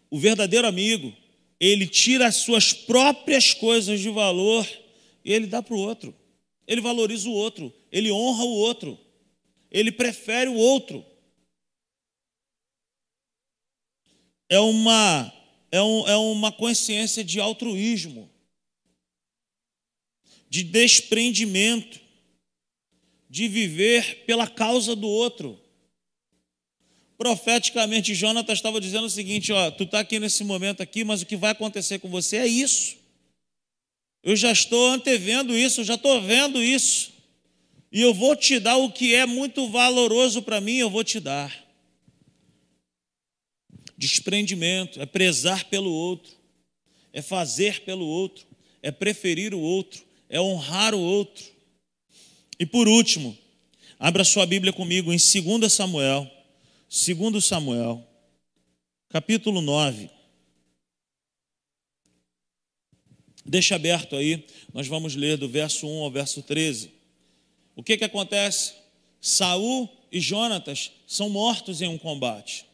O 0.09 0.19
verdadeiro 0.19 0.67
amigo, 0.67 1.15
ele 1.59 1.88
tira 1.88 2.27
as 2.27 2.38
suas 2.38 2.73
próprias 2.73 3.53
coisas 3.53 3.99
de 3.99 4.09
valor 4.09 4.67
e 5.23 5.32
ele 5.32 5.47
dá 5.47 5.61
para 5.61 5.75
o 5.75 5.79
outro. 5.79 6.15
Ele 6.67 6.82
valoriza 6.82 7.29
o 7.29 7.34
outro 7.34 7.73
ele 7.91 8.11
honra 8.11 8.43
o 8.43 8.53
outro, 8.53 8.97
ele 9.69 9.91
prefere 9.91 10.49
o 10.49 10.55
outro. 10.55 11.05
É 14.49 14.59
uma, 14.59 15.32
é, 15.71 15.82
um, 15.82 16.07
é 16.07 16.15
uma 16.15 16.51
consciência 16.51 17.23
de 17.23 17.39
altruísmo, 17.39 18.29
de 20.49 20.63
desprendimento, 20.63 21.99
de 23.32 23.47
viver 23.47 24.25
pela 24.25 24.45
causa 24.45 24.93
do 24.93 25.07
outro. 25.07 25.57
Profeticamente, 27.17 28.13
Jonatas 28.13 28.57
estava 28.57 28.82
dizendo 28.82 29.05
o 29.05 29.09
seguinte: 29.09 29.53
ó, 29.53 29.71
tu 29.71 29.86
está 29.86 30.01
aqui 30.01 30.19
nesse 30.19 30.43
momento 30.43 30.84
aqui, 30.84 31.05
mas 31.05 31.21
o 31.21 31.25
que 31.25 31.38
vai 31.38 31.51
acontecer 31.51 31.99
com 31.99 32.09
você 32.09 32.36
é 32.36 32.47
isso. 32.47 32.97
Eu 34.21 34.36
já 34.36 34.51
estou 34.51 34.86
antevendo 34.89 35.57
isso, 35.57 35.79
eu 35.79 35.86
já 35.86 35.95
estou 35.95 36.21
vendo 36.21 36.61
isso. 36.61 37.13
E 37.89 38.01
eu 38.01 38.13
vou 38.13 38.36
te 38.36 38.59
dar 38.59 38.75
o 38.75 38.91
que 38.91 39.15
é 39.15 39.25
muito 39.25 39.69
valoroso 39.69 40.41
para 40.41 40.59
mim, 40.59 40.75
eu 40.75 40.89
vou 40.89 41.03
te 41.03 41.17
dar. 41.21 41.57
Desprendimento, 43.97 44.99
é 45.01 45.05
prezar 45.05 45.65
pelo 45.65 45.91
outro, 45.91 46.34
é 47.13 47.21
fazer 47.21 47.82
pelo 47.82 48.05
outro, 48.05 48.45
é 48.82 48.91
preferir 48.91 49.53
o 49.53 49.59
outro, 49.59 50.03
é 50.27 50.39
honrar 50.41 50.93
o 50.93 50.99
outro. 50.99 51.61
E 52.62 52.66
por 52.68 52.88
último, 52.88 53.36
abra 53.97 54.24
sua 54.24 54.45
Bíblia 54.45 54.72
comigo 54.72 55.12
em 55.12 55.18
2 55.18 55.74
Samuel, 55.74 56.30
2 56.88 57.43
Samuel, 57.43 58.07
capítulo 59.09 59.62
9. 59.62 60.12
Deixa 63.43 63.74
aberto 63.74 64.16
aí, 64.16 64.45
nós 64.72 64.86
vamos 64.86 65.16
ler 65.16 65.38
do 65.38 65.49
verso 65.49 65.88
1 65.88 66.03
ao 66.03 66.12
verso 66.12 66.43
13. 66.43 66.91
O 67.76 67.82
que 67.82 67.97
que 67.97 68.03
acontece? 68.03 68.74
Saul 69.20 69.89
e 70.12 70.20
Jonatas 70.20 70.91
são 71.07 71.32
mortos 71.32 71.82
em 71.82 71.88
um 71.88 71.97
combate. 71.97 72.68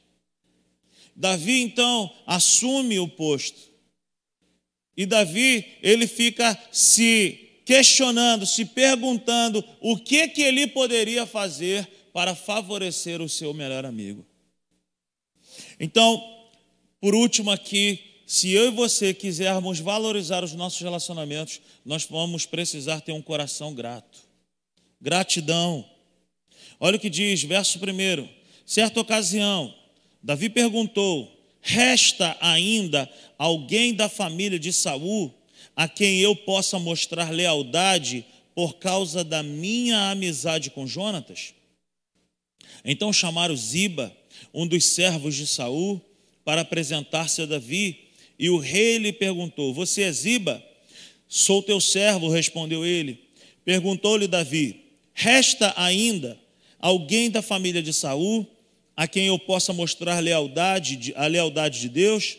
Davi 1.15 1.61
então 1.61 2.13
assume 2.25 2.99
o 2.99 3.07
posto. 3.07 3.71
E 4.97 5.05
Davi, 5.05 5.77
ele 5.81 6.07
fica 6.07 6.61
se 6.73 7.46
questionando, 7.67 8.45
se 8.45 8.63
perguntando 8.63 9.61
o 9.81 9.97
que 9.97 10.29
que 10.29 10.41
ele 10.41 10.67
poderia 10.67 11.25
fazer 11.25 11.85
para 12.13 12.33
favorecer 12.33 13.21
o 13.21 13.27
seu 13.27 13.53
melhor 13.53 13.85
amigo. 13.85 14.25
Então, 15.77 16.23
por 17.01 17.13
último 17.13 17.51
aqui, 17.51 18.21
se 18.25 18.53
eu 18.53 18.69
e 18.69 18.71
você 18.71 19.13
quisermos 19.13 19.81
valorizar 19.81 20.45
os 20.45 20.53
nossos 20.53 20.79
relacionamentos, 20.79 21.59
nós 21.83 22.05
vamos 22.05 22.45
precisar 22.45 23.01
ter 23.01 23.11
um 23.11 23.21
coração 23.21 23.75
grato. 23.75 24.19
Gratidão. 25.01 25.85
Olha 26.79 26.95
o 26.95 26.99
que 26.99 27.09
diz, 27.09 27.43
verso 27.43 27.79
1. 27.79 28.29
Certa 28.65 29.01
ocasião, 29.01 29.75
Davi 30.23 30.47
perguntou: 30.47 31.29
Resta 31.59 32.37
ainda 32.39 33.11
alguém 33.37 33.93
da 33.93 34.07
família 34.07 34.57
de 34.57 34.71
Saul 34.71 35.36
a 35.77 35.87
quem 35.87 36.19
eu 36.19 36.35
possa 36.35 36.79
mostrar 36.79 37.29
lealdade 37.29 38.25
por 38.55 38.77
causa 38.77 39.23
da 39.23 39.43
minha 39.43 40.09
amizade 40.09 40.71
com 40.71 40.87
Jonatas? 40.87 41.53
Então 42.83 43.13
chamaram 43.13 43.55
Ziba, 43.55 44.11
um 44.51 44.65
dos 44.65 44.83
servos 44.85 45.35
de 45.35 45.45
Saul, 45.45 46.01
para 46.43 46.61
apresentar-se 46.61 47.43
a 47.43 47.45
Davi, 47.45 48.07
e 48.39 48.49
o 48.49 48.57
rei 48.57 48.97
lhe 48.97 49.13
perguntou: 49.13 49.71
Você 49.71 50.01
é 50.01 50.11
Ziba? 50.11 50.63
Sou 51.27 51.61
teu 51.61 51.79
servo, 51.79 52.27
respondeu 52.27 52.83
ele. 52.83 53.19
Perguntou-lhe 53.63 54.27
Davi: 54.27 54.83
Resta 55.13 55.73
ainda 55.77 56.39
alguém 56.79 57.29
da 57.29 57.43
família 57.43 57.83
de 57.83 57.93
Saul 57.93 58.47
a 58.95 59.07
quem 59.07 59.27
eu 59.27 59.37
possa 59.37 59.73
mostrar 59.73 60.19
lealdade, 60.19 61.13
a 61.15 61.27
lealdade 61.27 61.81
de 61.81 61.89
Deus? 61.89 62.37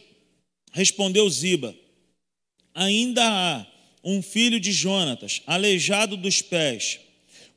Respondeu 0.72 1.28
Ziba: 1.30 1.72
Ainda 2.78 3.24
há 3.24 3.66
um 4.04 4.22
filho 4.22 4.60
de 4.60 4.70
Jonatas, 4.70 5.42
aleijado 5.48 6.16
dos 6.16 6.40
pés. 6.40 7.00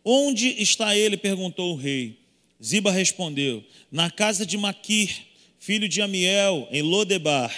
Onde 0.04 0.60
está 0.60 0.98
ele? 0.98 1.16
perguntou 1.16 1.74
o 1.74 1.76
rei. 1.76 2.18
Ziba 2.62 2.92
respondeu: 2.92 3.64
Na 3.92 4.10
casa 4.10 4.48
de 4.48 4.58
Maquir, 4.58 5.12
filho 5.60 5.88
de 5.88 6.02
Amiel, 6.02 6.68
em 6.72 6.82
Lodebar. 6.82 7.56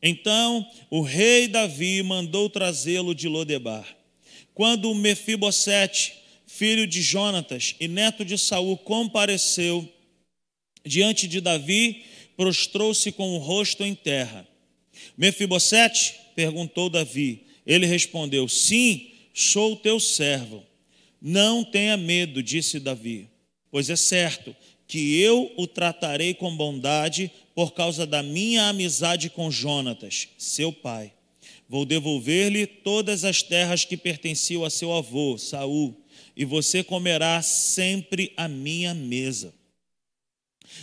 Então 0.00 0.64
o 0.88 1.00
rei 1.00 1.48
Davi 1.48 2.00
mandou 2.04 2.48
trazê-lo 2.48 3.12
de 3.12 3.26
Lodebar. 3.26 3.84
Quando 4.54 4.94
Mefibosete, 4.94 6.14
filho 6.46 6.86
de 6.86 7.02
Jonatas 7.02 7.74
e 7.80 7.88
neto 7.88 8.24
de 8.24 8.38
Saul, 8.38 8.76
compareceu, 8.76 9.92
diante 10.86 11.26
de 11.26 11.40
Davi, 11.40 12.04
prostrou-se 12.36 13.10
com 13.10 13.34
o 13.34 13.38
rosto 13.38 13.82
em 13.82 13.96
terra. 13.96 14.46
Mefibosete 15.18 16.22
perguntou 16.34 16.90
Davi. 16.90 17.46
Ele 17.66 17.86
respondeu: 17.86 18.48
Sim, 18.48 19.10
sou 19.32 19.76
teu 19.76 19.98
servo. 19.98 20.62
Não 21.20 21.64
tenha 21.64 21.96
medo, 21.96 22.42
disse 22.42 22.78
Davi, 22.78 23.28
pois 23.70 23.88
é 23.88 23.96
certo 23.96 24.54
que 24.86 25.18
eu 25.18 25.50
o 25.56 25.66
tratarei 25.66 26.34
com 26.34 26.54
bondade 26.54 27.30
por 27.54 27.72
causa 27.72 28.06
da 28.06 28.22
minha 28.22 28.68
amizade 28.68 29.30
com 29.30 29.50
Jonatas, 29.50 30.28
seu 30.36 30.72
pai. 30.72 31.12
Vou 31.68 31.86
devolver-lhe 31.86 32.66
todas 32.66 33.24
as 33.24 33.42
terras 33.42 33.84
que 33.84 33.96
pertenciam 33.96 34.64
a 34.64 34.70
seu 34.70 34.92
avô, 34.92 35.38
Saul, 35.38 35.96
e 36.36 36.44
você 36.44 36.84
comerá 36.84 37.40
sempre 37.40 38.32
a 38.36 38.46
minha 38.46 38.92
mesa. 38.92 39.54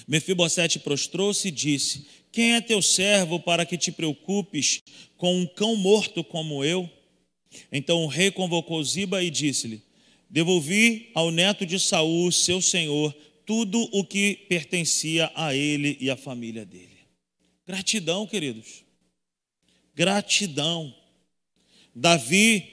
Mefibosete 0.07 0.79
prostrou-se 0.79 1.47
e 1.47 1.51
disse: 1.51 2.07
Quem 2.31 2.53
é 2.53 2.61
teu 2.61 2.81
servo 2.81 3.39
para 3.39 3.65
que 3.65 3.77
te 3.77 3.91
preocupes 3.91 4.81
com 5.17 5.35
um 5.37 5.45
cão 5.45 5.75
morto 5.75 6.23
como 6.23 6.63
eu? 6.63 6.89
Então 7.71 8.03
o 8.03 8.07
rei 8.07 8.31
convocou 8.31 8.81
Ziba 8.83 9.21
e 9.21 9.29
disse-lhe: 9.29 9.83
Devolvi 10.29 11.11
ao 11.13 11.29
neto 11.29 11.65
de 11.65 11.77
Saul, 11.77 12.31
seu 12.31 12.61
senhor, 12.61 13.13
tudo 13.45 13.81
o 13.91 14.05
que 14.05 14.35
pertencia 14.47 15.29
a 15.35 15.53
ele 15.53 15.97
e 15.99 16.09
à 16.09 16.15
família 16.15 16.65
dele. 16.65 16.99
Gratidão, 17.67 18.25
queridos. 18.25 18.83
Gratidão. 19.93 20.95
Davi, 21.93 22.65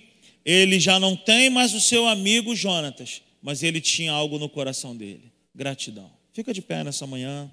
ele 0.45 0.79
já 0.79 1.01
não 1.01 1.17
tem 1.17 1.51
mais 1.51 1.75
o 1.75 1.81
seu 1.81 2.07
amigo 2.07 2.55
Jonatas, 2.55 3.23
mas 3.43 3.65
ele 3.65 3.81
tinha 3.81 4.13
algo 4.13 4.39
no 4.39 4.49
coração 4.49 4.97
dele: 4.97 5.33
gratidão. 5.53 6.11
Fica 6.33 6.55
de 6.55 6.63
pé 6.63 6.85
nessa 6.85 7.07
manhã. 7.07 7.51